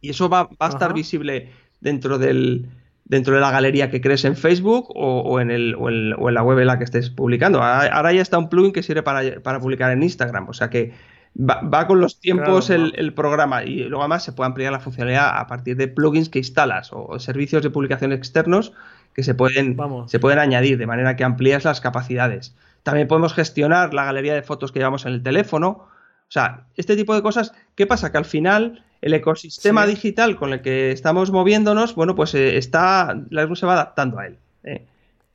y 0.00 0.10
eso 0.10 0.28
va, 0.28 0.48
a 0.58 0.68
estar 0.68 0.94
visible 0.94 1.50
dentro 1.80 2.18
del 2.18 2.68
dentro 3.08 3.34
de 3.34 3.40
la 3.40 3.50
galería 3.50 3.90
que 3.90 4.00
crees 4.00 4.24
en 4.24 4.36
Facebook 4.36 4.88
o, 4.94 5.40
en, 5.40 5.50
el, 5.50 5.74
o, 5.76 5.88
en, 5.88 6.34
la 6.34 6.42
web 6.42 6.58
en 6.58 6.66
la 6.66 6.76
que 6.76 6.84
estés 6.84 7.08
publicando. 7.08 7.62
Ahora 7.62 8.12
ya 8.12 8.20
está 8.20 8.38
un 8.38 8.50
plugin 8.50 8.72
que 8.72 8.82
sirve 8.82 9.02
para, 9.02 9.60
publicar 9.60 9.90
en 9.92 10.02
Instagram, 10.02 10.46
o 10.48 10.52
sea 10.52 10.68
que 10.68 10.92
va, 11.38 11.86
con 11.86 12.00
los 12.00 12.20
tiempos 12.20 12.68
el, 12.68 13.14
programa. 13.14 13.64
Y 13.64 13.84
luego 13.84 14.02
además 14.02 14.24
se 14.24 14.32
puede 14.32 14.48
ampliar 14.48 14.72
la 14.72 14.80
funcionalidad 14.80 15.38
a 15.38 15.46
partir 15.46 15.76
de 15.76 15.88
plugins 15.88 16.28
que 16.28 16.38
instalas 16.38 16.90
o, 16.92 17.18
servicios 17.18 17.62
de 17.62 17.70
publicación 17.70 18.12
externos 18.12 18.74
que 19.14 19.22
se 19.22 19.34
pueden, 19.34 19.76
se 20.06 20.20
pueden 20.20 20.38
añadir 20.38 20.76
de 20.76 20.86
manera 20.86 21.16
que 21.16 21.24
amplías 21.24 21.64
las 21.64 21.80
capacidades. 21.80 22.54
También 22.82 23.08
podemos 23.08 23.34
gestionar 23.34 23.94
la 23.94 24.04
galería 24.04 24.34
de 24.34 24.42
fotos 24.42 24.72
que 24.72 24.78
llevamos 24.78 25.06
en 25.06 25.12
el 25.12 25.22
teléfono. 25.22 25.68
O 25.68 26.30
sea, 26.30 26.66
este 26.76 26.96
tipo 26.96 27.14
de 27.14 27.22
cosas, 27.22 27.52
¿qué 27.74 27.86
pasa? 27.86 28.12
Que 28.12 28.18
al 28.18 28.24
final 28.24 28.84
el 29.00 29.14
ecosistema 29.14 29.86
digital 29.86 30.36
con 30.36 30.52
el 30.52 30.60
que 30.60 30.92
estamos 30.92 31.30
moviéndonos, 31.30 31.94
bueno, 31.94 32.14
pues 32.14 32.34
eh, 32.34 32.56
está, 32.56 33.16
la 33.30 33.54
se 33.54 33.66
va 33.66 33.74
adaptando 33.74 34.18
a 34.18 34.26
él. 34.26 34.38
¿eh? 34.64 34.86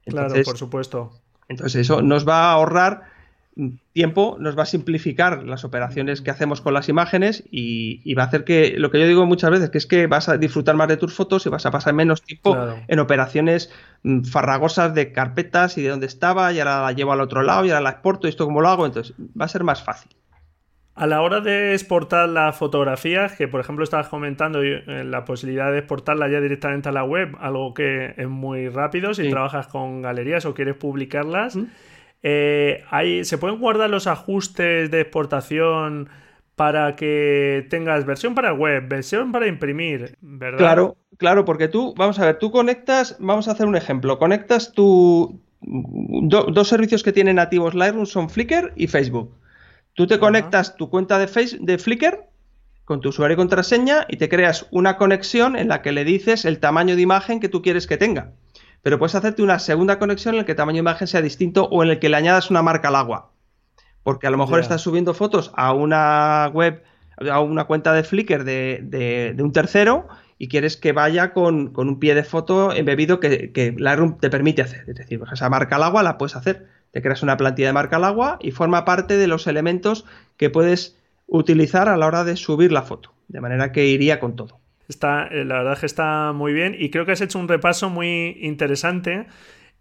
claro, 0.06 0.34
por 0.44 0.58
supuesto. 0.58 1.14
Entonces 1.48 1.82
eso 1.82 2.02
nos 2.02 2.28
va 2.28 2.50
a 2.50 2.54
ahorrar 2.54 3.13
tiempo 3.94 4.38
nos 4.40 4.58
va 4.58 4.64
a 4.64 4.66
simplificar 4.66 5.44
las 5.44 5.64
operaciones 5.64 6.22
que 6.22 6.32
hacemos 6.32 6.62
con 6.62 6.74
las 6.74 6.90
imágenes 6.90 7.44
y, 7.52 8.14
va 8.16 8.24
a 8.24 8.26
hacer 8.26 8.44
que, 8.44 8.76
lo 8.78 8.90
que 8.90 9.00
yo 9.00 9.08
digo 9.08 9.26
muchas 9.26 9.52
veces, 9.52 9.70
que 9.70 9.78
es 9.78 9.86
que 9.86 10.08
vas 10.08 10.30
a 10.30 10.38
disfrutar 10.38 10.76
más 10.76 10.88
de 10.88 10.98
tus 10.98 11.14
fotos 11.14 11.46
y 11.46 11.50
vas 11.50 11.66
a 11.66 11.72
pasar 11.72 11.94
menos 11.94 12.24
tiempo 12.24 12.58
en 12.88 13.00
operaciones 13.00 13.72
mm, 14.04 14.24
farragosas 14.24 14.96
de 14.96 15.12
carpetas 15.12 15.78
y 15.78 15.84
de 15.84 15.90
dónde 15.90 16.08
estaba 16.08 16.52
y 16.52 16.60
ahora 16.60 16.82
la 16.82 16.92
llevo 16.94 17.14
al 17.14 17.22
otro 17.22 17.44
lado 17.44 17.66
y 17.66 17.70
ahora 17.70 17.82
la 17.82 17.92
exporto 17.92 18.28
y 18.28 18.32
esto 18.32 18.46
como 18.46 18.62
lo 18.62 18.70
hago, 18.70 18.86
entonces 18.86 19.16
va 19.40 19.46
a 19.46 19.50
ser 19.50 19.64
más 19.64 19.84
fácil. 19.84 20.12
A 20.96 21.08
la 21.08 21.24
hora 21.24 21.40
de 21.40 21.74
exportar 21.74 22.30
las 22.30 22.56
fotografías, 22.56 23.36
que 23.36 23.48
por 23.48 23.60
ejemplo 23.60 23.84
estabas 23.84 24.10
comentando 24.10 24.62
eh, 24.62 25.04
la 25.04 25.26
posibilidad 25.26 25.72
de 25.72 25.80
exportarla 25.80 26.30
ya 26.30 26.40
directamente 26.40 26.90
a 26.90 26.92
la 26.92 27.04
web, 27.04 27.36
algo 27.40 27.74
que 27.74 28.14
es 28.16 28.28
muy 28.28 28.70
rápido 28.70 29.16
si 29.16 29.28
trabajas 29.30 29.68
con 29.68 30.04
galerías 30.04 30.46
o 30.46 30.54
quieres 30.54 30.76
publicarlas. 30.76 31.58
Eh, 32.24 32.84
¿Se 33.24 33.38
pueden 33.38 33.60
guardar 33.60 33.90
los 33.90 34.08
ajustes 34.08 34.90
de 34.90 35.02
exportación 35.02 36.10
para 36.56 36.96
que 36.96 37.68
tengas 37.70 38.06
versión 38.06 38.36
para 38.36 38.54
web, 38.54 38.88
versión 38.88 39.32
para 39.32 39.48
imprimir, 39.48 40.18
¿verdad? 40.22 40.58
Claro, 40.58 40.98
claro, 41.18 41.46
porque 41.46 41.68
tú, 41.68 41.94
vamos 41.98 42.20
a 42.20 42.26
ver, 42.26 42.40
tú 42.40 42.52
conectas, 42.52 43.18
vamos 43.20 43.48
a 43.48 43.52
hacer 43.52 43.66
un 43.66 43.76
ejemplo, 43.76 44.20
conectas 44.20 44.72
tu... 44.72 45.42
dos 45.62 46.68
servicios 46.68 47.04
que 47.04 47.12
tienen 47.12 47.36
nativos 47.38 47.74
Lightroom 47.74 48.06
son 48.06 48.30
Flickr 48.30 48.72
y 48.76 48.88
Facebook. 48.88 49.36
Tú 49.94 50.08
te 50.08 50.18
conectas 50.18 50.76
tu 50.76 50.90
cuenta 50.90 51.20
de, 51.20 51.28
face, 51.28 51.58
de 51.60 51.78
Flickr 51.78 52.26
con 52.86 53.02
tu 53.02 53.10
usuario 53.10 53.36
y 53.36 53.38
contraseña 53.38 54.06
y 54.10 54.18
te 54.18 54.30
creas 54.30 54.68
una 54.72 54.98
conexión 54.98 55.56
en 55.56 55.68
la 55.68 55.82
que 55.82 55.92
le 55.92 56.04
dices 56.04 56.46
el 56.46 56.60
tamaño 56.60 56.96
de 56.96 57.02
imagen 57.02 57.40
que 57.40 57.50
tú 57.50 57.62
quieres 57.62 57.88
que 57.88 57.98
tenga 57.98 58.32
pero 58.84 59.00
puedes 59.00 59.16
hacerte 59.16 59.42
una 59.42 59.60
segunda 59.60 59.98
conexión 59.98 60.36
en 60.36 60.40
la 60.40 60.46
que 60.46 60.52
el 60.52 60.58
tamaño 60.58 60.76
de 60.76 60.82
imagen 60.82 61.08
sea 61.08 61.22
distinto 61.22 61.64
o 61.72 61.84
en 61.84 61.90
el 61.90 62.00
que 62.00 62.10
le 62.10 62.18
añadas 62.18 62.52
una 62.52 62.62
marca 62.62 62.90
al 62.90 62.98
agua. 62.98 63.32
Porque 64.04 64.28
a 64.28 64.30
lo 64.30 64.38
mejor 64.38 64.60
estás 64.60 64.82
subiendo 64.82 65.14
fotos 65.14 65.52
a 65.56 65.72
una 65.72 66.52
web, 66.54 66.84
a 67.32 67.40
una 67.40 67.64
cuenta 67.64 67.94
de 67.94 68.04
Flickr 68.04 68.44
de, 68.44 69.36
un 69.40 69.54
tercero 69.54 70.10
y 70.38 70.50
quieres 70.50 70.76
que 70.76 70.92
vaya 70.92 71.32
con, 71.32 71.72
un 71.74 72.00
pie 72.00 72.14
de 72.14 72.26
foto 72.26 72.74
embebido 72.74 73.22
que, 73.22 73.54
que 73.54 73.72
Lightroom 73.72 74.18
te 74.20 74.30
permite 74.30 74.62
hacer. 74.62 74.84
Es 74.86 74.96
decir, 74.96 75.18
pues 75.18 75.32
esa 75.32 75.50
marca 75.50 75.78
al 75.78 75.84
agua 75.84 76.04
la 76.04 76.18
puedes 76.18 76.36
hacer. 76.36 76.68
Te 76.92 77.02
creas 77.02 77.24
una 77.24 77.38
plantilla 77.38 77.70
de 77.70 77.74
marca 77.74 77.96
al 77.96 78.04
agua 78.04 78.38
y 78.42 78.52
forma 78.52 78.84
parte 78.84 79.16
de 79.16 79.28
los 79.28 79.48
elementos 79.48 80.04
que 80.36 80.50
puedes 80.50 80.98
utilizar 81.26 81.88
a 81.88 81.96
la 81.96 82.06
hora 82.06 82.26
de 82.26 82.36
subir 82.36 82.74
la 82.74 82.82
foto. 82.82 83.14
De 83.30 83.40
manera 83.40 83.72
que 83.72 83.86
iría 83.86 84.20
con 84.20 84.36
todo. 84.36 84.60
Está, 84.88 85.28
eh, 85.28 85.46
la 85.46 85.60
verdad 85.60 85.74
es 85.74 85.80
que 85.80 85.86
está 85.86 86.34
muy 86.34 86.54
bien 86.54 86.76
y 86.78 86.90
creo 86.90 87.06
que 87.06 87.14
has 87.14 87.22
hecho 87.22 87.40
un 87.40 87.48
repaso 87.48 87.90
muy 87.90 88.38
interesante 88.42 89.28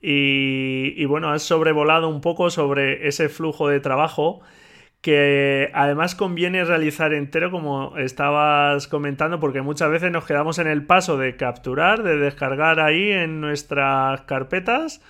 y, 0.01 1.05
bueno, 1.05 1.31
has 1.31 1.43
sobrevolado 1.43 2.09
un 2.09 2.21
poco 2.21 2.51
sobre 2.51 3.07
ese 3.07 3.29
flujo 3.29 3.69
de 3.69 3.79
trabajo 3.79 4.41
que 5.01 5.71
además 5.75 6.15
conviene 6.15 6.65
realizar 6.65 7.13
entero 7.13 7.51
como 7.51 7.97
estabas 7.99 8.89
comentando 8.89 9.39
porque 9.39 9.63
muchas 9.63 9.91
veces 9.91 10.11
nos 10.11 10.25
quedamos 10.25 10.59
en 10.59 10.67
el 10.67 10.87
paso 10.87 11.19
de 11.19 11.37
capturar, 11.37 12.03
de 12.03 12.17
descargar 12.17 12.81
ahí 12.81 13.11
en 13.11 13.41
nuestras 13.41 14.23
carpetas 14.23 15.01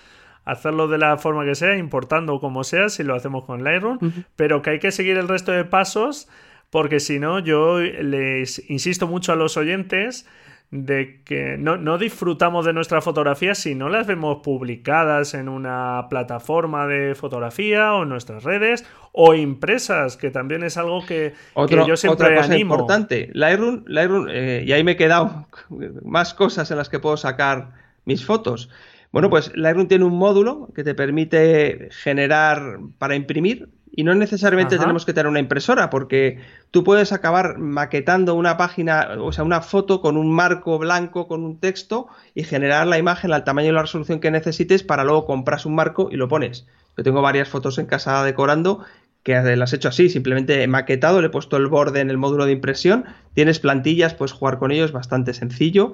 hacerlo 0.45 0.87
de 0.87 0.97
la 0.97 1.17
forma 1.17 1.45
que 1.45 1.55
sea, 1.55 1.77
importando 1.77 2.39
como 2.39 2.63
sea, 2.63 2.89
si 2.89 3.03
lo 3.03 3.15
hacemos 3.15 3.45
con 3.45 3.63
Lightroom, 3.63 3.97
pero 4.35 4.61
que 4.61 4.71
hay 4.71 4.79
que 4.79 4.91
seguir 4.91 5.17
el 5.17 5.27
resto 5.27 5.51
de 5.51 5.65
pasos 5.65 6.27
porque 6.73 6.99
si 6.99 7.19
no, 7.19 7.37
yo 7.37 7.79
les 7.81 8.67
insisto 8.67 9.05
mucho 9.05 9.31
a 9.31 9.35
los 9.35 9.57
oyentes 9.57 10.25
de 10.71 11.21
que 11.23 11.55
no, 11.59 11.99
disfrutamos 11.99 12.65
de 12.65 12.73
nuestras 12.73 13.03
fotografías 13.03 13.59
si 13.59 13.75
no 13.75 13.89
las 13.89 14.07
vemos 14.07 14.39
publicadas 14.43 15.35
en 15.35 15.49
una 15.49 16.07
plataforma 16.09 16.87
de 16.87 17.13
fotografía 17.13 17.93
o 17.93 18.01
en 18.01 18.09
nuestras 18.09 18.43
redes 18.43 18.85
o 19.11 19.35
impresas, 19.35 20.17
que 20.17 20.31
también 20.31 20.63
es 20.63 20.75
algo 20.75 21.05
que, 21.05 21.35
yo 21.55 21.95
siempre 21.95 22.25
otra 22.25 22.35
cosa 22.37 22.51
animo. 22.51 22.73
importante, 22.73 23.29
Lightroom, 23.33 23.83
Lightroom 23.85 24.27
eh, 24.31 24.63
y 24.65 24.71
ahí 24.71 24.83
me 24.83 24.93
he 24.93 24.97
quedado 24.97 25.45
más 26.03 26.33
cosas 26.33 26.71
en 26.71 26.77
las 26.77 26.89
que 26.89 26.97
puedo 26.97 27.17
sacar 27.17 27.69
mis 28.05 28.25
fotos. 28.25 28.71
Bueno, 29.11 29.29
pues 29.29 29.55
Lightroom 29.55 29.87
tiene 29.87 30.05
un 30.05 30.17
módulo 30.17 30.69
que 30.73 30.83
te 30.83 30.95
permite 30.95 31.89
generar 31.91 32.79
para 32.97 33.15
imprimir 33.15 33.69
y 33.95 34.03
no 34.03 34.15
necesariamente 34.15 34.79
tenemos 34.79 35.05
que 35.05 35.13
tener 35.13 35.27
una 35.27 35.39
impresora, 35.39 35.91
porque 35.91 36.39
tú 36.71 36.83
puedes 36.83 37.13
acabar 37.13 37.59
maquetando 37.59 38.33
una 38.33 38.57
página, 38.57 39.09
o 39.19 39.31
sea, 39.31 39.43
una 39.43 39.61
foto 39.61 40.01
con 40.01 40.17
un 40.17 40.31
marco 40.31 40.79
blanco, 40.79 41.27
con 41.27 41.43
un 41.43 41.59
texto, 41.59 42.07
y 42.33 42.43
generar 42.43 42.87
la 42.87 42.97
imagen 42.97 43.31
al 43.31 43.43
tamaño 43.43 43.69
y 43.69 43.73
la 43.73 43.83
resolución 43.83 44.19
que 44.19 44.31
necesites 44.31 44.81
para 44.81 45.03
luego 45.03 45.25
compras 45.25 45.67
un 45.67 45.75
marco 45.75 46.09
y 46.11 46.15
lo 46.15 46.27
pones. 46.27 46.65
Yo 46.97 47.03
tengo 47.03 47.21
varias 47.21 47.49
fotos 47.49 47.77
en 47.77 47.85
casa 47.85 48.23
decorando 48.23 48.83
que 49.21 49.39
las 49.55 49.71
he 49.71 49.75
hecho 49.75 49.89
así, 49.89 50.09
simplemente 50.09 50.63
he 50.63 50.67
maquetado, 50.67 51.21
le 51.21 51.27
he 51.27 51.29
puesto 51.29 51.55
el 51.55 51.67
borde 51.67 52.01
en 52.01 52.09
el 52.09 52.17
módulo 52.17 52.45
de 52.45 52.51
impresión, 52.51 53.05
tienes 53.35 53.59
plantillas, 53.59 54.15
puedes 54.15 54.33
jugar 54.33 54.57
con 54.57 54.71
ellos, 54.71 54.91
bastante 54.91 55.33
sencillo 55.33 55.93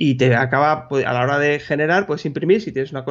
y 0.00 0.14
te 0.14 0.36
acaba, 0.36 0.86
pues, 0.86 1.04
a 1.04 1.12
la 1.12 1.22
hora 1.22 1.40
de 1.40 1.58
generar, 1.58 2.06
puedes 2.06 2.24
imprimir, 2.24 2.62
si 2.62 2.70
tienes 2.70 2.92
una, 2.92 3.04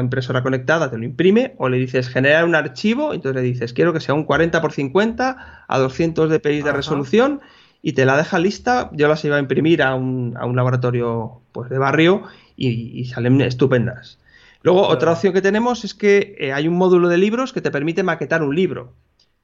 impresora 0.00 0.42
conectada, 0.42 0.90
te 0.90 0.98
lo 0.98 1.04
imprime, 1.04 1.54
o 1.58 1.68
le 1.68 1.78
dices 1.78 2.08
generar 2.08 2.44
un 2.44 2.56
archivo, 2.56 3.14
entonces 3.14 3.40
le 3.40 3.46
dices 3.46 3.72
quiero 3.72 3.92
que 3.92 4.00
sea 4.00 4.16
un 4.16 4.24
40 4.24 4.60
por 4.60 4.72
50 4.72 5.64
a 5.68 5.78
200 5.78 6.30
dpi 6.30 6.62
de 6.62 6.72
resolución 6.72 7.40
y 7.82 7.92
te 7.92 8.04
la 8.04 8.16
deja 8.16 8.40
lista, 8.40 8.90
yo 8.94 9.06
las 9.06 9.24
iba 9.24 9.36
a 9.36 9.38
imprimir 9.38 9.80
a 9.80 9.94
un, 9.94 10.34
a 10.36 10.44
un 10.44 10.56
laboratorio 10.56 11.40
pues, 11.52 11.70
de 11.70 11.78
barrio 11.78 12.24
y, 12.56 13.04
salen 13.04 13.40
estupendas. 13.40 14.18
Luego, 14.62 14.88
otra 14.88 15.12
opción 15.12 15.34
que 15.34 15.42
tenemos 15.42 15.84
es 15.84 15.94
que 15.94 16.34
eh, 16.40 16.52
hay 16.52 16.66
un 16.66 16.74
módulo 16.74 17.08
de 17.08 17.18
libros 17.18 17.52
que 17.52 17.60
te 17.60 17.70
permite 17.70 18.02
maquetar 18.02 18.42
un 18.42 18.56
libro. 18.56 18.92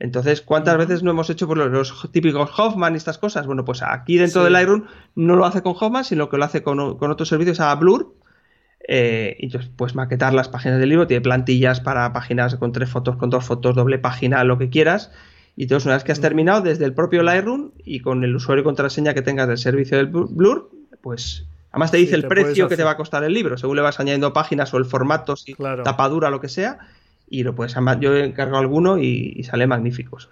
Entonces, 0.00 0.40
¿cuántas 0.40 0.78
veces 0.78 1.02
no 1.02 1.10
hemos 1.10 1.28
hecho 1.28 1.46
por 1.46 1.58
los, 1.58 2.10
típicos 2.10 2.50
Hoffman 2.58 2.94
y 2.94 2.96
estas 2.96 3.18
cosas? 3.18 3.46
Bueno, 3.46 3.66
pues 3.66 3.82
aquí 3.82 4.16
dentro 4.16 4.42
del 4.42 4.54
Lightroom 4.54 4.86
no 5.14 5.36
lo 5.36 5.44
hace 5.44 5.60
con 5.60 5.74
Hoffman, 5.78 6.04
sino 6.04 6.30
que 6.30 6.38
lo 6.38 6.44
hace 6.46 6.62
con, 6.62 6.80
otros 6.80 7.28
servicios 7.28 7.60
a 7.60 7.74
Blur. 7.74 8.14
Eh, 8.88 9.36
y 9.38 9.50
pues 9.76 9.94
maquetar 9.94 10.32
las 10.32 10.48
páginas 10.48 10.80
del 10.80 10.88
libro, 10.88 11.06
tiene 11.06 11.20
plantillas 11.20 11.80
para 11.80 12.10
páginas 12.14 12.56
con 12.56 12.72
tres 12.72 12.88
fotos, 12.88 13.16
con 13.16 13.28
dos 13.28 13.44
fotos, 13.44 13.76
doble 13.76 13.98
página, 13.98 14.42
lo 14.42 14.56
que 14.56 14.70
quieras. 14.70 15.12
Y 15.54 15.64
entonces, 15.64 15.84
una 15.84 15.96
vez 15.96 16.04
que 16.04 16.12
has 16.12 16.20
terminado, 16.20 16.62
desde 16.62 16.86
el 16.86 16.94
propio 16.94 17.22
Lightroom 17.22 17.72
y 17.84 18.00
con 18.00 18.24
el 18.24 18.34
usuario 18.34 18.62
y 18.62 18.64
contraseña 18.64 19.12
que 19.12 19.20
tengas 19.20 19.48
del 19.48 19.58
servicio 19.58 19.98
del 19.98 20.06
Blur, 20.06 20.70
pues 21.02 21.46
además 21.72 21.90
te 21.90 21.98
dice 21.98 22.14
el 22.14 22.26
precio 22.26 22.68
que 22.68 22.76
te 22.78 22.84
va 22.84 22.92
a 22.92 22.96
costar 22.96 23.22
el 23.22 23.34
libro, 23.34 23.58
según 23.58 23.76
le 23.76 23.82
vas 23.82 24.00
añadiendo 24.00 24.32
páginas 24.32 24.72
o 24.72 24.78
el 24.78 24.86
formato, 24.86 25.36
si 25.36 25.54
tapadura, 25.84 26.30
lo 26.30 26.40
que 26.40 26.48
sea 26.48 26.78
y 27.30 27.44
lo 27.44 27.54
puedes 27.54 27.74
yo 28.00 28.16
he 28.16 28.24
encargado 28.24 28.58
alguno 28.58 28.98
y, 28.98 29.42
sale 29.44 29.66
magníficos. 29.66 30.28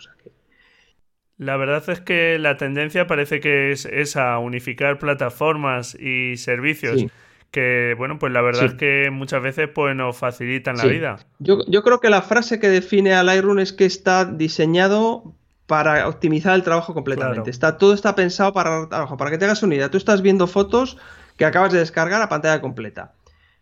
La 1.38 1.56
verdad 1.56 1.88
es 1.88 2.00
que 2.00 2.36
la 2.38 2.56
tendencia 2.56 3.06
parece 3.06 3.38
que 3.38 3.70
es 3.70 3.86
esa, 3.86 4.38
unificar 4.38 4.98
plataformas 4.98 5.94
y 5.94 6.36
servicios. 6.36 7.06
Que, 7.52 7.94
bueno, 7.96 8.18
pues 8.18 8.32
la 8.32 8.42
verdad 8.42 8.64
es 8.64 8.74
que 8.74 9.08
muchas 9.10 9.40
veces 9.40 9.70
pues, 9.72 9.94
nos 9.94 10.16
facilitan 10.16 10.76
la 10.76 10.84
vida. 10.84 11.16
Yo, 11.38 11.82
creo 11.82 12.00
que 12.00 12.10
la 12.10 12.20
frase 12.20 12.58
que 12.58 12.68
define 12.68 13.14
a 13.14 13.22
Lightroom 13.22 13.60
es 13.60 13.72
que 13.72 13.86
está 13.86 14.24
diseñado 14.24 15.34
para 15.66 16.08
optimizar 16.08 16.56
el 16.56 16.64
trabajo 16.64 16.92
completamente. 16.92 17.50
Está, 17.50 17.78
todo 17.78 17.94
está 17.94 18.16
pensado 18.16 18.52
para 18.52 18.88
trabajo. 18.88 19.16
Para 19.16 19.30
que 19.30 19.38
te 19.38 19.44
hagas 19.44 19.62
una 19.62 19.76
idea, 19.76 19.90
tú 19.90 19.96
estás 19.96 20.20
viendo 20.20 20.48
fotos 20.48 20.98
que 21.36 21.44
acabas 21.44 21.72
de 21.72 21.78
descargar 21.78 22.20
a 22.20 22.28
pantalla 22.28 22.60
completa. 22.60 23.14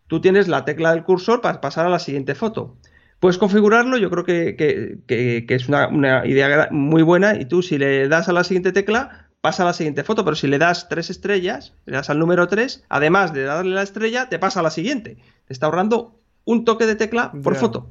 Tú 0.06 0.20
tienes 0.20 0.48
la 0.48 0.64
tecla 0.64 0.92
del 0.92 1.04
cursor 1.04 1.42
para 1.42 1.60
pasar 1.60 1.84
a 1.84 1.90
la 1.90 1.98
siguiente 1.98 2.34
foto. 2.34 2.76
Puedes 3.26 3.38
configurarlo, 3.38 3.96
yo 3.96 4.08
creo 4.08 4.22
que, 4.22 5.46
es 5.48 5.68
una, 5.68 6.24
idea 6.24 6.68
muy 6.70 7.02
buena 7.02 7.34
y 7.34 7.44
tú 7.44 7.60
si 7.60 7.76
le 7.76 8.06
das 8.06 8.28
a 8.28 8.32
la 8.32 8.44
siguiente 8.44 8.70
tecla, 8.70 9.26
pasa 9.40 9.64
a 9.64 9.66
la 9.66 9.72
siguiente 9.72 10.04
foto, 10.04 10.24
pero 10.24 10.36
si 10.36 10.46
le 10.46 10.58
das 10.58 10.88
tres 10.88 11.10
estrellas, 11.10 11.74
le 11.86 11.96
das 11.96 12.08
al 12.08 12.20
número 12.20 12.46
3, 12.46 12.84
además 12.88 13.32
de 13.32 13.42
darle 13.42 13.74
la 13.74 13.82
estrella, 13.82 14.28
te 14.28 14.38
pasa 14.38 14.60
a 14.60 14.62
la 14.62 14.70
siguiente. 14.70 15.16
Te 15.44 15.52
está 15.52 15.66
ahorrando 15.66 16.20
un 16.44 16.64
toque 16.64 16.86
de 16.86 16.94
tecla 16.94 17.32
por 17.42 17.56
foto. 17.56 17.90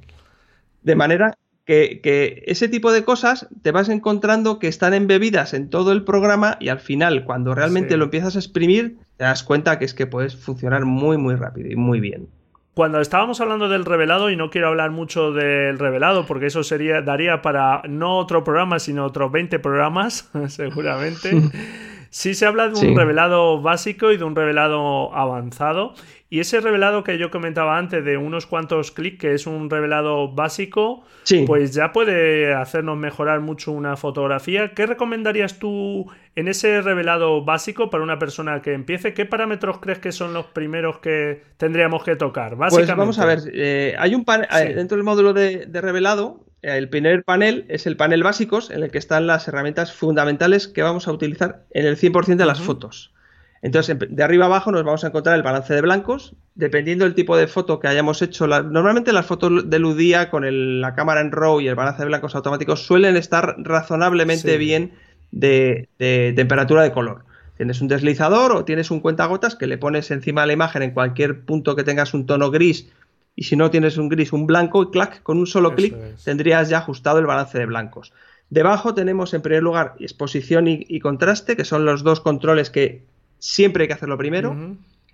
De 0.84 0.96
manera 0.96 1.38
que, 1.66 2.42
ese 2.48 2.70
tipo 2.70 2.94
de 2.94 3.04
cosas 3.04 3.50
te 3.62 3.74
vas 3.74 3.90
encontrando 3.90 4.58
que 4.58 4.70
están 4.70 4.94
embebidas 4.94 5.54
en 5.54 5.70
todo 5.70 5.92
el 5.92 6.06
programa 6.06 6.56
y 6.62 6.70
al 6.70 6.80
final, 6.80 7.26
cuando 7.26 7.54
realmente 7.54 7.98
lo 7.98 8.06
empiezas 8.06 8.38
a 8.38 8.40
exprimir, 8.40 9.00
te 9.18 9.26
das 9.26 9.44
cuenta 9.44 9.80
que 9.80 9.84
es 9.84 9.94
que 9.94 10.08
puedes 10.08 10.38
funcionar 10.38 10.86
muy, 10.86 11.18
muy 11.18 11.36
rápido 11.36 11.70
y 11.70 11.76
muy 11.76 12.00
bien. 12.00 12.30
Cuando 12.76 13.00
estábamos 13.00 13.40
hablando 13.40 13.70
del 13.70 13.86
revelado, 13.86 14.30
y 14.30 14.36
no 14.36 14.50
quiero 14.50 14.68
hablar 14.68 14.92
mucho 14.92 15.32
del 15.32 15.80
revelado, 15.80 16.26
porque 16.26 16.48
eso 16.48 16.62
sería, 16.62 17.02
daría 17.02 17.42
para 17.42 17.82
no 17.88 18.18
otro 18.18 18.44
programa, 18.44 18.80
sino 18.80 19.06
otros 19.06 19.32
20 19.32 19.60
programas, 19.60 20.30
seguramente. 20.50 21.32
Sí 22.16 22.34
se 22.34 22.46
habla 22.46 22.70
de 22.70 22.80
un 22.80 22.96
revelado 22.96 23.62
básico 23.62 24.10
y 24.14 24.16
de 24.16 24.24
un 24.24 24.38
revelado 24.38 25.14
avanzado. 25.14 25.96
Y 26.30 26.40
ese 26.40 26.62
revelado 26.62 27.04
que 27.04 27.18
yo 27.18 27.30
comentaba 27.30 27.78
antes 27.78 28.06
de 28.06 28.16
unos 28.16 28.46
cuantos 28.46 28.92
clics, 28.92 29.20
que 29.20 29.34
es 29.34 29.46
un 29.46 29.70
revelado 29.70 30.32
básico, 30.32 31.04
pues 31.46 31.74
ya 31.74 31.92
puede 31.92 32.54
hacernos 32.54 32.98
mejorar 32.98 33.42
mucho 33.42 33.74
una 33.74 33.98
fotografía. 33.98 34.74
¿Qué 34.74 34.86
recomendarías 34.86 35.60
tú 35.60 36.10
en 36.36 36.48
ese 36.48 36.82
revelado 36.82 37.44
básico 37.44 37.90
para 37.90 38.02
una 38.02 38.18
persona 38.18 38.62
que 38.62 38.72
empiece? 38.72 39.14
¿Qué 39.14 39.26
parámetros 39.26 39.80
crees 39.80 40.00
que 40.00 40.14
son 40.14 40.34
los 40.34 40.46
primeros 40.46 41.00
que 41.00 41.44
tendríamos 41.58 42.06
que 42.06 42.16
tocar? 42.16 42.56
Básicamente. 42.56 42.94
Pues 42.94 42.98
vamos 42.98 43.20
a 43.20 43.26
ver, 43.26 43.40
eh, 43.54 43.94
hay 44.00 44.16
un 44.16 44.26
eh, 44.28 44.74
dentro 44.74 44.96
del 44.96 45.04
módulo 45.04 45.34
de, 45.34 45.68
revelado, 45.74 46.46
el 46.66 46.90
primer 46.90 47.24
panel 47.24 47.66
es 47.70 47.86
el 47.86 47.96
panel 47.96 48.24
básicos 48.24 48.72
en 48.72 48.82
el 48.82 48.90
que 48.90 48.98
están 48.98 49.28
las 49.28 49.48
herramientas 49.48 49.94
fundamentales 49.94 50.68
que 50.68 50.82
vamos 50.82 51.08
a 51.08 51.12
utilizar 51.12 51.64
en 51.72 51.86
el 51.86 51.96
100% 51.96 52.38
de 52.38 52.46
las 52.46 52.60
fotos. 52.60 53.14
Entonces, 53.62 53.98
de 54.10 54.24
arriba 54.24 54.46
abajo 54.46 54.72
nos 54.72 54.84
vamos 54.84 55.04
a 55.04 55.08
encontrar 55.08 55.36
el 55.36 55.44
balance 55.44 55.74
de 55.74 55.82
blancos, 55.82 56.36
dependiendo 56.56 57.06
del 57.06 57.14
tipo 57.14 57.38
de 57.38 57.48
foto 57.48 57.80
que 57.80 57.88
hayamos 57.88 58.22
hecho. 58.22 58.48
normalmente 58.48 59.14
las 59.14 59.28
fotos 59.28 59.70
de 59.70 59.80
Ludía 59.80 60.30
con 60.32 60.82
la 60.82 60.96
cámara 60.96 61.22
en 61.22 61.32
RAW 61.32 61.62
y 61.62 61.68
el 61.68 61.76
balance 61.76 62.02
de 62.02 62.08
blancos 62.08 62.36
automáticos 62.36 62.86
suelen 62.86 63.16
estar 63.16 63.56
razonablemente 63.60 64.58
bien 64.58 64.94
de, 65.32 65.88
temperatura 66.36 66.82
de 66.82 66.92
color. 66.92 67.26
Tienes 67.58 67.80
un 67.80 67.88
deslizador 67.88 68.52
o 68.54 68.66
tienes 68.66 68.90
un 68.92 69.00
cuentagotas 69.00 69.56
que 69.56 69.68
le 69.68 69.78
pones 69.78 70.10
encima 70.10 70.42
de 70.42 70.48
la 70.48 70.54
imagen 70.54 70.82
en 70.82 70.92
cualquier 70.92 71.42
punto 71.46 71.76
que 71.76 71.84
tengas 71.84 72.14
un 72.14 72.26
tono 72.26 72.52
gris 72.52 72.92
y 73.36 73.44
si 73.44 73.56
no 73.56 73.70
tienes 73.70 73.98
un 73.98 74.10
gris, 74.10 74.32
un 74.34 74.48
blanco 74.48 74.84
y 74.84 74.92
clac, 74.92 75.22
con 75.24 75.38
un 75.38 75.48
solo 75.48 75.76
clic 75.76 75.96
tendrías 76.24 76.70
ya 76.70 76.80
ajustado 76.80 77.20
el 77.20 77.26
balance 77.26 77.58
de 77.58 77.66
blancos. 77.66 78.14
Debajo 78.50 78.94
tenemos 78.94 79.34
en 79.34 79.42
primer 79.42 79.64
lugar 79.64 79.96
exposición 80.00 80.66
y 80.68 81.00
contraste, 81.00 81.58
que 81.58 81.66
son 81.66 81.84
los 81.84 82.04
dos 82.04 82.22
controles 82.22 82.70
que 82.70 83.04
siempre 83.40 83.84
hay 83.84 83.88
que 83.88 83.94
hacerlo 83.94 84.18
primero. 84.18 84.56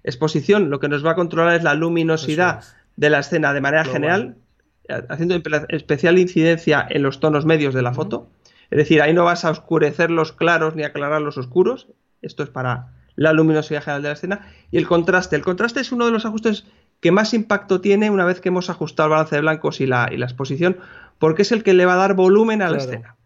Exposición, 0.04 0.70
lo 0.70 0.80
que 0.80 0.90
nos 0.90 1.06
va 1.06 1.12
a 1.12 1.16
controlar 1.16 1.56
es 1.56 1.64
la 1.64 1.74
luminosidad 1.74 2.64
de 2.96 3.10
la 3.10 3.20
escena 3.20 3.54
de 3.54 3.62
manera 3.62 3.86
general, 3.86 4.36
haciendo 5.10 5.36
especial 5.70 6.20
incidencia 6.20 6.86
en 6.90 7.04
los 7.04 7.20
tonos 7.20 7.46
medios 7.46 7.74
de 7.74 7.82
la 7.82 7.94
foto. 7.94 8.28
Es 8.70 8.78
decir, 8.78 9.02
ahí 9.02 9.14
no 9.14 9.26
vas 9.26 9.46
a 9.46 9.52
oscurecer 9.52 10.12
los 10.12 10.32
claros 10.32 10.76
ni 10.76 10.84
aclarar 10.84 11.22
los 11.22 11.38
oscuros. 11.38 11.88
Esto 12.22 12.44
es 12.44 12.50
para 12.50 12.88
la 13.16 13.34
luminosidad 13.34 13.84
general 13.84 14.02
de 14.02 14.10
la 14.10 14.14
escena. 14.14 14.48
Y 14.72 14.78
el 14.78 14.88
contraste. 14.88 15.36
El 15.36 15.42
contraste 15.42 15.82
es 15.82 15.92
uno 15.92 16.06
de 16.06 16.12
los 16.12 16.26
ajustes 16.26 16.66
que 17.02 17.12
más 17.12 17.34
impacto 17.34 17.82
tiene 17.82 18.10
una 18.10 18.26
vez 18.26 18.40
que 18.40 18.50
hemos 18.50 18.70
ajustado 18.70 19.08
el 19.08 19.12
balance 19.12 19.36
de 19.36 19.42
blancos 19.42 19.82
y 19.82 19.88
la, 19.88 20.06
exposición, 20.06 20.78
porque 21.20 21.42
es 21.42 21.52
el 21.52 21.64
que 21.64 21.74
le 21.74 21.86
va 21.86 21.96
a 21.96 21.98
dar 21.98 22.14
volumen 22.14 22.62
a 22.62 22.70
la 22.70 22.78
escena. 22.78 23.18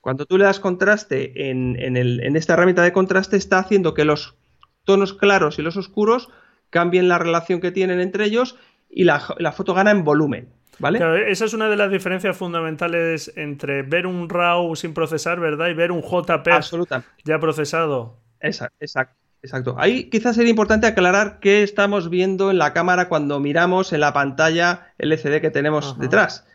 Cuando 0.00 0.26
tú 0.26 0.38
le 0.38 0.44
das 0.44 0.60
contraste 0.60 1.50
en, 1.50 2.36
esta 2.36 2.52
herramienta 2.52 2.82
de 2.82 2.92
contraste, 2.92 3.36
está 3.36 3.58
haciendo 3.58 3.94
que 3.94 4.04
los 4.04 4.36
tonos 4.84 5.14
claros 5.14 5.58
y 5.58 5.62
los 5.62 5.76
oscuros 5.76 6.28
cambien 6.70 7.08
la 7.08 7.18
relación 7.18 7.60
que 7.60 7.72
tienen 7.72 8.00
entre 8.00 8.26
ellos 8.26 8.56
y 8.90 9.04
la, 9.04 9.20
foto 9.52 9.74
gana 9.74 9.90
en 9.90 10.04
volumen. 10.04 10.50
¿Vale? 10.80 11.00
esa 11.28 11.46
es 11.46 11.54
una 11.54 11.68
de 11.68 11.74
las 11.74 11.90
diferencias 11.90 12.36
fundamentales 12.36 13.32
entre 13.34 13.82
ver 13.82 14.06
un 14.06 14.28
RAW 14.28 14.76
sin 14.76 14.94
procesar, 14.94 15.40
¿verdad? 15.40 15.70
Y 15.70 15.74
ver 15.74 15.90
un 15.90 16.02
JP 16.02 16.48
ya 17.24 17.40
procesado. 17.40 18.20
Exacto, 18.40 18.76
exacto, 18.78 19.16
Ahí 19.76 20.10
quizás 20.10 20.36
sería 20.36 20.50
importante 20.50 20.86
aclarar 20.86 21.38
qué 21.40 21.62
estamos 21.62 22.10
viendo 22.10 22.50
en 22.50 22.58
la 22.58 22.72
cámara 22.72 23.08
cuando 23.08 23.38
miramos 23.40 23.92
en 23.92 24.00
la 24.00 24.12
pantalla 24.12 24.92
LCD 24.98 25.40
que 25.40 25.50
tenemos 25.50 25.98
detrás. 25.98 26.46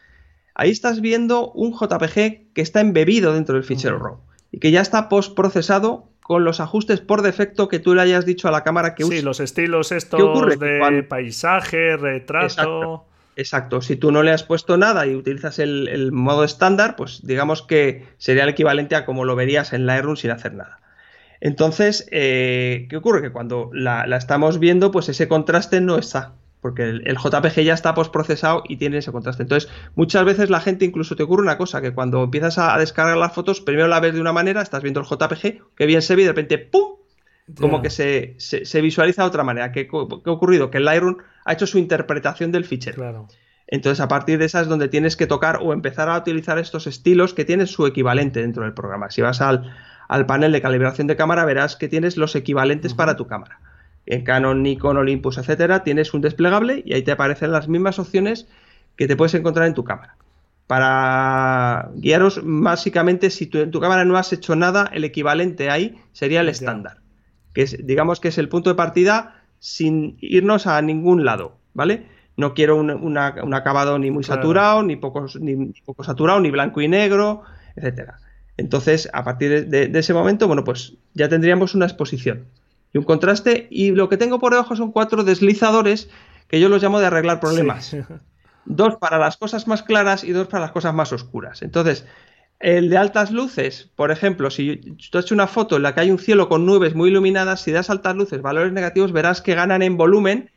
Ahí 0.53 0.69
estás 0.69 1.01
viendo 1.01 1.51
un 1.51 1.73
JPG 1.73 2.53
que 2.53 2.61
está 2.61 2.81
embebido 2.81 3.33
dentro 3.33 3.55
del 3.55 3.63
fichero 3.63 3.99
RAW 3.99 4.17
y 4.51 4.59
que 4.59 4.71
ya 4.71 4.81
está 4.81 5.09
postprocesado 5.09 6.09
con 6.21 6.43
los 6.43 6.59
ajustes 6.59 7.01
por 7.01 7.21
defecto 7.21 7.67
que 7.67 7.79
tú 7.79 7.95
le 7.95 8.01
hayas 8.01 8.25
dicho 8.25 8.47
a 8.47 8.51
la 8.51 8.63
cámara 8.63 8.95
que 8.95 9.03
usa. 9.03 9.17
Sí, 9.17 9.23
los 9.23 9.39
estilos 9.39 9.91
estos 9.91 10.59
de 10.59 11.03
paisaje, 11.03 11.97
retrato. 11.97 13.05
Exacto. 13.35 13.81
Si 13.81 13.95
tú 13.95 14.11
no 14.11 14.23
le 14.23 14.31
has 14.31 14.43
puesto 14.43 14.77
nada 14.77 15.07
y 15.07 15.15
utilizas 15.15 15.59
el, 15.59 16.11
modo 16.11 16.43
estándar, 16.43 16.95
pues 16.95 17.25
digamos 17.25 17.63
que 17.63 18.05
sería 18.17 18.43
el 18.43 18.49
equivalente 18.49 18.95
a 18.95 19.05
como 19.05 19.25
lo 19.25 19.35
verías 19.35 19.73
en 19.73 19.85
Lightroom 19.85 20.15
sin 20.15 20.31
hacer 20.31 20.53
nada. 20.53 20.79
Entonces, 21.43 22.07
eh, 22.09 22.87
¿qué 22.89 22.95
ocurre? 22.95 23.21
Que 23.21 23.33
cuando 23.33 23.69
la, 23.73 24.05
estamos 24.15 24.59
viendo, 24.59 24.91
pues 24.91 25.09
ese 25.09 25.27
contraste 25.27 25.81
no 25.81 25.97
está. 25.97 26.35
Porque 26.61 26.83
el, 26.83 27.17
JPG 27.17 27.63
ya 27.63 27.73
está 27.73 27.93
postprocesado 27.93 28.63
y 28.65 28.77
tiene 28.77 28.99
ese 28.99 29.11
contraste. 29.11 29.43
Entonces, 29.43 29.69
muchas 29.95 30.23
veces 30.23 30.49
la 30.49 30.61
gente 30.61 30.85
incluso 30.85 31.17
te 31.17 31.23
ocurre 31.23 31.41
una 31.41 31.57
cosa, 31.57 31.81
que 31.81 31.93
cuando 31.93 32.23
empiezas 32.23 32.57
a, 32.59 32.77
descargar 32.77 33.17
las 33.17 33.33
fotos, 33.33 33.59
primero 33.59 33.89
la 33.89 33.99
ves 33.99 34.13
de 34.13 34.21
una 34.21 34.31
manera, 34.31 34.61
estás 34.61 34.81
viendo 34.81 35.01
el 35.01 35.05
JPG, 35.05 35.75
que 35.75 35.85
bien 35.85 36.01
se 36.01 36.15
ve 36.15 36.21
y 36.21 36.25
de 36.25 36.31
repente 36.31 36.59
¡pum! 36.59 36.93
Como 37.59 37.81
que 37.81 37.89
se, 37.89 38.81
visualiza 38.81 39.23
de 39.23 39.27
otra 39.27 39.43
manera. 39.43 39.73
¿Qué, 39.73 39.89
ha 39.91 40.31
ocurrido? 40.31 40.71
Que 40.71 40.77
el 40.77 40.85
Lightroom 40.85 41.17
ha 41.43 41.51
hecho 41.51 41.67
su 41.67 41.77
interpretación 41.77 42.53
del 42.53 42.63
fichero. 42.63 42.95
Claro. 42.95 43.27
Entonces, 43.67 43.99
a 43.99 44.07
partir 44.07 44.39
de 44.39 44.45
esa 44.45 44.61
es 44.61 44.69
donde 44.69 44.87
tienes 44.87 45.17
que 45.17 45.27
tocar 45.27 45.59
o 45.61 45.73
empezar 45.73 46.07
a 46.07 46.17
utilizar 46.17 46.57
estos 46.57 46.87
estilos 46.87 47.33
que 47.33 47.43
tienen 47.43 47.67
su 47.67 47.85
equivalente 47.85 48.39
dentro 48.39 48.63
del 48.63 48.73
programa. 48.73 49.09
Si 49.09 49.21
vas 49.21 49.41
al, 49.41 49.73
al 50.07 50.25
panel 50.25 50.51
de 50.51 50.61
calibración 50.61 51.07
de 51.07 51.15
cámara 51.15 51.45
verás 51.45 51.75
que 51.75 51.87
tienes 51.87 52.17
los 52.17 52.35
equivalentes 52.35 52.93
para 52.93 53.15
tu 53.15 53.27
cámara. 53.27 53.59
En 54.05 54.23
Canon, 54.23 54.61
Nikon, 54.63 54.97
Olympus, 54.97 55.37
etcétera, 55.37 55.83
tienes 55.83 56.13
un 56.13 56.21
desplegable 56.21 56.83
y 56.85 56.93
ahí 56.93 57.03
te 57.03 57.11
aparecen 57.11 57.51
las 57.51 57.67
mismas 57.67 57.99
opciones 57.99 58.47
que 58.97 59.07
te 59.07 59.15
puedes 59.15 59.33
encontrar 59.33 59.67
en 59.67 59.73
tu 59.73 59.83
cámara. 59.83 60.17
Para 60.67 61.89
guiaros, 61.95 62.41
básicamente, 62.43 63.29
si 63.29 63.47
tú 63.47 63.59
en 63.59 63.71
tu 63.71 63.79
cámara 63.79 64.05
no 64.05 64.17
has 64.17 64.31
hecho 64.33 64.55
nada, 64.55 64.89
el 64.93 65.03
equivalente 65.03 65.69
ahí 65.69 66.01
sería 66.13 66.41
el 66.41 66.49
estándar, 66.49 66.97
que 67.53 67.63
es, 67.63 67.85
digamos 67.85 68.19
que 68.19 68.29
es 68.29 68.37
el 68.37 68.49
punto 68.49 68.69
de 68.69 68.75
partida 68.75 69.41
sin 69.59 70.17
irnos 70.19 70.67
a 70.67 70.81
ningún 70.81 71.25
lado, 71.25 71.57
¿vale? 71.73 72.07
No 72.35 72.53
quiero 72.53 72.77
un, 72.77 73.17
acabado 73.17 73.99
ni 73.99 74.09
muy 74.09 74.23
saturado, 74.23 74.83
ni 74.83 74.95
poco, 74.95 75.27
ni 75.39 75.73
poco 75.85 76.03
saturado, 76.03 76.39
ni 76.39 76.49
blanco 76.49 76.81
y 76.81 76.87
negro, 76.87 77.43
etcétera. 77.75 78.19
Entonces, 78.57 79.09
a 79.13 79.23
partir 79.23 79.67
de, 79.67 79.99
ese 79.99 80.13
momento, 80.13 80.47
bueno, 80.47 80.63
pues 80.63 80.93
ya 81.13 81.27
tendríamos 81.27 81.73
una 81.73 81.85
exposición 81.85 82.45
y 82.93 82.97
un 82.97 83.03
contraste. 83.03 83.67
Y 83.69 83.91
lo 83.91 84.09
que 84.09 84.17
tengo 84.17 84.39
por 84.39 84.53
debajo 84.53 84.75
son 84.75 84.91
cuatro 84.91 85.23
deslizadores 85.23 86.09
que 86.47 86.59
yo 86.59 86.69
los 86.69 86.81
llamo 86.81 86.99
de 86.99 87.07
arreglar 87.07 87.39
problemas. 87.39 87.95
Dos 88.65 88.95
para 88.95 89.17
las 89.17 89.37
cosas 89.37 89.67
más 89.67 89.83
claras 89.83 90.23
y 90.23 90.31
dos 90.31 90.47
para 90.47 90.61
las 90.61 90.71
cosas 90.71 90.93
más 90.93 91.11
oscuras. 91.11 91.63
Entonces, 91.63 92.05
el 92.59 92.89
de 92.89 92.95
altas 92.95 93.29
luces, 93.29 93.89
por 93.93 94.09
ejemplo, 94.09 94.49
si 94.49 94.77
tú 95.11 95.17
has 95.17 95.25
hecho 95.25 95.35
una 95.35 95.47
foto 95.47 95.75
en 95.75 95.83
la 95.83 95.93
que 95.93 95.99
hay 95.99 96.11
un 96.11 96.17
cielo 96.17 96.47
con 96.47 96.65
nubes 96.65 96.95
muy 96.95 97.09
iluminadas, 97.09 97.59
si 97.59 97.73
das 97.73 97.89
altas 97.89 98.15
luces, 98.15 98.41
valores 98.41 98.71
negativos, 98.71 99.11
verás 99.11 99.41
que 99.41 99.53
ganan 99.53 99.81
en 99.81 99.97
volumen 99.97 100.49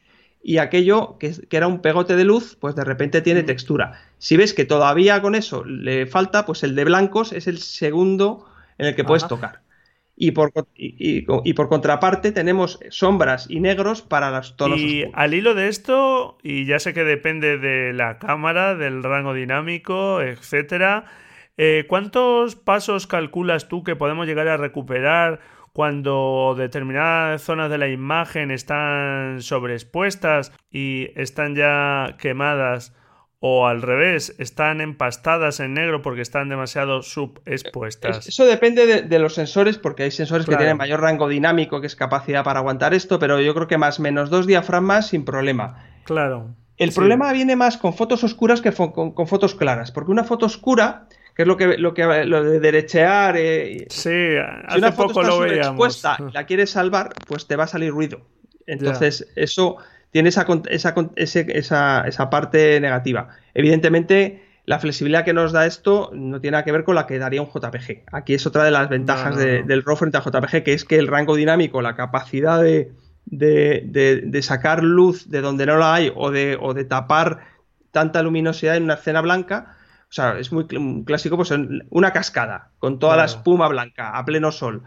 y 0.43 0.59
aquello 0.59 1.17
que, 1.19 1.35
era 1.51 1.67
un 1.67 1.81
pegote 1.81 2.17
de 2.17 2.25
luz, 2.25 2.57
pues 2.61 2.75
de 2.77 2.85
repente 2.85 3.21
tiene 3.21 3.43
mm. 3.43 3.47
textura. 3.47 4.01
Si 4.19 4.37
ves 4.37 4.55
que 4.55 4.65
todavía 4.65 5.21
con 5.21 5.35
eso 5.35 5.65
le 5.65 6.07
falta, 6.07 6.47
pues 6.47 6.63
el 6.63 6.75
de 6.75 6.85
blancos 6.85 7.33
es 7.33 7.47
el 7.47 7.59
segundo 7.59 8.47
en 8.79 8.87
el 8.87 8.95
que 8.95 9.05
puedes 9.05 9.27
tocar. 9.27 9.61
Y 10.19 10.31
por, 10.31 10.51
y, 10.77 11.53
por 11.53 11.69
contraparte 11.69 12.33
tenemos 12.33 12.79
sombras 12.89 13.51
y 13.51 13.61
negros 13.61 14.01
para 14.01 14.31
los 14.31 14.57
tonos. 14.57 14.79
Y 14.79 15.05
al 15.13 15.35
hilo 15.35 15.55
de 15.55 15.69
esto, 15.69 16.39
y 16.43 16.65
ya 16.65 16.79
sé 16.79 16.95
que 16.95 17.05
depende 17.05 17.59
de 17.59 17.93
la 17.93 18.19
cámara, 18.19 18.75
del 18.77 19.03
rango 19.03 19.35
dinámico, 19.35 20.23
etcétera, 20.23 21.05
eh, 21.59 21.85
¿cuántos 21.87 22.57
pasos 22.57 23.07
calculas 23.07 23.69
tú 23.69 23.85
que 23.85 23.97
podemos 23.97 24.27
llegar 24.27 24.49
a 24.49 24.57
recuperar 24.57 25.41
cuando 25.77 26.55
determinadas 26.57 27.43
zonas 27.43 27.69
de 27.69 27.77
la 27.77 27.87
imagen 27.87 28.51
están 28.51 29.43
sobreexpuestas 29.43 30.51
y 30.71 31.09
están 31.17 31.55
ya 31.55 32.17
quemadas 32.19 32.95
o 33.41 33.67
al 33.67 33.83
revés, 33.83 34.35
están 34.39 34.81
empastadas 34.81 35.61
en 35.61 35.75
negro 35.75 36.01
porque 36.01 36.23
están 36.23 36.49
demasiado 36.49 37.03
subexpuestas. 37.03 38.27
Eso 38.27 38.47
depende 38.47 39.03
de, 39.03 39.19
los 39.19 39.35
sensores, 39.35 39.77
porque 39.77 40.05
hay 40.05 40.11
sensores 40.13 40.47
que 40.47 40.57
tienen 40.57 40.79
mayor 40.79 41.03
rango 41.03 41.29
dinámico, 41.29 41.83
que 41.83 41.89
es 41.89 41.95
capacidad 41.95 42.43
para 42.43 42.61
aguantar 42.61 42.95
esto, 42.95 43.19
pero 43.19 43.39
yo 43.43 43.53
creo 43.53 43.67
que 43.67 43.77
más 43.77 44.01
menos 44.01 44.31
dos 44.31 44.47
diafragmas 44.47 45.09
sin 45.09 45.27
problema. 45.27 45.85
Claro. 46.05 46.55
El 46.79 46.91
problema 46.93 47.31
viene 47.35 47.55
más 47.55 47.77
con 47.77 47.93
fotos 47.93 48.25
oscuras 48.25 48.63
que 48.63 48.73
con, 48.73 49.27
fotos 49.27 49.55
claras, 49.55 49.93
porque 49.93 50.11
una 50.11 50.25
foto 50.25 50.47
oscura 50.47 51.07
que 51.37 51.43
es 51.43 51.49
lo 51.49 51.59
que 51.59 51.77
lo 51.77 51.93
que 51.93 52.25
lo 52.25 52.43
de 52.43 52.61
derechear 52.61 53.37
eh, 53.37 53.87
sí 53.91 54.37
hace 54.39 54.79
una 54.79 54.91
foto 54.91 55.09
poco 55.09 55.23
lo 55.23 55.41
veíamos. 55.41 56.03
la 56.33 56.47
quieres 56.47 56.71
salvar 56.71 57.13
pues 57.27 57.47
te 57.47 57.57
va 57.57 57.65
a 57.65 57.67
salir 57.67 57.93
ruido. 57.93 58.23
Entonces 58.67 59.29
eso 59.37 59.77
tiene 60.11 60.31
esa, 60.31 60.47
esa, 61.17 62.05
esa, 62.07 62.31
parte 62.31 62.81
negativa. 62.81 63.29
Evidentemente 63.53 64.43
la 64.65 64.79
flexibilidad 64.79 65.25
que 65.27 65.35
nos 65.35 65.53
da 65.53 65.67
esto 65.67 66.11
no 66.15 66.41
tiene 66.41 66.53
nada 66.53 66.65
que 66.65 66.73
ver 66.73 66.85
con 66.85 66.95
la 66.95 67.07
que 67.07 67.19
daría 67.19 67.43
un 67.43 67.49
JPG 67.49 68.05
aquí 68.11 68.35
es 68.35 68.47
otra 68.47 68.65
de 68.65 68.71
las 68.71 68.89
ventajas 68.89 69.37
del 69.37 69.85
RAW 69.85 69.97
frente 69.97 70.17
a 70.17 70.23
JPG 70.23 70.65
que 70.65 70.73
es 70.73 70.85
que 70.85 70.97
el 70.97 71.07
rango 71.07 71.37
dinámico 71.37 71.83
la 71.83 71.95
capacidad 71.95 72.61
de, 72.61 72.93
de, 73.27 74.23
de 74.25 74.43
sacar 74.43 74.83
luz 74.83 75.31
de 75.31 75.43
donde 75.43 75.67
no 75.67 75.77
la 75.77 75.95
hay 75.95 76.11
o 76.17 76.33
de, 76.33 76.59
o 76.61 76.75
de 76.75 76.85
tapar 76.85 77.47
tanta 77.93 78.23
luminosidad 78.23 78.77
en 78.77 78.85
una 78.85 78.95
escena 78.95 79.21
blanca 79.21 79.76
sea, 80.17 80.39
es 80.39 80.53
muy 80.53 80.67
clásico, 81.05 81.37
pues 81.37 81.53
una 81.91 82.13
cascada 82.13 82.71
con 82.79 82.99
toda 82.99 83.17
la 83.17 83.25
espuma 83.27 83.69
blanca 83.69 84.17
a 84.17 84.25
pleno 84.25 84.51
sol. 84.51 84.83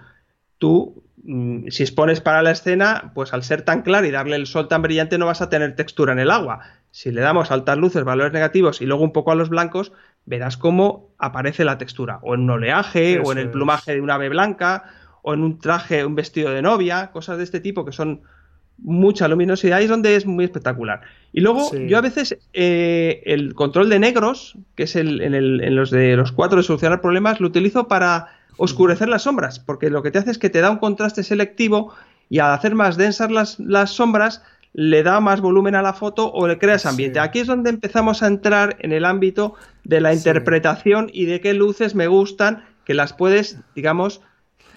Tú, 0.57 1.03
mm, 1.23 1.67
si 1.69 1.83
expones 1.83 2.19
para 2.19 2.41
la 2.41 2.51
escena, 2.51 3.11
pues 3.13 3.33
al 3.33 3.43
ser 3.43 3.61
tan 3.61 3.83
claro 3.83 4.07
y 4.07 4.11
darle 4.11 4.35
el 4.35 4.47
sol 4.47 4.67
tan 4.67 4.81
brillante 4.81 5.17
no 5.17 5.25
vas 5.25 5.41
a 5.41 5.49
tener 5.49 5.75
textura 5.75 6.13
en 6.13 6.19
el 6.19 6.31
agua. 6.31 6.61
Si 6.91 7.11
le 7.11 7.21
damos 7.21 7.51
altas 7.51 7.77
luces, 7.77 8.03
valores 8.03 8.33
negativos 8.33 8.81
y 8.81 8.85
luego 8.85 9.03
un 9.03 9.13
poco 9.13 9.31
a 9.31 9.35
los 9.35 9.49
blancos, 9.49 9.91
verás 10.25 10.57
cómo 10.57 11.13
aparece 11.17 11.63
la 11.63 11.77
textura. 11.77 12.19
O 12.23 12.33
en 12.33 12.41
un 12.41 12.49
oleaje, 12.49 13.21
o 13.23 13.31
en 13.31 13.37
el 13.37 13.51
plumaje 13.51 13.93
de 13.93 14.01
un 14.01 14.09
ave 14.09 14.29
blanca, 14.29 14.83
o 15.21 15.33
en 15.33 15.43
un 15.43 15.59
traje, 15.59 16.05
un 16.05 16.15
vestido 16.15 16.51
de 16.51 16.61
novia, 16.61 17.11
cosas 17.11 17.37
de 17.37 17.43
este 17.43 17.59
tipo 17.59 17.85
que 17.85 17.91
son 17.91 18.23
mucha 18.81 19.27
luminosidad 19.27 19.79
y 19.79 19.83
es 19.83 19.89
donde 19.89 20.15
es 20.15 20.25
muy 20.25 20.45
espectacular. 20.45 21.01
Y 21.33 21.41
luego 21.41 21.71
yo 21.75 21.97
a 21.97 22.01
veces 22.01 22.37
eh, 22.53 23.21
el 23.25 23.53
control 23.53 23.89
de 23.89 23.99
negros, 23.99 24.57
que 24.75 24.83
es 24.83 24.95
el, 24.95 25.21
en, 25.21 25.35
el, 25.35 25.61
en, 25.61 25.75
los 25.75 25.91
de 25.91 26.15
los 26.15 26.31
cuatro 26.31 26.57
de 26.57 26.63
solucionar 26.63 27.01
problemas, 27.01 27.39
lo 27.39 27.47
utilizo 27.47 27.87
para 27.87 28.27
oscurecer 28.57 29.07
las 29.09 29.23
sombras, 29.23 29.59
porque 29.59 29.89
lo 29.89 30.03
que 30.03 30.11
te 30.11 30.19
hace 30.19 30.31
es 30.31 30.37
que 30.37 30.49
te 30.49 30.61
da 30.61 30.69
un 30.69 30.77
contraste 30.77 31.23
selectivo 31.23 31.93
y 32.29 32.39
al 32.39 32.51
hacer 32.51 32.75
más 32.75 32.97
densas 32.97 33.31
las, 33.31 33.59
las 33.59 33.91
sombras 33.91 34.43
le 34.73 35.03
da 35.03 35.19
más 35.19 35.41
volumen 35.41 35.75
a 35.75 35.81
la 35.81 35.93
foto 35.93 36.31
o 36.31 36.47
le 36.47 36.57
creas 36.57 36.85
ambiente. 36.85 37.19
Aquí 37.19 37.39
es 37.39 37.47
donde 37.47 37.69
empezamos 37.69 38.21
a 38.21 38.27
entrar 38.27 38.77
en 38.79 38.91
el 38.91 39.05
ámbito 39.05 39.55
de 39.83 40.01
la 40.01 40.13
interpretación 40.13 41.09
y 41.11 41.25
de 41.25 41.41
qué 41.41 41.53
luces 41.53 41.95
me 41.95 42.07
gustan, 42.07 42.65
que 42.85 42.93
las 42.93 43.13
puedes, 43.13 43.59
digamos, 43.75 44.21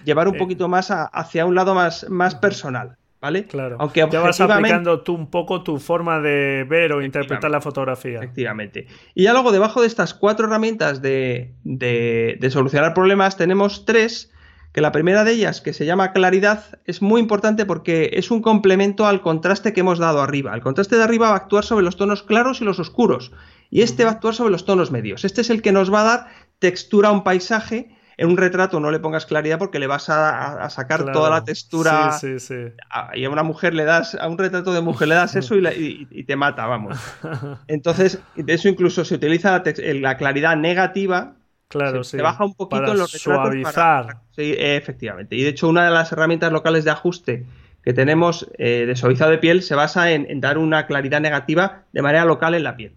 llevar 0.03 0.27
un 0.27 0.35
eh. 0.35 0.39
poquito 0.39 0.67
más 0.67 0.89
hacia 0.91 1.45
un 1.45 1.55
lado 1.55 1.75
más, 1.75 2.09
más 2.09 2.35
personal. 2.35 2.97
¿Vale? 3.23 3.45
Claro. 3.45 3.77
Aunque 3.79 4.01
ya 4.11 4.19
vas 4.19 4.41
aplicando 4.41 4.99
tú 4.99 5.15
un 5.15 5.27
poco 5.27 5.63
tu 5.63 5.79
forma 5.79 6.19
de 6.19 6.65
ver 6.69 6.91
o 6.91 7.01
interpretar 7.01 7.49
la 7.49 7.61
fotografía. 7.61 8.17
Efectivamente. 8.17 8.85
Y 9.15 9.23
ya 9.23 9.31
luego 9.31 9.53
debajo 9.53 9.79
de 9.79 9.87
estas 9.87 10.13
cuatro 10.13 10.45
herramientas 10.45 11.01
de, 11.01 11.53
de, 11.63 12.49
solucionar 12.51 12.93
problemas 12.93 13.37
tenemos 13.37 13.85
tres 13.85 14.29
que 14.73 14.81
la 14.81 14.91
primera 14.91 15.23
de 15.23 15.31
ellas, 15.31 15.61
que 15.61 15.71
se 15.71 15.85
llama 15.85 16.11
claridad, 16.11 16.79
es 16.83 17.01
muy 17.01 17.21
importante 17.21 17.65
porque 17.65 18.09
es 18.13 18.29
un 18.29 18.41
complemento 18.41 19.07
al 19.07 19.21
contraste 19.21 19.71
que 19.71 19.79
hemos 19.79 19.99
dado 19.99 20.21
arriba. 20.21 20.53
El 20.53 20.61
contraste 20.61 20.97
de 20.97 21.03
arriba 21.03 21.29
va 21.29 21.35
a 21.35 21.37
actuar 21.37 21.63
sobre 21.63 21.85
los 21.85 21.95
tonos 21.95 22.23
claros 22.23 22.59
y 22.59 22.65
los 22.65 22.79
oscuros, 22.79 23.31
y 23.69 23.83
este 23.83 24.03
va 24.03 24.09
a 24.09 24.13
actuar 24.13 24.33
sobre 24.33 24.51
los 24.51 24.65
tonos 24.65 24.91
medios. 24.91 25.23
Este 25.23 25.41
es 25.41 25.49
el 25.49 25.61
que 25.61 25.71
nos 25.71 25.93
va 25.93 26.01
a 26.01 26.03
dar 26.03 26.27
textura 26.59 27.09
a 27.09 27.11
un 27.11 27.23
paisaje 27.23 27.95
en 28.17 28.29
un 28.29 28.37
retrato 28.37 28.79
no 28.79 28.91
le 28.91 28.99
pongas 28.99 29.25
claridad 29.25 29.57
porque 29.57 29.79
le 29.79 29.87
vas 29.87 30.09
a, 30.09 30.69
sacar 30.69 31.11
toda 31.11 31.29
la 31.29 31.43
textura. 31.43 32.11
Sí, 32.13 32.39
sí, 32.39 32.47
sí. 32.47 32.73
y 33.15 33.25
a 33.25 33.29
una 33.29 33.43
mujer 33.43 33.73
le 33.73 33.85
das, 33.85 34.15
a 34.15 34.27
un 34.27 34.37
retrato 34.37 34.73
de 34.73 34.81
mujer 34.81 35.07
le 35.07 35.15
das 35.15 35.35
eso 35.35 35.55
y, 35.55 36.23
te 36.25 36.35
mata, 36.35 36.65
vamos. 36.65 36.97
Entonces, 37.67 38.19
de 38.35 38.53
eso 38.53 38.69
incluso 38.69 39.03
se 39.05 39.15
utiliza 39.15 39.61
la, 39.77 40.17
claridad 40.17 40.55
negativa. 40.55 41.35
Claro, 41.67 42.03
se, 42.03 42.21
baja 42.21 42.45
un 42.45 42.53
poquito 42.53 42.91
en 42.91 42.99
los 42.99 43.11
retratos. 43.11 43.43
Suavizar. 43.43 44.17
sí, 44.31 44.55
efectivamente. 44.57 45.35
Y 45.35 45.41
de 45.41 45.49
hecho, 45.49 45.67
una 45.67 45.85
de 45.85 45.91
las 45.91 46.11
herramientas 46.11 46.51
locales 46.51 46.85
de 46.85 46.91
ajuste 46.91 47.45
que 47.83 47.93
tenemos 47.93 48.47
eh, 48.59 48.85
de 48.85 48.95
suavizado 48.95 49.31
de 49.31 49.39
piel 49.39 49.63
se 49.63 49.75
basa 49.75 50.11
en 50.11 50.39
dar 50.39 50.57
una 50.57 50.85
claridad 50.85 51.19
negativa 51.19 51.83
de 51.91 52.01
manera 52.01 52.25
local 52.25 52.53
en 52.53 52.63
la 52.63 52.77
piel. 52.77 52.93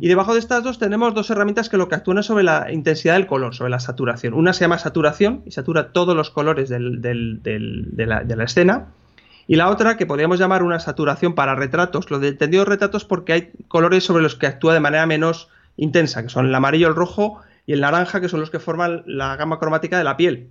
Y 0.00 0.08
debajo 0.08 0.34
de 0.34 0.38
estas 0.38 0.62
dos 0.62 0.78
tenemos 0.78 1.14
dos 1.14 1.30
herramientas 1.30 1.68
que 1.68 1.76
lo 1.76 1.88
que 1.88 1.96
actúan 1.96 2.18
es 2.18 2.26
sobre 2.26 2.44
la 2.44 2.70
intensidad 2.70 3.14
del 3.14 3.26
color, 3.26 3.54
sobre 3.54 3.70
la 3.70 3.80
saturación. 3.80 4.34
Una 4.34 4.52
se 4.52 4.60
llama 4.60 4.78
saturación 4.78 5.42
y 5.46 5.50
satura 5.50 5.92
todos 5.92 6.14
los 6.14 6.30
colores 6.30 6.68
de, 6.68 6.78
la, 6.78 8.44
escena. 8.44 8.86
Y 9.46 9.56
la 9.56 9.70
otra, 9.70 9.96
que 9.96 10.06
podríamos 10.06 10.38
llamar 10.38 10.62
una 10.62 10.78
saturación 10.78 11.34
para 11.34 11.54
retratos, 11.54 12.10
lo 12.10 12.18
de 12.18 12.28
entendido 12.28 12.64
retratos 12.64 13.04
porque 13.04 13.32
hay 13.32 13.50
colores 13.68 14.04
sobre 14.04 14.22
los 14.22 14.36
que 14.36 14.46
actúa 14.46 14.74
de 14.74 14.80
manera 14.80 15.06
menos 15.06 15.48
intensa, 15.76 16.22
que 16.22 16.28
son 16.28 16.46
el 16.46 16.54
amarillo, 16.54 16.88
el 16.88 16.94
rojo 16.94 17.40
y 17.66 17.72
el 17.72 17.80
naranja, 17.80 18.20
que 18.20 18.28
son 18.28 18.40
los 18.40 18.50
que 18.50 18.60
forman 18.60 19.02
la 19.06 19.34
gama 19.36 19.58
cromática 19.58 19.98
de 19.98 20.04
la 20.04 20.16
piel. 20.16 20.50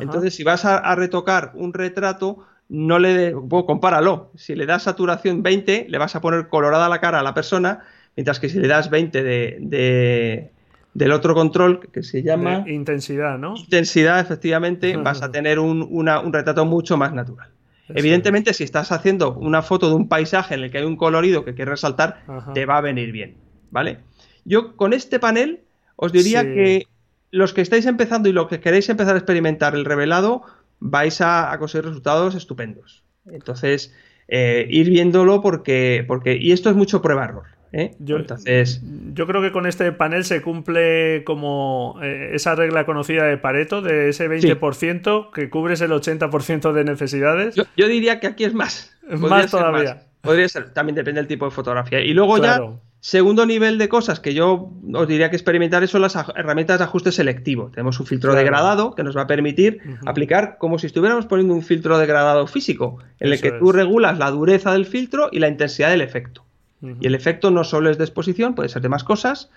Entonces, 0.00 0.34
si 0.34 0.44
vas 0.44 0.64
a, 0.64 0.94
retocar 0.94 1.52
un 1.54 1.72
retrato, 1.72 2.44
no 2.68 2.98
le. 2.98 3.32
compáralo. 3.32 4.30
Si 4.36 4.54
le 4.54 4.66
das 4.66 4.82
saturación 4.82 5.42
20, 5.42 5.86
le 5.88 5.98
vas 5.98 6.16
a 6.16 6.20
poner 6.20 6.48
colorada 6.48 6.88
la 6.88 7.00
cara 7.00 7.20
a 7.20 7.22
la 7.22 7.32
persona 7.32 7.84
Mientras 8.18 8.40
que 8.40 8.48
si 8.48 8.58
le 8.58 8.66
das 8.66 8.90
20 8.90 9.22
de, 9.22 10.50
del 10.92 11.12
otro 11.12 11.34
control 11.34 11.88
que 11.92 12.02
se 12.02 12.24
llama... 12.24 12.64
intensidad, 12.66 13.38
¿no? 13.38 13.54
Intensidad, 13.56 14.18
efectivamente, 14.18 14.96
vas 15.04 15.22
a 15.22 15.30
tener 15.30 15.60
un, 15.60 15.82
un 15.82 16.32
retrato 16.32 16.64
mucho 16.64 16.96
más 16.96 17.14
natural. 17.14 17.50
Evidentemente, 17.90 18.54
si 18.54 18.64
estás 18.64 18.90
haciendo 18.90 19.34
una 19.34 19.62
foto 19.62 19.88
de 19.88 19.94
un 19.94 20.08
paisaje 20.08 20.56
en 20.56 20.64
el 20.64 20.72
que 20.72 20.78
hay 20.78 20.84
un 20.84 20.96
colorido 20.96 21.44
que 21.44 21.54
quieres 21.54 21.74
resaltar, 21.74 22.24
te 22.54 22.66
va 22.66 22.78
a 22.78 22.80
venir 22.80 23.12
bien, 23.12 23.36
¿vale? 23.70 23.98
Yo 24.44 24.74
con 24.74 24.92
este 24.92 25.20
panel 25.20 25.60
os 25.94 26.10
diría 26.10 26.42
que 26.42 26.88
los 27.30 27.54
que 27.54 27.60
estáis 27.60 27.86
empezando 27.86 28.28
y 28.28 28.32
los 28.32 28.48
que 28.48 28.58
queréis 28.58 28.88
empezar 28.88 29.14
a 29.14 29.18
experimentar 29.18 29.76
el 29.76 29.84
revelado, 29.84 30.42
vais 30.80 31.20
a, 31.20 31.54
conseguir 31.60 31.84
resultados 31.84 32.34
estupendos. 32.34 33.04
Entonces, 33.30 33.94
eh, 34.26 34.66
ir 34.68 34.90
viéndolo 34.90 35.40
porque, 35.40 36.04
porque... 36.08 36.36
Y 36.36 36.50
esto 36.50 36.68
es 36.68 36.74
mucho 36.74 37.00
prueba-error. 37.00 37.57
¿Eh? 37.72 37.94
Yo, 37.98 38.16
Entonces, 38.16 38.82
yo 39.12 39.26
creo 39.26 39.42
que 39.42 39.52
con 39.52 39.66
este 39.66 39.92
panel 39.92 40.24
se 40.24 40.42
cumple 40.42 41.24
como 41.24 41.98
eh, 42.02 42.30
esa 42.34 42.54
regla 42.54 42.86
conocida 42.86 43.24
de 43.24 43.38
Pareto, 43.38 43.82
de 43.82 44.10
ese 44.10 44.28
20% 44.28 45.30
que 45.32 45.50
cubres 45.50 45.80
el 45.80 45.90
80% 45.90 46.72
de 46.72 46.84
necesidades. 46.84 47.54
Yo, 47.54 47.88
diría 47.88 48.20
que 48.20 48.26
aquí 48.26 48.44
es 48.44 48.54
más. 48.54 48.96
Más 49.08 49.50
todavía. 49.50 50.04
Podría 50.20 50.48
ser, 50.48 50.72
también 50.72 50.96
depende 50.96 51.20
del 51.20 51.28
tipo 51.28 51.44
de 51.44 51.50
fotografía. 51.50 52.00
Y 52.00 52.12
luego 52.12 52.38
ya, 52.38 52.60
segundo 53.00 53.46
nivel 53.46 53.78
de 53.78 53.88
cosas 53.88 54.18
que 54.18 54.34
yo 54.34 54.72
os 54.92 55.08
diría 55.08 55.30
que 55.30 55.36
experimentar 55.36 55.86
son 55.86 56.02
las 56.02 56.16
herramientas 56.34 56.78
de 56.78 56.84
ajuste 56.84 57.12
selectivo. 57.12 57.70
Tenemos 57.70 58.00
un 58.00 58.06
filtro 58.06 58.34
degradado 58.34 58.94
que 58.94 59.04
nos 59.04 59.16
va 59.16 59.22
a 59.22 59.26
permitir 59.26 59.80
aplicar 60.06 60.58
como 60.58 60.78
si 60.78 60.86
estuviéramos 60.86 61.26
poniendo 61.26 61.54
un 61.54 61.62
filtro 61.62 61.98
degradado 61.98 62.46
físico, 62.46 62.98
en 63.20 63.32
el 63.32 63.40
que 63.40 63.52
tú 63.52 63.70
regulas 63.72 64.18
la 64.18 64.30
dureza 64.30 64.72
del 64.72 64.86
filtro 64.86 65.28
y 65.30 65.38
la 65.38 65.48
intensidad 65.48 65.90
del 65.90 66.00
efecto. 66.00 66.44
Y 66.80 67.06
el 67.06 67.14
efecto 67.14 67.50
no 67.50 67.64
solo 67.64 67.90
es 67.90 67.98
de 67.98 68.04
exposición, 68.04 68.54
puede 68.54 68.68
ser 68.68 68.82
de 68.82 68.88
más 68.88 69.04
cosas. 69.04 69.50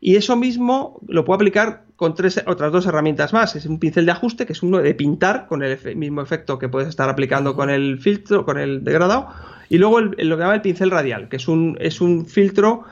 Y 0.00 0.16
eso 0.16 0.36
mismo 0.36 1.00
lo 1.08 1.24
puedo 1.24 1.36
aplicar 1.36 1.84
con 1.96 2.14
tres, 2.14 2.42
otras 2.46 2.70
dos 2.70 2.86
herramientas 2.86 3.32
más. 3.32 3.56
Es 3.56 3.66
un 3.66 3.80
pincel 3.80 4.06
de 4.06 4.12
ajuste, 4.12 4.46
que 4.46 4.52
es 4.52 4.62
uno 4.62 4.78
de 4.78 4.94
pintar 4.94 5.46
con 5.46 5.62
el 5.62 5.96
mismo 5.96 6.22
efecto 6.22 6.58
que 6.58 6.68
puedes 6.68 6.88
estar 6.88 7.08
aplicando 7.08 7.56
con 7.56 7.68
el 7.68 7.98
filtro, 7.98 8.44
con 8.44 8.58
el 8.58 8.84
degradado. 8.84 9.28
Y 9.68 9.78
luego 9.78 10.00
lo 10.00 10.36
que 10.36 10.42
llama 10.42 10.54
el 10.54 10.62
pincel 10.62 10.90
radial, 10.90 11.28
que 11.28 11.36
es 11.36 11.48
un, 11.48 11.76
es 11.80 12.00
un 12.00 12.26
filtro 12.26 12.84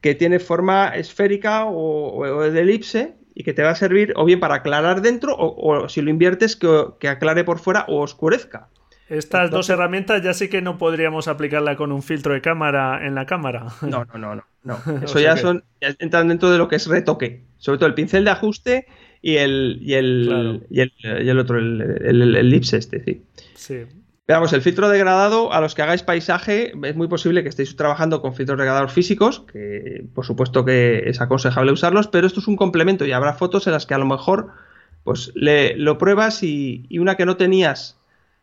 que 0.00 0.14
tiene 0.14 0.38
forma 0.38 0.88
esférica 0.88 1.64
o, 1.66 2.42
de 2.42 2.60
elipse 2.60 3.16
y 3.34 3.44
que 3.44 3.54
te 3.54 3.62
va 3.62 3.70
a 3.70 3.74
servir 3.74 4.12
o 4.16 4.24
bien 4.24 4.40
para 4.40 4.56
aclarar 4.56 5.00
dentro 5.00 5.34
o, 5.36 5.88
si 5.88 6.00
lo 6.02 6.10
inviertes 6.10 6.54
que, 6.56 6.86
que 7.00 7.08
aclare 7.08 7.44
por 7.44 7.58
fuera 7.58 7.86
o 7.88 8.00
oscurezca. 8.00 8.68
Estas 9.12 9.50
dos 9.50 9.68
herramientas 9.68 10.22
ya 10.22 10.32
sí 10.32 10.48
que 10.48 10.62
no 10.62 10.78
podríamos 10.78 11.28
aplicarla 11.28 11.76
con 11.76 11.92
un 11.92 12.02
filtro 12.02 12.32
de 12.32 12.40
cámara 12.40 13.06
en 13.06 13.14
la 13.14 13.26
cámara. 13.26 13.66
No, 13.82 14.06
no, 14.14 14.34
no, 14.34 14.44
no. 14.64 14.78
Eso 15.02 15.20
ya 15.20 15.36
son, 15.36 15.64
entran 15.80 16.28
dentro 16.28 16.50
de 16.50 16.56
lo 16.56 16.66
que 16.66 16.76
es 16.76 16.86
retoque. 16.86 17.42
Sobre 17.58 17.78
todo 17.78 17.88
el 17.88 17.94
pincel 17.94 18.24
de 18.24 18.30
ajuste 18.30 18.86
y 19.20 19.36
el, 19.36 19.78
y 19.82 19.94
el, 19.94 20.66
y 20.70 20.80
el, 20.80 21.38
otro, 21.38 21.58
el, 21.58 21.82
el, 21.82 22.36
elipse 22.36 22.78
este, 22.78 23.04
sí. 23.04 23.22
Sí. 23.54 23.82
Veamos, 24.26 24.54
el 24.54 24.62
filtro 24.62 24.88
degradado, 24.88 25.52
a 25.52 25.60
los 25.60 25.74
que 25.74 25.82
hagáis 25.82 26.02
paisaje, 26.02 26.72
es 26.82 26.96
muy 26.96 27.08
posible 27.08 27.42
que 27.42 27.50
estéis 27.50 27.76
trabajando 27.76 28.22
con 28.22 28.34
filtros 28.34 28.56
degradadores 28.56 28.94
físicos, 28.94 29.40
que 29.52 30.06
por 30.14 30.24
supuesto 30.24 30.64
que 30.64 31.02
es 31.06 31.20
aconsejable 31.20 31.70
usarlos, 31.70 32.08
pero 32.08 32.26
esto 32.26 32.40
es 32.40 32.48
un 32.48 32.56
complemento 32.56 33.04
y 33.04 33.12
habrá 33.12 33.34
fotos 33.34 33.66
en 33.66 33.74
las 33.74 33.84
que 33.84 33.92
a 33.92 33.98
lo 33.98 34.06
mejor 34.06 34.48
pues 35.04 35.32
le, 35.34 35.76
lo 35.76 35.98
pruebas 35.98 36.42
y, 36.42 36.86
y 36.88 36.98
una 36.98 37.16
que 37.16 37.26
no 37.26 37.36
tenías 37.36 37.98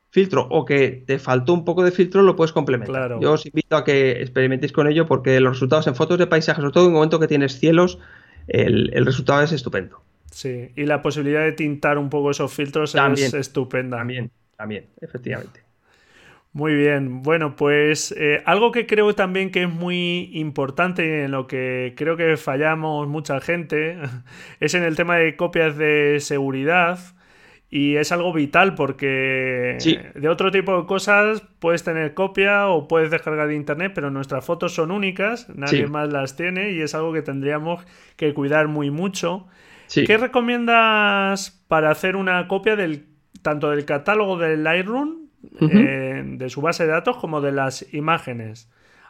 filtro 0.09 0.47
o 0.49 0.65
que 0.65 1.03
te 1.05 1.19
faltó 1.19 1.53
un 1.53 1.65
poco 1.65 1.83
de 1.83 1.91
filtro, 1.91 2.21
lo 2.21 2.35
puedes 2.35 2.51
complementar. 2.51 3.19
Yo 3.19 3.33
os 3.33 3.45
invito 3.45 3.75
a 3.75 3.83
que 3.83 4.21
experimentéis 4.21 4.71
con 4.71 4.87
ello 4.87 5.05
porque 5.05 5.39
los 5.39 5.53
resultados 5.53 5.87
en 5.87 5.95
fotos 5.95 6.17
de 6.17 6.27
paisajes, 6.27 6.61
sobre 6.61 6.73
todo 6.73 6.85
en 6.85 6.89
el 6.89 6.95
momento 6.95 7.19
que 7.19 7.27
tienes 7.27 7.59
cielos, 7.59 7.99
el, 8.47 9.05
resultado 9.05 9.43
es 9.43 9.51
estupendo. 9.51 10.01
Sí, 10.31 10.69
y 10.75 10.85
la 10.85 11.01
posibilidad 11.01 11.43
de 11.43 11.51
tintar 11.51 11.97
un 11.97 12.09
poco 12.09 12.31
esos 12.31 12.51
filtros 12.53 12.95
es 12.95 13.33
estupenda. 13.33 13.97
También, 13.97 14.31
también, 14.55 14.85
efectivamente. 15.01 15.61
Muy 16.51 16.73
bien, 16.73 17.21
bueno, 17.21 17.55
pues 17.55 18.11
eh, 18.17 18.41
algo 18.45 18.71
que 18.71 18.87
creo 18.87 19.13
también 19.13 19.51
que 19.51 19.63
es 19.63 19.69
muy 19.69 20.31
importante 20.33 21.25
en 21.25 21.31
lo 21.31 21.45
que 21.45 21.93
creo 21.95 22.17
que 22.17 22.37
fallamos 22.37 23.07
mucha 23.07 23.39
gente 23.39 23.99
es 24.59 24.73
en 24.73 24.81
el 24.81 24.95
tema 24.95 25.17
de 25.17 25.35
copias 25.35 25.77
de 25.77 26.17
seguridad 26.19 26.97
y 27.71 27.97
es 27.97 28.11
algo 28.11 28.33
vital 28.33 28.73
porque 28.73 29.77
de 30.15 30.29
otro 30.29 30.49
tipo 30.49 30.75
de 30.79 30.87
cosas 30.87 31.43
puedes 31.59 31.83
tener 31.83 32.15
copia 32.15 32.67
o 32.67 32.87
puedes 32.87 33.11
descargar 33.11 33.47
de 33.47 33.55
internet, 33.55 33.91
pero 33.93 34.09
nuestras 34.09 34.43
fotos 34.43 34.73
son 34.73 34.91
únicas, 34.91 35.47
nadie 35.49 35.85
más 35.87 36.11
las 36.11 36.35
tiene 36.35 36.71
y 36.71 36.81
es 36.81 36.95
algo 36.95 37.13
que 37.13 37.21
tendríamos 37.21 37.85
que 38.15 38.33
cuidar 38.33 38.67
muy 38.67 38.89
mucho. 38.89 39.47
¿Qué 39.93 40.17
recomiendas 40.17 41.63
para 41.67 41.91
hacer 41.91 42.15
una 42.15 42.47
copia 42.47 42.75
del 42.75 43.05
tanto 43.41 43.69
del 43.69 43.85
catálogo 43.85 44.37
del 44.37 44.63
Lightroom, 44.63 45.27
eh, 45.61 46.23
de 46.25 46.49
su 46.49 46.61
base 46.61 46.85
de 46.85 46.91
datos, 46.91 47.17
como 47.17 47.41
de 47.41 47.51
las 47.51 47.93
imágenes? 47.93 48.69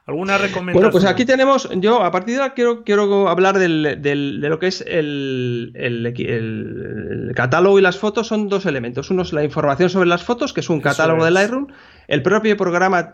¿Alguna 0.10 0.40
recomendación? 0.40 0.74
Bueno, 0.74 0.92
pues 0.92 1.06
aquí 1.06 1.24
tenemos, 1.24 1.70
yo 1.76 2.04
a 2.04 2.12
partir 2.12 2.36
de 2.36 2.42
ahora 2.42 2.56
quiero, 2.56 2.84
quiero 2.84 3.30
hablar 3.30 3.60
del, 3.60 4.02
de 4.02 4.16
lo 4.50 4.58
que 4.58 4.66
es 4.66 4.84
el, 4.88 5.72
el, 5.76 7.32
catálogo 7.36 7.78
y 7.78 7.84
las 7.84 8.00
fotos, 8.00 8.26
son 8.26 8.50
dos 8.50 8.66
elementos. 8.66 9.12
Uno 9.12 9.22
es 9.22 9.34
la 9.34 9.44
información 9.44 9.92
sobre 9.92 10.10
las 10.10 10.24
fotos, 10.24 10.52
que 10.52 10.62
es 10.62 10.70
un 10.72 10.82
catálogo 10.82 11.24
de 11.26 11.30
Lightroom. 11.30 11.68
El 12.08 12.24
propio 12.24 12.58
programa 12.58 13.14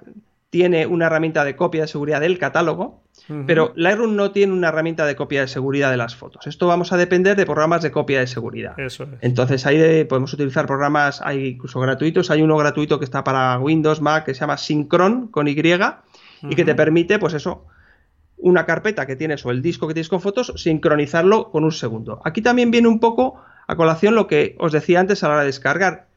tiene 0.49 0.85
una 0.85 1.07
herramienta 1.07 1.43
de 1.43 1.57
copia 1.57 1.81
de 1.81 1.89
seguridad 1.89 2.21
del 2.21 2.39
catálogo, 2.39 3.03
pero 3.45 3.73
Lightroom 3.75 4.15
no 4.15 4.31
tiene 4.31 4.53
una 4.53 4.69
herramienta 4.69 5.05
de 5.05 5.17
copia 5.17 5.41
de 5.41 5.49
seguridad 5.49 5.91
de 5.91 5.97
las 5.97 6.15
fotos. 6.15 6.47
Esto 6.47 6.67
vamos 6.67 6.93
a 6.93 6.97
depender 6.97 7.35
de 7.35 7.45
programas 7.45 7.81
de 7.81 7.91
copia 7.91 8.21
de 8.21 8.27
seguridad. 8.27 8.73
Entonces 9.19 9.65
ahí 9.65 10.05
podemos 10.05 10.31
utilizar 10.31 10.65
programas, 10.65 11.21
hay 11.21 11.47
incluso 11.47 11.81
gratuitos, 11.81 12.31
hay 12.31 12.41
uno 12.41 12.55
gratuito 12.55 12.99
que 12.99 13.03
está 13.03 13.21
para 13.21 13.59
Windows, 13.59 13.99
Mac, 13.99 14.23
que 14.23 14.33
se 14.33 14.39
llama 14.39 14.55
Synchron 14.55 15.27
con 15.27 15.49
Y, 15.49 15.55
y 16.49 16.55
que 16.55 16.65
te 16.65 16.75
permite, 16.75 17.19
pues 17.19 17.33
eso, 17.33 17.65
una 18.37 18.65
carpeta 18.65 19.05
que 19.05 19.15
tienes 19.15 19.45
o 19.45 19.51
el 19.51 19.61
disco 19.61 19.87
que 19.87 19.93
tienes 19.93 20.09
con 20.09 20.21
fotos, 20.21 20.53
sincronizarlo 20.55 21.51
con 21.51 21.63
un 21.63 21.71
segundo. 21.71 22.21
Aquí 22.25 22.41
también 22.41 22.71
viene 22.71 22.87
un 22.87 22.99
poco 22.99 23.41
a 23.67 23.75
colación 23.75 24.15
lo 24.15 24.27
que 24.27 24.55
os 24.59 24.71
decía 24.71 24.99
antes 24.99 25.23
a 25.23 25.27
la 25.27 25.33
hora 25.33 25.41
de 25.41 25.47
descargar. 25.47 26.07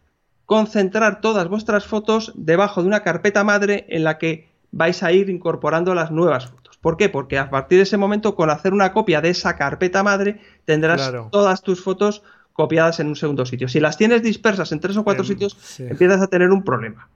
Concentrar 0.47 1.21
todas 1.21 1.49
vuestras 1.49 1.87
fotos 1.87 2.33
debajo 2.35 2.83
de 2.83 2.89
una 2.89 3.03
carpeta 3.03 3.45
madre 3.45 3.87
en 3.89 4.05
la 4.05 4.19
que 4.19 4.49
vais 4.71 5.03
a 5.03 5.13
ir 5.13 5.31
incorporando 5.31 5.95
las 5.95 6.11
nuevas 6.11 6.47
fotos. 6.47 6.79
¿Por 6.79 6.97
qué? 6.97 7.09
Porque 7.09 7.39
a 7.39 7.51
partir 7.51 7.79
de 7.79 7.83
ese 7.83 7.97
momento, 7.97 8.35
con 8.35 8.51
hacer 8.51 8.73
una 8.73 8.93
copia 8.93 9.21
de 9.21 9.31
esa 9.31 9.57
carpeta 9.57 10.03
madre, 10.03 10.41
tendrás 10.65 11.13
todas 11.31 11.63
tus 11.63 11.83
fotos 11.83 12.23
copiadas 12.53 13.01
en 13.01 13.09
un 13.09 13.17
segundo 13.17 13.47
sitio. 13.47 13.69
Si 13.69 13.81
las 13.81 13.97
tienes 13.97 14.23
dispersas 14.23 14.73
en 14.73 14.81
tres 14.81 14.97
o 14.97 15.05
cuatro 15.05 15.23
em, 15.23 15.29
sitios, 15.29 15.81
empiezas 15.81 16.21
a 16.21 16.27
tener 16.27 16.51
un 16.51 16.65
problema. 16.65 17.09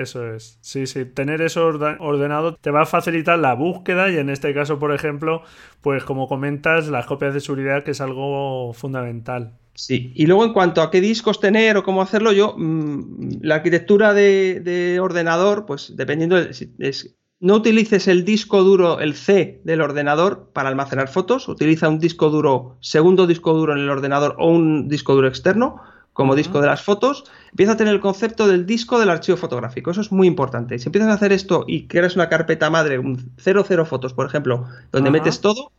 Eso 0.00 0.32
es. 0.32 0.58
Sí, 0.60 0.86
sí. 0.86 1.04
Tener 1.04 1.42
eso 1.42 1.66
ordenado 1.66 2.54
te 2.54 2.70
va 2.70 2.82
a 2.82 2.86
facilitar 2.86 3.38
la 3.38 3.54
búsqueda 3.54 4.10
y 4.10 4.16
en 4.16 4.30
este 4.30 4.54
caso, 4.54 4.78
por 4.78 4.92
ejemplo, 4.92 5.42
pues 5.80 6.04
como 6.04 6.28
comentas, 6.28 6.88
las 6.88 7.06
copias 7.06 7.34
de 7.34 7.40
seguridad, 7.40 7.82
que 7.82 7.90
es 7.90 8.00
algo 8.00 8.72
fundamental. 8.74 9.58
Sí, 9.74 10.12
y 10.14 10.26
luego 10.26 10.44
en 10.44 10.52
cuanto 10.52 10.82
a 10.82 10.90
qué 10.90 11.00
discos 11.00 11.40
tener 11.40 11.76
o 11.76 11.84
cómo 11.84 12.02
hacerlo, 12.02 12.32
yo, 12.32 12.54
mm, 12.56 13.40
la 13.42 13.56
arquitectura 13.56 14.12
de, 14.12 14.98
ordenador, 15.00 15.66
pues 15.66 15.94
dependiendo, 15.96 16.36
es, 16.36 17.16
no 17.40 17.54
utilices 17.54 18.08
el 18.08 18.24
disco 18.24 18.64
duro, 18.64 18.98
el 18.98 19.14
C 19.14 19.60
del 19.64 19.80
ordenador 19.80 20.50
para 20.52 20.68
almacenar 20.68 21.08
fotos, 21.08 21.48
utiliza 21.48 21.88
un 21.88 22.00
disco 22.00 22.30
duro, 22.30 22.76
segundo 22.80 23.28
disco 23.28 23.54
duro 23.54 23.72
en 23.72 23.80
el 23.80 23.90
ordenador 23.90 24.34
o 24.38 24.50
un 24.50 24.88
disco 24.88 25.14
duro 25.14 25.28
externo 25.28 25.80
como 26.18 26.34
disco 26.34 26.60
de 26.60 26.66
las 26.66 26.82
fotos, 26.82 27.22
empieza 27.52 27.74
a 27.74 27.76
tener 27.76 27.94
el 27.94 28.00
concepto 28.00 28.48
del 28.48 28.66
disco 28.66 28.98
del 28.98 29.08
archivo 29.08 29.38
fotográfico. 29.38 29.92
Eso 29.92 30.00
es 30.00 30.10
muy 30.10 30.26
importante. 30.26 30.76
Si 30.80 30.88
empiezas 30.88 31.10
a 31.10 31.14
hacer 31.14 31.30
esto 31.30 31.64
y 31.68 31.86
creas 31.86 32.16
una 32.16 32.28
carpeta 32.28 32.70
madre, 32.70 32.98
un 32.98 33.30
00 33.36 33.86
fotos, 33.86 34.14
por 34.14 34.26
ejemplo, 34.26 34.66
donde 34.90 35.12
metes 35.12 35.40
todo, 35.40 35.70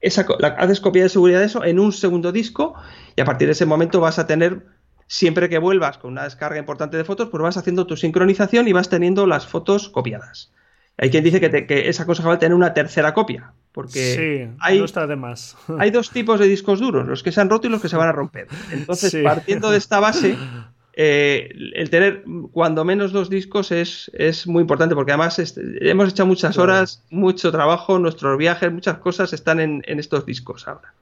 esa, 0.00 0.26
haces 0.56 0.80
copia 0.80 1.02
de 1.02 1.10
seguridad 1.10 1.40
de 1.40 1.44
eso 1.44 1.62
en 1.62 1.78
un 1.78 1.92
segundo 1.92 2.32
disco 2.32 2.72
y 3.16 3.20
a 3.20 3.26
partir 3.26 3.48
de 3.48 3.52
ese 3.52 3.66
momento 3.66 4.00
vas 4.00 4.18
a 4.18 4.26
tener, 4.26 4.64
siempre 5.08 5.50
que 5.50 5.58
vuelvas 5.58 5.98
con 5.98 6.12
una 6.12 6.24
descarga 6.24 6.58
importante 6.58 6.96
de 6.96 7.04
fotos, 7.04 7.28
pues 7.28 7.42
vas 7.42 7.58
haciendo 7.58 7.86
tu 7.86 7.98
sincronización 7.98 8.68
y 8.68 8.72
vas 8.72 8.88
teniendo 8.88 9.26
las 9.26 9.46
fotos 9.46 9.90
copiadas. 9.90 10.54
Hay 10.96 11.10
quien 11.10 11.22
dice 11.22 11.38
que, 11.38 11.66
que 11.66 11.90
es 11.90 12.00
aconsejable 12.00 12.38
tener 12.38 12.54
una 12.54 12.72
tercera 12.72 13.12
copia, 13.12 13.52
porque 13.72 14.50
hay, 14.60 14.78
está 14.80 15.06
de 15.06 15.16
más. 15.16 15.56
hay 15.78 15.90
dos 15.90 16.10
tipos 16.10 16.38
de 16.38 16.46
discos 16.46 16.80
duros, 16.80 17.06
los 17.06 17.22
que 17.22 17.32
se 17.32 17.40
han 17.40 17.50
roto 17.50 17.66
y 17.66 17.70
los 17.70 17.80
que 17.80 17.88
se 17.88 17.96
van 17.96 18.08
a 18.08 18.12
romper. 18.12 18.46
Entonces, 18.70 19.14
partiendo 19.24 19.70
de 19.70 19.78
esta 19.78 19.98
base, 19.98 20.36
eh, 20.92 21.50
el 21.74 21.90
tener 21.90 22.24
cuando 22.52 22.84
menos 22.84 23.12
dos 23.12 23.30
discos 23.30 23.72
es, 23.72 24.10
es 24.14 24.46
muy 24.46 24.60
importante, 24.60 24.94
porque 24.94 25.12
además 25.12 25.40
hemos 25.56 26.10
hecho 26.10 26.26
muchas 26.26 26.58
horas, 26.58 27.04
mucho 27.10 27.50
trabajo, 27.50 27.98
nuestros 27.98 28.36
viajes, 28.38 28.72
muchas 28.72 28.98
cosas 28.98 29.32
están 29.32 29.58
en, 29.58 29.82
en 29.86 29.98
estos 29.98 30.26
discos 30.26 30.68
ahora. 30.68 30.94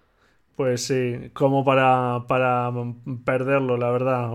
Pues 0.61 0.83
sí, 0.83 1.31
como 1.33 1.65
para, 1.65 2.27
para 2.29 2.71
perderlo, 3.25 3.79
la 3.79 3.91
verdad. 3.91 4.31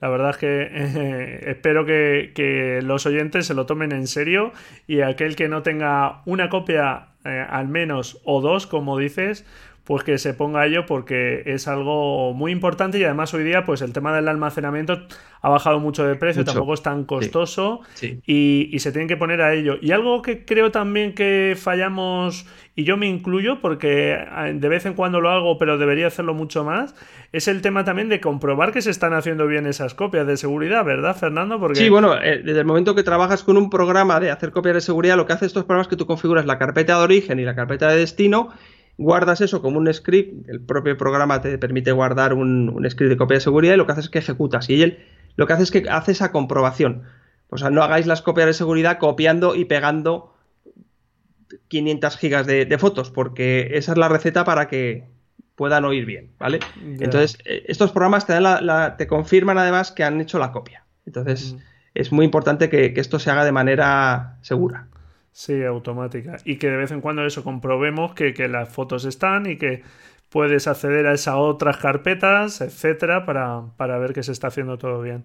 la 0.00 0.08
verdad 0.08 0.30
es 0.30 0.36
que 0.38 0.68
eh, 0.72 1.50
espero 1.52 1.86
que, 1.86 2.80
los 2.82 3.06
oyentes 3.06 3.46
se 3.46 3.54
lo 3.54 3.64
tomen 3.64 3.92
en 3.92 4.08
serio 4.08 4.50
y 4.88 5.02
aquel 5.02 5.36
que 5.36 5.48
no 5.48 5.62
tenga 5.62 6.22
una 6.26 6.48
copia 6.48 7.10
eh, 7.24 7.46
al 7.48 7.68
menos 7.68 8.20
o 8.24 8.40
dos, 8.40 8.66
como 8.66 8.98
dices, 8.98 9.44
pues 9.84 10.04
que 10.04 10.18
se 10.18 10.32
ponga 10.32 10.66
ello 10.66 10.86
porque 10.86 11.42
es 11.46 11.66
algo 11.66 12.32
muy 12.34 12.52
importante 12.52 12.98
y 12.98 13.04
además 13.04 13.34
hoy 13.34 13.42
día 13.42 13.64
pues 13.64 13.82
el 13.82 13.92
tema 13.92 14.14
del 14.14 14.28
almacenamiento 14.28 15.06
ha 15.40 15.48
bajado 15.48 15.80
mucho 15.80 16.06
de 16.06 16.14
precio, 16.14 16.44
tampoco 16.44 16.72
es 16.74 16.82
tan 16.82 17.04
costoso 17.04 17.80
Y, 18.26 18.78
se 18.78 18.92
tienen 18.92 19.08
que 19.08 19.16
poner 19.16 19.42
a 19.42 19.54
ello. 19.54 19.76
Y 19.80 19.90
algo 19.90 20.22
que 20.22 20.44
creo 20.44 20.70
también 20.70 21.14
que 21.14 21.56
fallamos, 21.60 22.46
y 22.76 22.84
yo 22.84 22.96
me 22.96 23.06
incluyo 23.06 23.60
porque 23.60 24.12
eh, 24.12 24.52
de 24.54 24.68
vez 24.68 24.86
en 24.86 24.94
cuando 24.94 25.20
lo 25.20 25.30
hago, 25.30 25.58
pero 25.58 25.78
debería 25.78 26.06
hacerlo 26.06 26.32
mucho 26.32 26.64
más, 26.64 26.94
es 27.32 27.48
el 27.48 27.60
tema 27.60 27.84
también 27.84 28.08
de 28.08 28.20
comprobar 28.20 28.72
que 28.72 28.82
se 28.82 28.90
están 28.90 29.14
haciendo 29.14 29.46
bien 29.48 29.66
esas 29.66 29.94
copias 29.94 30.26
de 30.26 30.36
seguridad, 30.36 30.84
¿verdad, 30.84 31.16
Fernando? 31.16 31.58
Porque... 31.58 31.80
Sí, 31.80 31.88
bueno, 31.88 32.14
eh, 32.20 32.40
desde 32.44 32.60
el 32.60 32.66
momento 32.66 32.94
que 32.94 33.02
trabajas 33.02 33.42
con 33.42 33.56
un 33.56 33.68
programa 33.68 34.20
de 34.20 34.30
hacer 34.30 34.52
copias 34.52 34.74
de 34.76 34.80
seguridad, 34.80 35.16
lo 35.16 35.26
que 35.26 35.32
hace 35.32 35.46
estos 35.46 35.64
programas 35.64 35.86
es 35.86 35.90
que 35.90 35.96
tú 35.96 36.06
configuras 36.06 36.46
la 36.46 36.58
carpeta 36.58 36.98
de 36.98 37.02
origen 37.02 37.40
y 37.40 37.44
la 37.44 37.56
carpeta 37.56 37.88
de 37.88 37.98
destino 37.98 38.50
guardas 38.98 39.40
eso 39.40 39.62
como 39.62 39.78
un 39.78 39.92
script, 39.92 40.48
el 40.48 40.60
propio 40.60 40.96
programa 40.96 41.40
te 41.40 41.58
permite 41.58 41.92
guardar 41.92 42.34
un, 42.34 42.86
script 42.88 43.10
de 43.10 43.16
copia 43.16 43.36
de 43.36 43.40
seguridad 43.40 43.74
y 43.74 43.76
lo 43.76 43.86
que 43.86 43.92
haces 43.92 44.04
es 44.06 44.10
que 44.10 44.18
ejecutas 44.18 44.68
y 44.70 44.82
él 44.82 44.98
lo 45.36 45.46
que 45.46 45.54
hace 45.54 45.62
es 45.62 45.70
que 45.70 45.84
hace 45.88 46.12
esa 46.12 46.30
comprobación. 46.30 47.02
O 47.48 47.58
sea, 47.58 47.70
no 47.70 47.82
hagáis 47.82 48.06
las 48.06 48.22
copias 48.22 48.46
de 48.46 48.52
seguridad 48.52 48.98
copiando 48.98 49.54
y 49.54 49.64
pegando 49.64 50.34
500 51.68 52.16
gigas 52.16 52.46
de, 52.46 52.78
fotos, 52.78 53.10
porque 53.10 53.70
esa 53.72 53.92
es 53.92 53.98
la 53.98 54.08
receta 54.08 54.44
para 54.44 54.68
que 54.68 55.04
puedan 55.54 55.84
oír 55.84 56.06
bien, 56.06 56.32
¿vale? 56.38 56.60
Entonces, 56.82 57.38
eh, 57.44 57.64
estos 57.68 57.92
programas 57.92 58.26
te, 58.26 58.34
te, 58.98 59.06
confirman 59.06 59.58
además 59.58 59.92
que 59.92 60.04
han 60.04 60.20
hecho 60.20 60.38
la 60.38 60.52
copia. 60.52 60.84
Entonces, 61.06 61.56
es 61.94 62.12
muy 62.12 62.24
importante 62.24 62.70
que 62.70 62.92
esto 62.96 63.18
se 63.18 63.30
haga 63.30 63.44
de 63.44 63.52
manera 63.52 64.38
segura. 64.40 64.88
Sí, 65.32 65.64
automática. 65.64 66.36
Y 66.44 66.56
que 66.56 66.68
de 66.68 66.76
vez 66.76 66.90
en 66.92 67.00
cuando 67.00 67.24
eso 67.24 67.42
comprobemos 67.42 68.14
que, 68.14 68.34
que 68.34 68.48
las 68.48 68.68
fotos 68.68 69.04
están 69.04 69.46
y 69.46 69.56
que 69.56 69.82
puedes 70.28 70.66
acceder 70.66 71.06
a 71.06 71.12
esas 71.12 71.34
otras 71.36 71.76
carpetas, 71.78 72.60
etcétera, 72.60 73.26
para, 73.26 73.62
para 73.76 73.98
ver 73.98 74.12
que 74.12 74.22
se 74.22 74.32
está 74.32 74.48
haciendo 74.48 74.78
todo 74.78 75.00
bien. 75.02 75.24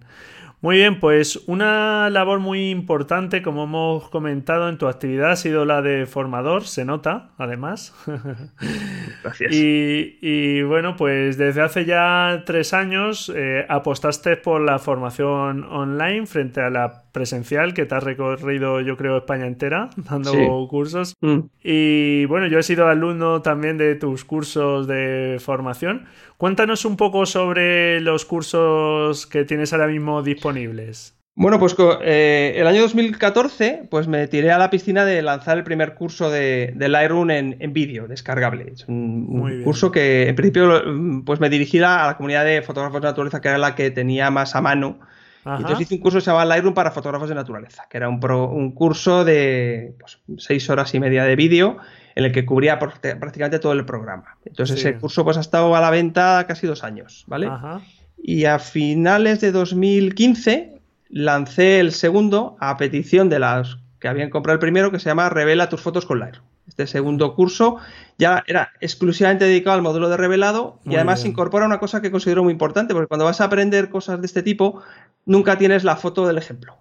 Muy 0.59 0.77
bien, 0.77 0.99
pues 0.99 1.43
una 1.45 2.09
labor 2.09 2.39
muy 2.39 2.71
importante, 2.71 3.43
como 3.43 3.65
hemos 3.65 4.09
comentado 4.09 4.69
en 4.69 4.79
tu 4.79 4.87
actividad, 4.87 5.31
ha 5.31 5.35
sido 5.35 5.65
la 5.65 5.83
de 5.83 6.07
formador, 6.07 6.63
se 6.63 6.83
nota, 6.83 7.29
además. 7.37 7.93
Gracias. 9.23 9.53
Y, 9.53 10.63
bueno, 10.63 10.95
pues 10.95 11.37
desde 11.37 11.61
hace 11.61 11.85
ya 11.85 12.41
tres 12.45 12.73
años 12.73 13.31
eh, 13.35 13.67
apostaste 13.69 14.35
por 14.35 14.61
la 14.61 14.79
formación 14.79 15.63
online 15.63 16.25
frente 16.25 16.59
a 16.61 16.71
la 16.71 17.03
presencial 17.17 17.73
que 17.73 17.87
te 17.87 17.95
has 17.95 18.03
recorrido, 18.03 18.79
yo 18.81 18.95
creo, 18.95 19.17
España 19.17 19.47
entera, 19.47 19.89
dando 19.97 20.67
cursos. 20.69 21.15
Mm. 21.21 21.39
Y 21.63 22.25
bueno, 22.25 22.45
yo 22.45 22.59
he 22.59 22.63
sido 22.63 22.87
alumno 22.87 23.41
también 23.41 23.79
de 23.79 23.95
tus 23.95 24.23
cursos 24.23 24.85
de 24.85 25.37
formación. 25.39 26.05
Cuéntanos 26.37 26.85
un 26.85 26.95
poco 26.95 27.25
sobre 27.25 27.99
los 28.01 28.25
cursos 28.25 29.25
que 29.25 29.45
tienes 29.45 29.73
ahora 29.73 29.87
mismo 29.87 30.21
disponibles. 30.21 31.17
Bueno, 31.33 31.59
pues 31.59 31.75
eh, 32.03 32.53
el 32.55 32.65
año 32.65 32.81
2014 32.81 33.87
pues 33.91 34.07
me 34.07 34.27
tiré 34.27 34.51
a 34.51 34.57
la 34.57 34.71
piscina 34.71 35.05
de 35.05 35.21
lanzar 35.21 35.57
el 35.57 35.63
primer 35.63 35.93
curso 35.93 36.31
de, 36.31 36.73
de 36.75 36.89
Lightroom 36.89 37.29
en, 37.29 37.73
vídeo, 37.73 38.07
descargable. 38.07 38.71
Es 38.73 38.87
un, 38.87 39.63
curso 39.63 39.91
que 39.91 40.29
en 40.29 40.35
principio 40.35 40.83
pues 41.25 41.39
me 41.39 41.49
dirigía 41.49 42.03
a 42.03 42.07
la 42.07 42.17
comunidad 42.17 42.43
de 42.43 42.63
fotógrafos 42.63 43.01
de 43.01 43.07
naturaleza, 43.07 43.39
que 43.39 43.49
era 43.49 43.59
la 43.59 43.75
que 43.75 43.91
tenía 43.91 44.31
más 44.31 44.55
a 44.55 44.61
mano. 44.61 44.99
Entonces 45.55 45.81
hice 45.81 45.95
un 45.95 46.01
curso 46.01 46.17
que 46.17 46.25
se 46.25 46.31
llama 46.31 46.45
Lightroom 46.45 46.73
para 46.73 46.91
fotógrafos 46.91 47.29
de 47.29 47.35
naturaleza, 47.35 47.85
que 47.89 47.97
era 47.97 48.09
un, 48.09 48.19
un 48.23 48.71
curso 48.71 49.23
de 49.23 49.95
pues, 49.99 50.19
seis 50.37 50.69
horas 50.69 50.93
y 50.93 50.99
media 50.99 51.23
de 51.23 51.35
vídeo 51.35 51.77
en 52.15 52.25
el 52.25 52.31
que 52.31 52.45
cubría 52.45 52.79
prácticamente 52.79 53.59
todo 53.59 53.73
el 53.73 53.85
programa. 53.85 54.37
Entonces 54.43 54.79
ese 54.79 54.97
curso 54.97 55.23
pues 55.23 55.37
ha 55.37 55.41
estado 55.41 55.75
a 55.75 55.81
la 55.81 55.91
venta 55.91 56.45
casi 56.47 56.65
dos 56.65 56.83
años, 56.83 57.25
¿vale? 57.27 57.47
Y 58.17 58.45
a 58.45 58.57
finales 58.57 59.39
de 59.39 59.51
2015 59.51 60.81
lancé 61.09 61.79
el 61.79 61.91
segundo 61.91 62.57
a 62.59 62.75
petición 62.77 63.29
de 63.29 63.37
las 63.37 63.77
que 63.99 64.07
habían 64.07 64.31
comprado 64.31 64.55
el 64.55 64.59
primero, 64.59 64.91
que 64.91 64.99
se 64.99 65.09
llama 65.09 65.29
Revela 65.29 65.69
tus 65.69 65.81
fotos 65.81 66.07
con 66.07 66.19
Lightroom. 66.19 66.47
Este 66.67 66.85
segundo 66.85 67.33
curso 67.33 67.77
ya 68.17 68.43
era 68.45 68.73
exclusivamente 68.81 69.45
dedicado 69.45 69.75
al 69.75 69.81
módulo 69.81 70.09
de 70.09 70.17
revelado 70.17 70.79
y 70.85 70.95
además 70.95 71.23
incorpora 71.23 71.65
una 71.65 71.79
cosa 71.79 72.01
que 72.01 72.11
considero 72.11 72.43
muy 72.43 72.51
importante, 72.51 72.93
porque 72.93 73.07
cuando 73.07 73.25
vas 73.25 73.39
a 73.39 73.45
aprender 73.45 73.89
cosas 73.89 74.19
de 74.19 74.25
este 74.25 74.43
tipo, 74.43 74.81
nunca 75.25 75.57
tienes 75.57 75.83
la 75.83 75.95
foto 75.95 76.27
del 76.27 76.37
ejemplo. 76.37 76.75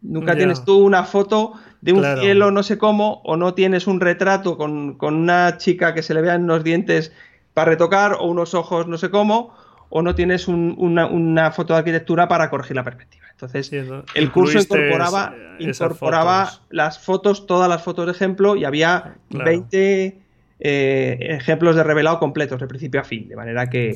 Nunca 0.00 0.36
tienes 0.36 0.64
tú 0.64 0.78
una 0.78 1.04
foto 1.04 1.54
de 1.80 1.92
un 1.92 2.04
cielo 2.20 2.50
no 2.50 2.62
sé 2.62 2.78
cómo, 2.78 3.20
o 3.24 3.36
no 3.36 3.54
tienes 3.54 3.86
un 3.86 4.00
retrato 4.00 4.56
con, 4.56 4.96
una 5.00 5.56
chica 5.58 5.94
que 5.94 6.02
se 6.02 6.14
le 6.14 6.22
vean 6.22 6.44
unos 6.44 6.64
dientes 6.64 7.12
para 7.54 7.70
retocar, 7.70 8.14
o 8.14 8.26
unos 8.26 8.54
ojos 8.54 8.86
no 8.86 8.98
sé 8.98 9.10
cómo, 9.10 9.54
o 9.90 10.02
no 10.02 10.14
tienes 10.14 10.48
una, 10.48 11.50
foto 11.52 11.74
de 11.74 11.78
arquitectura 11.78 12.28
para 12.28 12.50
corregir 12.50 12.76
la 12.76 12.84
perspectiva. 12.84 13.26
Entonces, 13.30 13.72
el 14.14 14.32
curso 14.32 14.58
incorporaba, 14.58 15.34
incorporaba 15.58 16.50
las 16.70 16.98
fotos, 16.98 17.46
todas 17.46 17.68
las 17.68 17.82
fotos 17.82 18.06
de 18.06 18.12
ejemplo, 18.12 18.56
y 18.56 18.64
había 18.64 19.16
20 19.30 20.18
eh, 20.60 21.16
ejemplos 21.20 21.76
de 21.76 21.84
revelado 21.84 22.18
completos 22.18 22.60
de 22.60 22.66
principio 22.66 23.00
a 23.00 23.04
fin, 23.04 23.28
de 23.28 23.36
manera 23.36 23.70
que, 23.70 23.90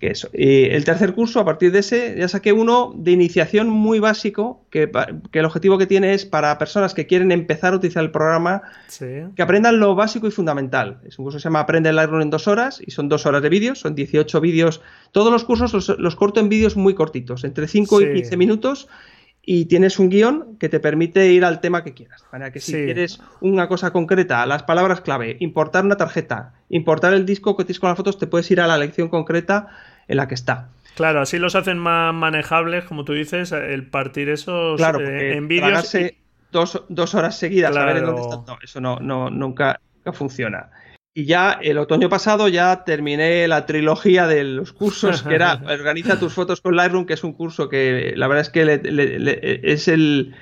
eso. 0.00 0.30
Y 0.32 0.64
el 0.64 0.82
tercer 0.84 1.12
curso, 1.12 1.38
a 1.40 1.44
partir 1.44 1.70
de 1.70 1.80
ese, 1.80 2.16
ya 2.18 2.28
saqué 2.28 2.52
uno 2.52 2.94
de 2.96 3.12
iniciación 3.12 3.68
muy 3.68 3.98
básico, 3.98 4.64
que, 4.70 4.90
el 5.32 5.44
objetivo 5.44 5.76
que 5.76 5.86
tiene 5.86 6.14
es 6.14 6.24
para 6.24 6.56
personas 6.56 6.94
que 6.94 7.06
quieren 7.06 7.30
empezar 7.30 7.74
a 7.74 7.76
utilizar 7.76 8.02
el 8.02 8.10
programa, 8.10 8.62
que 8.98 9.42
aprendan 9.42 9.80
lo 9.80 9.94
básico 9.94 10.26
y 10.26 10.30
fundamental. 10.30 11.00
Es 11.06 11.18
un 11.18 11.26
curso 11.26 11.36
que 11.36 11.42
se 11.42 11.48
llama 11.48 11.60
Aprende 11.60 11.90
el 11.90 11.96
Lightroom 11.96 12.22
en 12.22 12.30
dos 12.30 12.48
horas, 12.48 12.80
y 12.84 12.90
son 12.90 13.10
dos 13.10 13.26
horas 13.26 13.42
de 13.42 13.50
vídeos, 13.50 13.80
son 13.80 13.94
18 13.94 14.40
vídeos. 14.40 14.80
Todos 15.12 15.30
los 15.30 15.44
cursos 15.44 15.98
los, 15.98 16.16
corto 16.16 16.40
en 16.40 16.48
vídeos 16.48 16.74
muy 16.74 16.94
cortitos, 16.94 17.44
entre 17.44 17.68
5 17.68 18.00
y 18.00 18.14
15 18.14 18.36
minutos, 18.38 18.88
y 19.50 19.64
tienes 19.64 19.98
un 19.98 20.10
guion 20.10 20.58
que 20.58 20.68
te 20.68 20.78
permite 20.78 21.32
ir 21.32 21.42
al 21.42 21.62
tema 21.62 21.82
que 21.82 21.94
quieras. 21.94 22.22
Para 22.30 22.52
que 22.52 22.60
si 22.60 22.72
quieres 22.72 23.18
una 23.40 23.66
cosa 23.66 23.92
concreta, 23.92 24.44
las 24.44 24.62
palabras 24.62 25.00
clave, 25.00 25.38
importar 25.40 25.86
una 25.86 25.96
tarjeta, 25.96 26.52
importar 26.68 27.14
el 27.14 27.24
disco 27.24 27.56
que 27.56 27.64
tienes 27.64 27.80
con 27.80 27.88
las 27.88 27.96
fotos, 27.96 28.18
te 28.18 28.26
puedes 28.26 28.50
ir 28.50 28.60
a 28.60 28.66
la 28.66 28.76
lección 28.76 29.08
concreta 29.08 29.68
en 30.06 30.18
la 30.18 30.28
que 30.28 30.34
está. 30.34 30.68
Claro, 30.96 31.22
así 31.22 31.38
los 31.38 31.54
hacen 31.54 31.78
más 31.78 32.12
manejables, 32.12 32.84
como 32.84 33.06
tú 33.06 33.14
dices, 33.14 33.50
el 33.52 33.86
partir 33.86 34.28
esos 34.28 34.78
eh, 34.78 35.36
en 35.38 35.48
vídeos. 35.48 35.96
Dos, 36.52 36.84
dos, 36.90 37.14
horas 37.14 37.38
seguidas 37.38 37.74
a 37.74 37.86
ver 37.86 37.96
en 37.96 38.04
dónde 38.04 38.20
está. 38.20 38.36
No, 38.46 38.58
eso 38.62 38.82
no, 38.82 38.98
no, 39.00 39.30
nunca, 39.30 39.80
nunca 39.96 40.12
funciona. 40.12 40.68
Y 41.18 41.24
ya 41.24 41.58
el 41.60 41.78
otoño 41.78 42.08
pasado 42.08 42.46
ya 42.46 42.84
terminé 42.84 43.48
la 43.48 43.66
trilogía 43.66 44.28
de 44.28 44.44
los 44.44 44.72
cursos, 44.72 45.24
que 45.24 45.34
era 45.34 45.54
Organiza 45.68 46.16
tus 46.16 46.32
fotos 46.32 46.60
con 46.60 46.76
Lightroom, 46.76 47.06
que 47.06 47.14
es 47.14 47.24
un 47.24 47.32
curso 47.32 47.68
que 47.68 48.12
la 48.14 48.28
verdad 48.28 48.42
es 48.42 48.50
que 48.50 49.60
es 49.64 49.88
el... 49.88 50.36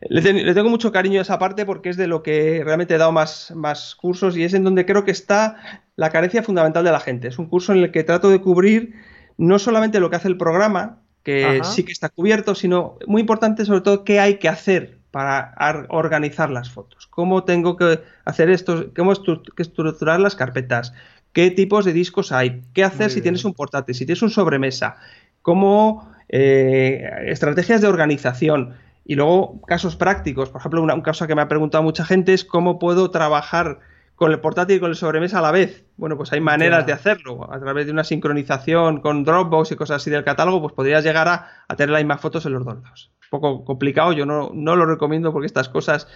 Le, 0.00 0.52
tengo 0.52 0.68
mucho 0.68 0.90
cariño 0.90 1.20
a 1.20 1.22
esa 1.22 1.38
parte 1.38 1.64
porque 1.64 1.90
es 1.90 1.96
de 1.96 2.08
lo 2.08 2.24
que 2.24 2.60
realmente 2.64 2.96
he 2.96 2.98
dado 2.98 3.12
más, 3.12 3.52
más 3.54 3.94
cursos 3.94 4.36
y 4.36 4.42
es 4.42 4.52
en 4.54 4.64
donde 4.64 4.84
creo 4.84 5.04
que 5.04 5.12
está 5.12 5.82
la 5.94 6.10
carencia 6.10 6.42
fundamental 6.42 6.82
de 6.82 6.90
la 6.90 6.98
gente. 6.98 7.28
Es 7.28 7.38
un 7.38 7.46
curso 7.46 7.72
en 7.72 7.84
el 7.84 7.92
que 7.92 8.02
trato 8.02 8.28
de 8.28 8.40
cubrir 8.40 8.94
no 9.38 9.60
solamente 9.60 10.00
lo 10.00 10.10
que 10.10 10.16
hace 10.16 10.26
el 10.26 10.36
programa, 10.36 11.02
que 11.22 11.60
sí 11.62 11.84
que 11.84 11.92
está 11.92 12.08
cubierto, 12.08 12.56
sino 12.56 12.98
muy 13.06 13.20
importante 13.20 13.64
sobre 13.64 13.82
todo 13.82 14.02
qué 14.02 14.18
hay 14.18 14.38
que 14.38 14.48
hacer 14.48 14.98
para 15.12 15.54
organizar 15.88 16.50
las 16.50 16.68
fotos. 16.68 17.05
¿Cómo 17.16 17.44
tengo 17.44 17.78
que 17.78 18.02
hacer 18.26 18.50
esto? 18.50 18.92
¿Cómo 18.94 19.14
estructurar 19.14 20.20
las 20.20 20.36
carpetas? 20.36 20.92
¿Qué 21.32 21.50
tipos 21.50 21.86
de 21.86 21.94
discos 21.94 22.30
hay? 22.30 22.60
¿Qué 22.74 22.84
hacer 22.84 23.10
si 23.10 23.22
tienes 23.22 23.46
un 23.46 23.54
portátil? 23.54 23.94
Si 23.94 24.04
tienes 24.04 24.20
un 24.20 24.28
sobremesa? 24.28 24.96
¿Cómo 25.40 26.12
eh, 26.28 27.08
estrategias 27.24 27.80
de 27.80 27.88
organización? 27.88 28.74
Y 29.06 29.14
luego 29.14 29.62
casos 29.62 29.96
prácticos. 29.96 30.50
Por 30.50 30.60
ejemplo, 30.60 30.82
una, 30.82 30.92
un 30.92 31.00
caso 31.00 31.26
que 31.26 31.34
me 31.34 31.40
ha 31.40 31.48
preguntado 31.48 31.82
mucha 31.82 32.04
gente 32.04 32.34
es 32.34 32.44
cómo 32.44 32.78
puedo 32.78 33.10
trabajar 33.10 33.78
con 34.14 34.30
el 34.30 34.40
portátil 34.40 34.76
y 34.76 34.80
con 34.80 34.90
el 34.90 34.96
sobremesa 34.96 35.38
a 35.38 35.42
la 35.42 35.52
vez. 35.52 35.86
Bueno, 35.96 36.18
pues 36.18 36.34
hay 36.34 36.42
maneras 36.42 36.84
de 36.84 36.92
hacerlo. 36.92 37.50
A 37.50 37.58
través 37.58 37.86
de 37.86 37.92
una 37.92 38.04
sincronización 38.04 39.00
con 39.00 39.24
Dropbox 39.24 39.72
y 39.72 39.76
cosas 39.76 40.02
así 40.02 40.10
del 40.10 40.22
catálogo, 40.22 40.60
pues 40.60 40.74
podrías 40.74 41.02
llegar 41.02 41.28
a, 41.28 41.76
tener 41.76 41.90
las 41.90 42.02
mismas 42.02 42.20
fotos 42.20 42.44
en 42.44 42.52
los 42.52 42.62
dos 42.62 42.82
lados. 42.82 43.10
Poco 43.30 43.64
complicado, 43.64 44.12
yo 44.12 44.26
no, 44.26 44.50
no 44.54 44.76
lo 44.76 44.86
recomiendo 44.86 45.32
porque 45.32 45.46
estas 45.46 45.68
cosas 45.68 46.06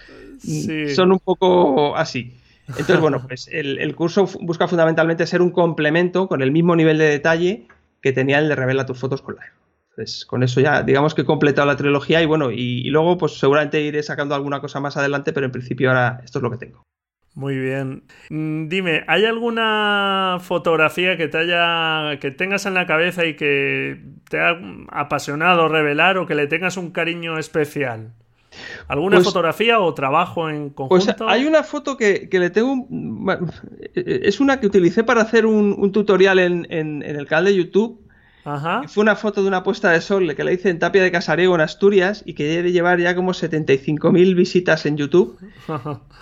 son 0.95 1.11
un 1.11 1.19
poco 1.19 1.95
así. 1.95 2.37
Entonces, 2.67 2.99
bueno, 2.99 3.21
pues 3.27 3.47
el, 3.51 3.95
curso 3.95 4.27
busca 4.41 4.67
fundamentalmente 4.67 5.25
ser 5.27 5.41
un 5.41 5.51
complemento 5.51 6.27
con 6.27 6.41
el 6.41 6.51
mismo 6.51 6.75
nivel 6.75 6.97
de 6.97 7.05
detalle 7.05 7.67
que 8.01 8.13
tenía 8.13 8.39
el 8.39 8.47
de 8.47 8.55
Revela 8.55 8.85
tus 8.85 8.99
fotos 8.99 9.21
con 9.21 9.35
Lightroom. 9.35 9.61
Entonces, 9.89 10.25
con 10.25 10.41
eso 10.41 10.61
ya, 10.61 10.83
digamos 10.83 11.13
que 11.13 11.21
he 11.21 11.25
completado 11.25 11.67
la 11.67 11.75
trilogía 11.75 12.21
y 12.21 12.25
bueno, 12.25 12.49
y 12.51 12.89
luego 12.89 13.17
pues 13.17 13.37
seguramente 13.37 13.81
iré 13.81 14.01
sacando 14.03 14.35
alguna 14.35 14.61
cosa 14.61 14.79
más 14.79 14.95
adelante, 14.95 15.33
pero 15.33 15.45
en 15.45 15.51
principio 15.51 15.89
ahora 15.89 16.21
esto 16.23 16.39
es 16.39 16.43
lo 16.43 16.51
que 16.51 16.57
tengo. 16.57 16.83
Muy 17.33 17.57
bien. 17.57 18.03
Mm, 18.29 18.67
dime, 18.67 19.03
¿hay 19.07 19.23
alguna 19.25 20.37
fotografía 20.41 21.15
que 21.15 21.27
te 21.29 21.37
haya. 21.37 22.19
que 22.19 22.29
tengas 22.31 22.65
en 22.65 22.73
la 22.73 22.85
cabeza 22.85 23.25
y 23.25 23.35
que 23.35 24.01
te 24.29 24.39
ha 24.39 24.59
apasionado 24.89 25.69
revelar 25.69 26.17
o 26.17 26.25
que 26.25 26.35
le 26.35 26.47
tengas 26.47 26.75
un 26.77 26.91
cariño 26.91 27.37
especial? 27.37 28.11
¿Alguna 28.89 29.15
Pues- 29.17 29.27
fotografía 29.27 29.79
o 29.79 29.93
trabajo 29.93 30.49
en 30.49 30.71
Pues 30.71 31.05
conjunto? 31.05 31.29
hay 31.29 31.45
una 31.45 31.63
foto 31.63 31.95
que, 31.95 32.27
que 32.27 32.37
le 32.37 32.49
tengo. 32.49 32.85
Es 33.95 34.41
una 34.41 34.59
que 34.59 34.67
utilicé 34.67 35.05
para 35.05 35.21
hacer 35.21 35.45
un, 35.45 35.73
un 35.77 35.91
tutorial 35.93 36.37
en, 36.39 36.67
en- 36.69 37.01
en 37.01 37.15
el 37.15 37.27
canal 37.27 37.45
de 37.45 37.55
YouTube. 37.55 38.01
Ajá. 38.43 38.83
Fue 38.87 39.01
una 39.03 39.15
foto 39.15 39.41
de 39.41 39.47
una 39.47 39.63
puesta 39.63 39.91
de 39.91 40.01
sol 40.01 40.35
que 40.35 40.43
la 40.43 40.51
hice 40.51 40.69
en 40.69 40.79
Tapia 40.79 41.03
de 41.03 41.11
Casariego, 41.11 41.53
en 41.55 41.61
Asturias, 41.61 42.23
y 42.25 42.33
que 42.33 42.45
debe 42.45 42.71
llevar 42.71 42.99
ya 42.99 43.15
como 43.15 43.33
75.000 43.33 44.35
visitas 44.35 44.85
en 44.85 44.97
YouTube. 44.97 45.37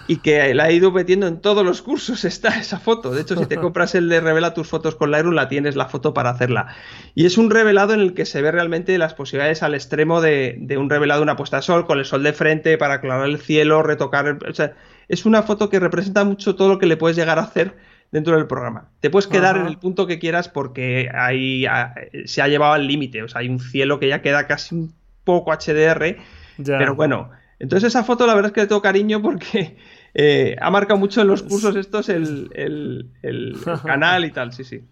Y 0.08 0.18
que 0.18 0.54
la 0.54 0.70
he 0.70 0.74
ido 0.74 0.92
metiendo 0.92 1.28
en 1.28 1.40
todos 1.40 1.64
los 1.66 1.82
cursos, 1.82 2.26
está 2.26 2.50
esa 2.60 2.80
foto. 2.80 3.12
De 3.12 3.22
hecho, 3.22 3.36
si 3.36 3.46
te 3.46 3.56
compras 3.62 3.96
el 3.96 4.10
de 4.10 4.20
Revela 4.20 4.54
tus 4.54 4.68
fotos 4.68 4.96
con 4.96 5.12
Lightroom, 5.12 5.36
la 5.36 5.48
tienes 5.48 5.76
la 5.76 5.86
foto 5.88 6.14
para 6.14 6.32
hacerla. 6.32 6.68
Y 7.16 7.26
es 7.26 7.38
un 7.38 7.52
revelado 7.52 7.94
en 7.94 8.00
el 8.02 8.14
que 8.14 8.26
se 8.26 8.42
ve 8.42 8.52
realmente 8.52 8.98
las 8.98 9.14
posibilidades 9.14 9.64
al 9.64 9.74
extremo 9.76 10.20
de, 10.20 10.56
de 10.60 10.78
un 10.78 10.90
revelado 10.90 11.20
de 11.22 11.24
una 11.24 11.36
puesta 11.38 11.58
de 11.58 11.64
sol, 11.64 11.86
con 11.86 12.00
el 12.00 12.06
sol 12.06 12.24
de 12.24 12.34
frente, 12.34 12.78
para 12.78 12.96
aclarar 12.96 13.28
el 13.30 13.40
cielo, 13.40 13.82
retocar. 13.84 14.28
el- 14.28 14.50
o 14.50 14.54
sea, 14.54 14.74
es 15.08 15.26
una 15.26 15.44
foto 15.44 15.70
que 15.70 15.80
representa 15.80 16.24
mucho 16.24 16.56
todo 16.56 16.70
lo 16.70 16.80
que 16.80 16.86
le 16.86 16.98
puedes 16.98 17.16
llegar 17.16 17.40
a 17.40 17.44
hacer 17.44 17.76
dentro 18.12 18.36
del 18.36 18.48
programa. 18.48 18.90
Te 19.00 19.10
puedes 19.10 19.28
quedar 19.28 19.56
Ajá. 19.56 19.66
en 19.66 19.68
el 19.72 19.78
punto 19.78 20.08
que 20.08 20.20
quieras 20.20 20.50
porque 20.50 21.10
ahí 21.14 21.66
ah, 21.66 21.94
se 22.26 22.42
ha 22.42 22.48
llevado 22.48 22.74
al 22.74 22.88
límite. 22.88 23.24
O 23.24 23.28
sea, 23.28 23.42
hay 23.42 23.50
un 23.50 23.60
cielo 23.60 24.00
que 24.00 24.08
ya 24.08 24.22
queda 24.22 24.48
casi 24.48 24.76
un 24.76 24.94
poco 25.24 25.52
HDR. 25.52 26.18
Ya. 26.58 26.78
Pero 26.78 26.96
bueno, 26.96 27.30
entonces 27.60 27.88
esa 27.90 28.04
foto 28.04 28.26
la 28.28 28.34
verdad 28.34 28.50
es 28.50 28.54
que 28.54 28.62
le 28.62 28.68
tengo 28.68 28.82
cariño 28.82 29.22
porque 29.22 29.78
eh, 30.14 30.56
ha 30.60 30.72
marcado 30.72 31.00
mucho 31.00 31.22
en 31.22 31.28
los 31.28 31.44
cursos 31.44 31.76
estos 31.76 32.10
el- 32.10 32.50
el 32.54 33.58
canal 33.86 34.26
y 34.26 34.32
tal, 34.32 34.54
sí, 34.54 34.64
sí. 34.64 34.84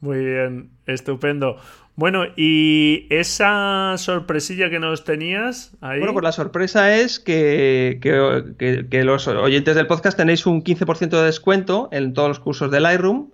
Muy 0.00 0.18
bien, 0.24 0.70
estupendo. 0.86 1.58
Bueno, 1.94 2.24
y 2.36 3.06
esa 3.10 3.94
sorpresilla 3.98 4.70
que 4.70 4.78
nos 4.78 5.04
tenías 5.04 5.72
ahí. 5.82 5.98
Bueno, 5.98 6.14
pues 6.14 6.22
la 6.24 6.32
sorpresa 6.32 6.96
es 6.96 7.20
que, 7.20 7.98
que- 8.00 8.44
que- 8.58 8.86
que 8.88 9.04
los 9.04 9.28
oyentes 9.28 9.74
del 9.76 9.86
podcast 9.86 10.16
tenéis 10.16 10.46
un 10.46 10.62
15% 10.64 11.10
de 11.20 11.24
descuento 11.26 11.88
en 11.92 12.14
todos 12.14 12.28
los 12.28 12.40
cursos 12.40 12.70
de 12.70 12.80
Lightroom, 12.80 13.30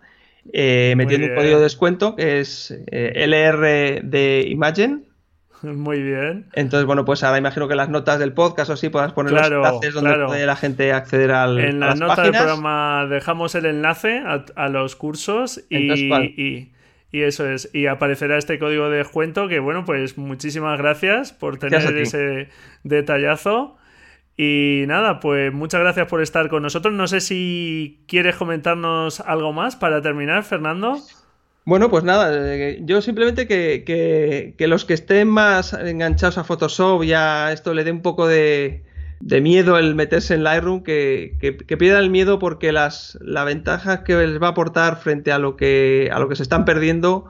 eh, 0.52 0.94
metiendo 0.96 1.28
un 1.28 1.34
código 1.36 1.59
de 1.59 1.62
descuento 1.62 2.16
que 2.16 2.40
es 2.40 2.76
eh, 2.90 3.12
LR 3.14 4.00
de 4.02 4.44
Imagen. 4.48 5.04
Muy 5.62 6.02
bien. 6.02 6.46
Entonces, 6.54 6.84
bueno, 6.86 7.04
pues 7.04 7.22
ahora 7.22 7.38
imagino 7.38 7.68
que 7.68 7.74
en 7.74 7.78
las 7.78 7.88
notas 7.90 8.18
del 8.18 8.32
podcast 8.32 8.70
o 8.70 8.72
así 8.74 8.88
puedas 8.88 9.12
poner 9.12 9.32
Claro, 9.34 9.59
los 9.59 9.68
enlaces 9.68 9.94
donde 9.94 10.11
claro. 10.11 10.26
puede 10.26 10.46
la 10.46 10.56
gente 10.56 10.92
acceder 10.92 11.30
al, 11.30 11.59
En 11.61 11.82
a 11.82 11.88
las 11.90 11.98
las 11.98 12.09
notas 12.09 12.24
del 12.24 12.32
programa 12.32 13.06
dejamos 13.09 13.54
el 13.54 13.66
enlace 13.66 14.18
a, 14.18 14.44
a 14.56 14.68
los 14.68 14.96
cursos 14.96 15.61
y, 15.70 15.76
Entonces, 15.76 16.06
¿cuál? 16.09 16.24
y, 16.24 16.72
y 17.11 17.22
eso 17.22 17.48
es. 17.48 17.70
Y 17.72 17.86
aparecerá 17.86 18.36
este 18.38 18.59
código 18.59 18.90
de 18.90 18.98
descuento 18.98 19.48
que, 19.48 19.59
bueno, 19.61 19.84
pues 19.84 20.18
muchísimas 20.18 20.78
gracias 20.78 21.32
por 21.32 21.59
tener 21.59 21.80
Gracias 21.80 22.14
ese 22.14 22.48
detallazo. 22.84 23.76
Y 24.36 24.84
nada, 24.86 25.18
pues 25.18 25.52
muchas 25.52 25.80
gracias 25.80 26.06
por 26.06 26.22
estar 26.22 26.48
con 26.48 26.62
nosotros. 26.62 26.94
No 26.94 27.09
sé 27.09 27.20
si 27.20 28.04
quieres 28.06 28.36
comentarnos 28.36 29.20
algo 29.20 29.52
más 29.52 29.74
para 29.74 30.00
terminar, 30.00 30.44
Fernando. 30.44 30.96
Bueno, 31.64 31.90
pues 31.90 32.04
nada, 32.04 32.30
eh, 32.54 32.78
yo 32.82 33.02
simplemente 33.02 33.46
que, 33.46 33.82
que- 33.84 34.54
que 34.56 34.68
los 34.68 34.84
que 34.84 34.94
estén 34.94 35.28
más 35.28 35.72
enganchados 35.74 36.38
a 36.38 36.44
Photoshop 36.44 37.02
y 37.04 37.12
a 37.12 37.52
esto 37.52 37.74
le 37.74 37.84
dé 37.84 37.90
un 37.90 38.00
poco 38.00 38.26
de, 38.28 38.84
de 39.21 39.41
miedo 39.41 39.79
el 39.79 39.95
meterse 39.95 40.35
en 40.35 40.45
Lightroom, 40.45 40.83
que, 40.83 41.37
que, 41.41 41.57
que 41.57 41.75
el 41.75 42.11
miedo 42.11 42.39
porque 42.39 42.73
las, 42.73 43.19
la 43.21 43.45
ventaja 43.45 44.05
que 44.05 44.14
les 44.14 44.41
va 44.41 44.49
a 44.49 44.51
aportar 44.51 44.97
frente 44.97 45.33
a 45.33 45.39
lo 45.39 45.57
que, 45.57 46.11
a 46.12 46.19
lo 46.19 46.29
que 46.29 46.37
se 46.37 46.43
están 46.43 46.64
perdiendo 46.64 47.27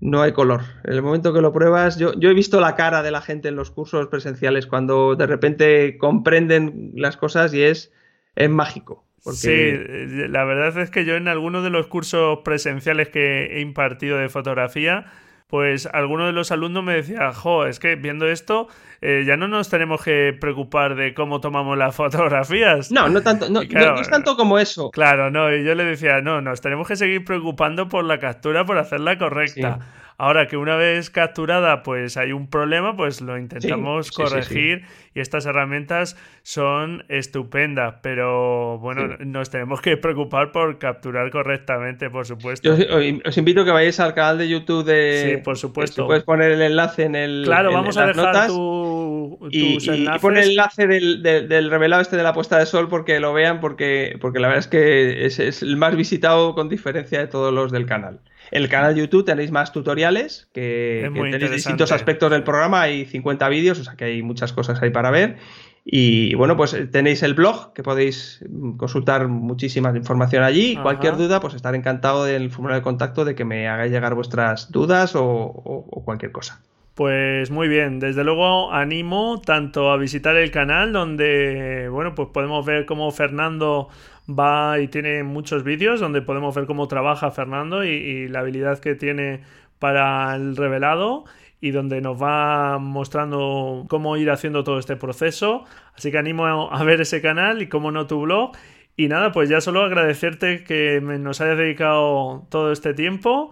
no 0.00 0.20
hay 0.20 0.32
color. 0.32 0.62
En 0.84 0.94
el 0.94 1.02
momento 1.02 1.32
que 1.32 1.40
lo 1.40 1.52
pruebas, 1.52 1.98
yo, 1.98 2.12
yo 2.14 2.28
he 2.28 2.34
visto 2.34 2.60
la 2.60 2.76
cara 2.76 3.02
de 3.02 3.10
la 3.10 3.22
gente 3.22 3.48
en 3.48 3.56
los 3.56 3.70
cursos 3.70 4.08
presenciales 4.08 4.66
cuando 4.66 5.16
de 5.16 5.26
repente 5.26 5.96
comprenden 5.96 6.92
las 6.94 7.16
cosas 7.16 7.54
y 7.54 7.62
es, 7.62 7.90
es 8.36 8.50
mágico. 8.50 9.04
Porque... 9.22 10.06
Sí, 10.08 10.28
la 10.28 10.44
verdad 10.44 10.78
es 10.82 10.90
que 10.90 11.06
yo 11.06 11.14
en 11.14 11.28
algunos 11.28 11.64
de 11.64 11.70
los 11.70 11.86
cursos 11.86 12.40
presenciales 12.44 13.08
que 13.08 13.46
he 13.56 13.60
impartido 13.60 14.18
de 14.18 14.28
fotografía, 14.28 15.06
pues 15.54 15.86
alguno 15.92 16.26
de 16.26 16.32
los 16.32 16.50
alumnos 16.50 16.82
me 16.82 16.94
decía, 16.94 17.32
jo, 17.32 17.64
es 17.66 17.78
que 17.78 17.94
viendo 17.94 18.26
esto 18.26 18.66
eh, 19.00 19.22
ya 19.24 19.36
no 19.36 19.46
nos 19.46 19.68
tenemos 19.70 20.02
que 20.02 20.36
preocupar 20.40 20.96
de 20.96 21.14
cómo 21.14 21.40
tomamos 21.40 21.78
las 21.78 21.94
fotografías. 22.34 22.90
No, 22.90 23.08
no 23.08 23.22
tanto, 23.22 23.48
no, 23.48 23.60
claro, 23.60 23.90
no- 23.90 23.94
no 23.94 24.00
es 24.02 24.10
tanto 24.10 24.36
como 24.36 24.58
eso. 24.58 24.90
Claro, 24.90 25.30
no, 25.30 25.54
y 25.54 25.62
yo 25.64 25.76
le 25.76 25.84
decía, 25.84 26.20
no, 26.22 26.40
nos 26.40 26.60
tenemos 26.60 26.88
que 26.88 26.96
seguir 26.96 27.24
preocupando 27.24 27.88
por 27.88 28.02
la 28.04 28.18
captura, 28.18 28.64
por 28.64 28.78
hacerla 28.78 29.16
correcta. 29.16 29.78
Sí. 29.80 29.90
Ahora 30.16 30.46
que 30.46 30.56
una 30.56 30.76
vez 30.76 31.10
capturada, 31.10 31.82
pues 31.82 32.16
hay 32.16 32.30
un 32.32 32.48
problema, 32.48 32.96
pues 32.96 33.20
lo 33.20 33.36
intentamos 33.36 34.06
sí, 34.06 34.12
sí, 34.12 34.16
sí. 34.16 34.22
corregir 34.22 34.82
y 35.12 35.20
estas 35.20 35.44
herramientas 35.46 36.16
son 36.42 37.04
estupendas, 37.08 37.96
pero 38.02 38.78
bueno, 38.78 39.16
nos 39.18 39.50
tenemos 39.50 39.80
que 39.80 39.96
preocupar 39.96 40.52
por 40.52 40.78
capturar 40.78 41.30
correctamente, 41.30 42.10
por 42.10 42.26
supuesto. 42.26 42.76
Yo 42.76 42.86
os, 43.24 43.36
invito 43.38 43.62
a 43.62 43.64
que 43.64 43.70
vayáis 43.72 43.98
al 43.98 44.14
canal 44.14 44.38
de 44.38 44.48
YouTube 44.48 44.84
de. 44.84 45.34
Sí, 45.36 45.42
por 45.42 45.58
supuesto. 45.58 46.02
Si 46.02 46.06
puedes 46.06 46.22
poner 46.22 46.52
el 46.52 46.62
enlace 46.62 47.04
en 47.04 47.16
el. 47.16 47.42
claro, 47.44 47.70
en- 47.70 47.74
vamos 47.74 47.96
en 47.96 48.02
a 48.02 48.06
dejar 48.06 48.24
notas 48.26 48.46
tu- 48.48 49.38
Y, 49.50 49.74
tus 49.74 49.86
y- 49.86 49.90
y 49.90 49.94
enlaces. 49.94 50.22
pon 50.22 50.36
el 50.36 50.50
enlace 50.50 50.86
del, 50.86 51.22
del- 51.24 51.48
del 51.48 51.70
revelado 51.70 52.02
este 52.02 52.16
de 52.16 52.22
la 52.22 52.32
puesta 52.32 52.58
de 52.58 52.66
sol 52.66 52.88
porque 52.88 53.18
lo 53.18 53.32
vean, 53.32 53.60
porque, 53.60 54.16
porque 54.20 54.38
la 54.38 54.46
verdad 54.48 54.60
es 54.60 54.68
que 54.68 55.26
es, 55.26 55.38
es 55.40 55.62
el 55.62 55.76
más 55.76 55.96
visitado 55.96 56.54
con 56.54 56.68
diferencia 56.68 57.18
de 57.18 57.26
todos 57.26 57.52
los 57.52 57.72
del 57.72 57.86
canal. 57.86 58.20
En 58.54 58.62
el 58.62 58.68
canal 58.68 58.94
de 58.94 59.00
YouTube 59.00 59.24
tenéis 59.24 59.50
más 59.50 59.72
tutoriales, 59.72 60.48
que, 60.54 61.02
tenéis 61.32 61.50
distintos 61.50 61.90
aspectos 61.96 62.30
del 62.30 62.44
programa, 62.44 62.82
hay 62.82 63.04
50 63.04 63.48
vídeos, 63.48 63.78
o 63.80 63.84
sea 63.84 63.94
que 63.96 64.04
hay 64.04 64.22
muchas 64.22 64.52
cosas 64.52 64.80
ahí 64.80 64.90
para 64.90 65.10
ver. 65.10 65.36
Y 65.84 66.34
bueno, 66.36 66.56
pues 66.56 66.72
eh, 66.72 66.86
tenéis 66.86 67.22
el 67.22 67.34
blog, 67.34 67.74
que 67.74 67.82
podéis 67.82 68.42
mm, 68.48 68.76
consultar 68.76 69.28
muchísima 69.28 69.94
información 69.94 70.42
allí. 70.42 70.74
Ajá. 70.74 70.82
Cualquier 70.84 71.16
duda, 71.16 71.40
pues 71.40 71.54
estaré 71.54 71.76
encantado 71.76 72.24
del 72.24 72.48
formulario 72.50 72.80
de 72.80 72.84
contacto 72.84 73.24
de 73.26 73.34
que 73.34 73.44
me 73.44 73.68
hagáis 73.68 73.92
llegar 73.92 74.14
vuestras 74.14 74.70
dudas 74.70 75.14
o- 75.14 75.22
o- 75.24 75.86
o 75.90 76.04
cualquier 76.04 76.32
cosa. 76.32 76.62
Pues 76.94 77.50
muy 77.50 77.66
bien, 77.66 77.98
desde 77.98 78.22
luego 78.22 78.72
animo 78.72 79.42
tanto 79.44 79.90
a 79.90 79.96
visitar 79.96 80.36
el 80.36 80.52
canal 80.52 80.92
donde, 80.92 81.88
bueno, 81.90 82.14
pues 82.14 82.28
podemos 82.28 82.64
ver 82.64 82.86
cómo 82.86 83.10
Fernando 83.10 83.88
va 84.28 84.78
y 84.78 84.86
tiene 84.86 85.24
muchos 85.24 85.64
vídeos 85.64 85.98
donde 85.98 86.22
podemos 86.22 86.54
ver 86.54 86.66
cómo 86.66 86.86
trabaja 86.86 87.32
Fernando 87.32 87.84
y, 87.84 88.28
la 88.28 88.40
habilidad 88.40 88.78
que 88.78 88.94
tiene 88.94 89.42
para 89.80 90.36
el 90.36 90.56
revelado 90.56 91.24
y 91.60 91.72
donde 91.72 92.00
nos 92.00 92.22
va 92.22 92.78
mostrando 92.78 93.86
cómo 93.88 94.16
ir 94.16 94.30
haciendo 94.30 94.62
todo 94.62 94.78
este 94.78 94.94
proceso. 94.94 95.64
Así 95.96 96.12
que 96.12 96.18
animo 96.18 96.46
a, 96.46 96.84
ver 96.84 97.00
ese 97.00 97.20
canal 97.20 97.60
y 97.60 97.68
como 97.68 97.90
no 97.90 98.06
tu 98.06 98.20
blog. 98.20 98.52
Y 98.96 99.08
nada, 99.08 99.32
pues 99.32 99.48
ya 99.48 99.60
solo 99.60 99.82
agradecerte 99.82 100.62
que 100.62 101.00
nos 101.00 101.40
hayas 101.40 101.58
dedicado 101.58 102.46
todo 102.50 102.70
este 102.70 102.94
tiempo. 102.94 103.50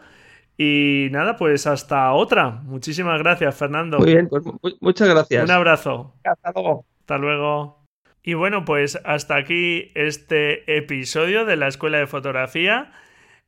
Y 0.65 1.09
nada, 1.11 1.35
pues 1.37 1.67
hasta 1.67 2.13
otra. 2.13 2.51
Muchísimas 2.51 3.19
gracias, 3.21 3.57
Fernando. 3.57 3.99
Muy 3.99 4.13
bien, 4.13 4.29
pues 4.29 4.45
mu- 4.45 4.59
muchas 4.81 5.09
gracias. 5.09 5.45
Un 5.45 5.51
abrazo. 5.51 6.15
Hasta 6.25 6.53
luego. 6.53 6.85
Hasta 7.01 7.19
luego. 7.19 7.85
Y 8.23 8.35
bueno, 8.35 8.65
pues 8.65 9.01
hasta 9.05 9.35
aquí 9.37 9.91
este 9.95 10.77
episodio 10.77 11.45
de 11.45 11.57
la 11.57 11.67
Escuela 11.67 11.99
de 11.99 12.07
Fotografía. 12.07 12.93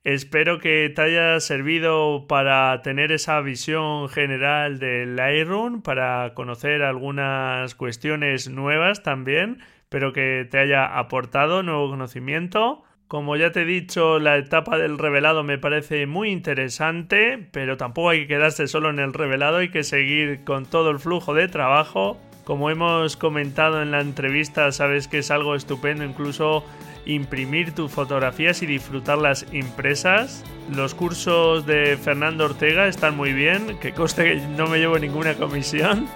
Espero 0.02 0.58
que 0.58 0.92
te 0.94 1.02
haya 1.02 1.38
servido 1.38 2.26
para 2.26 2.82
tener 2.82 3.12
esa 3.12 3.40
visión 3.40 4.08
general 4.08 4.78
del 4.80 5.14
Lightroom, 5.14 5.80
para 5.82 6.34
conocer 6.34 6.82
algunas 6.82 7.74
cuestiones 7.76 8.50
nuevas 8.50 9.02
también, 9.04 9.60
pero 9.88 10.12
que 10.12 10.46
te 10.50 10.58
haya 10.58 10.98
aportado 10.98 11.62
nuevo 11.62 11.88
conocimiento. 11.90 12.82
Como 13.06 13.36
ya 13.36 13.52
te 13.52 13.62
he 13.62 13.64
dicho, 13.66 14.18
la 14.18 14.38
etapa 14.38 14.78
del 14.78 14.98
revelado 14.98 15.44
me 15.44 15.58
parece 15.58 16.06
muy 16.06 16.30
interesante, 16.30 17.46
pero 17.52 17.76
tampoco 17.76 18.08
hay 18.08 18.22
que 18.22 18.28
quedarse 18.28 18.66
solo 18.66 18.88
en 18.88 18.98
el 18.98 19.12
revelado, 19.12 19.58
hay 19.58 19.68
que 19.68 19.84
seguir 19.84 20.42
con 20.44 20.64
todo 20.64 20.90
el 20.90 20.98
flujo 20.98 21.34
de 21.34 21.46
trabajo. 21.48 22.18
Como 22.44 22.70
hemos 22.70 23.16
comentado 23.16 23.82
en 23.82 23.90
la 23.90 24.00
entrevista, 24.00 24.72
sabes 24.72 25.06
que 25.06 25.18
es 25.18 25.30
algo 25.30 25.54
estupendo 25.54 26.02
incluso 26.04 26.64
imprimir 27.06 27.74
tus 27.74 27.92
fotografías 27.92 28.62
y 28.62 28.66
disfrutarlas 28.66 29.46
impresas. 29.52 30.42
Los 30.74 30.94
cursos 30.94 31.66
de 31.66 31.98
Fernando 31.98 32.46
Ortega 32.46 32.88
están 32.88 33.16
muy 33.16 33.34
bien, 33.34 33.78
que 33.80 33.92
conste 33.92 34.24
que 34.24 34.36
no 34.56 34.66
me 34.66 34.78
llevo 34.78 34.98
ninguna 34.98 35.34
comisión, 35.34 36.08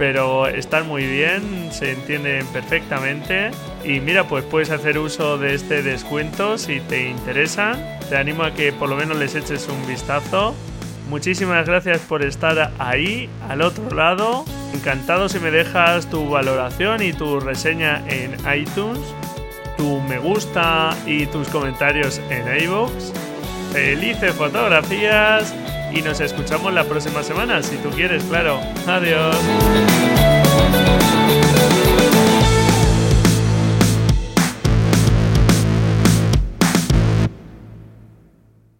pero 0.00 0.46
están 0.46 0.88
muy 0.88 1.04
bien, 1.04 1.68
se 1.70 1.92
entienden 1.92 2.46
perfectamente. 2.46 3.50
Y 3.84 4.00
mira, 4.00 4.26
pues 4.26 4.42
puedes 4.46 4.70
hacer 4.70 4.96
uso 4.98 5.36
de 5.36 5.54
este 5.54 5.82
descuento 5.82 6.56
si 6.56 6.80
te 6.80 7.10
interesa. 7.10 7.76
Te 8.08 8.16
animo 8.16 8.44
a 8.44 8.54
que 8.54 8.72
por 8.72 8.88
lo 8.88 8.96
menos 8.96 9.18
les 9.18 9.34
eches 9.34 9.68
un 9.68 9.86
vistazo. 9.86 10.54
Muchísimas 11.10 11.66
gracias 11.66 11.98
por 12.00 12.22
estar 12.22 12.72
ahí, 12.78 13.28
al 13.50 13.60
otro 13.60 13.94
lado. 13.94 14.46
Encantado 14.72 15.28
si 15.28 15.38
me 15.38 15.50
dejas 15.50 16.08
tu 16.08 16.30
valoración 16.30 17.02
y 17.02 17.12
tu 17.12 17.38
reseña 17.38 18.02
en 18.08 18.32
iTunes, 18.58 19.00
tu 19.76 20.00
me 20.08 20.18
gusta 20.18 20.96
y 21.04 21.26
tus 21.26 21.46
comentarios 21.48 22.22
en 22.30 22.62
iVoox. 22.64 23.12
Felices 23.74 24.32
fotografías 24.32 25.54
y 25.92 26.02
nos 26.02 26.20
escuchamos 26.20 26.72
la 26.72 26.84
próxima 26.84 27.22
semana, 27.22 27.62
si 27.62 27.76
tú 27.76 27.90
quieres, 27.90 28.22
claro. 28.24 28.60
Adiós. 28.86 29.36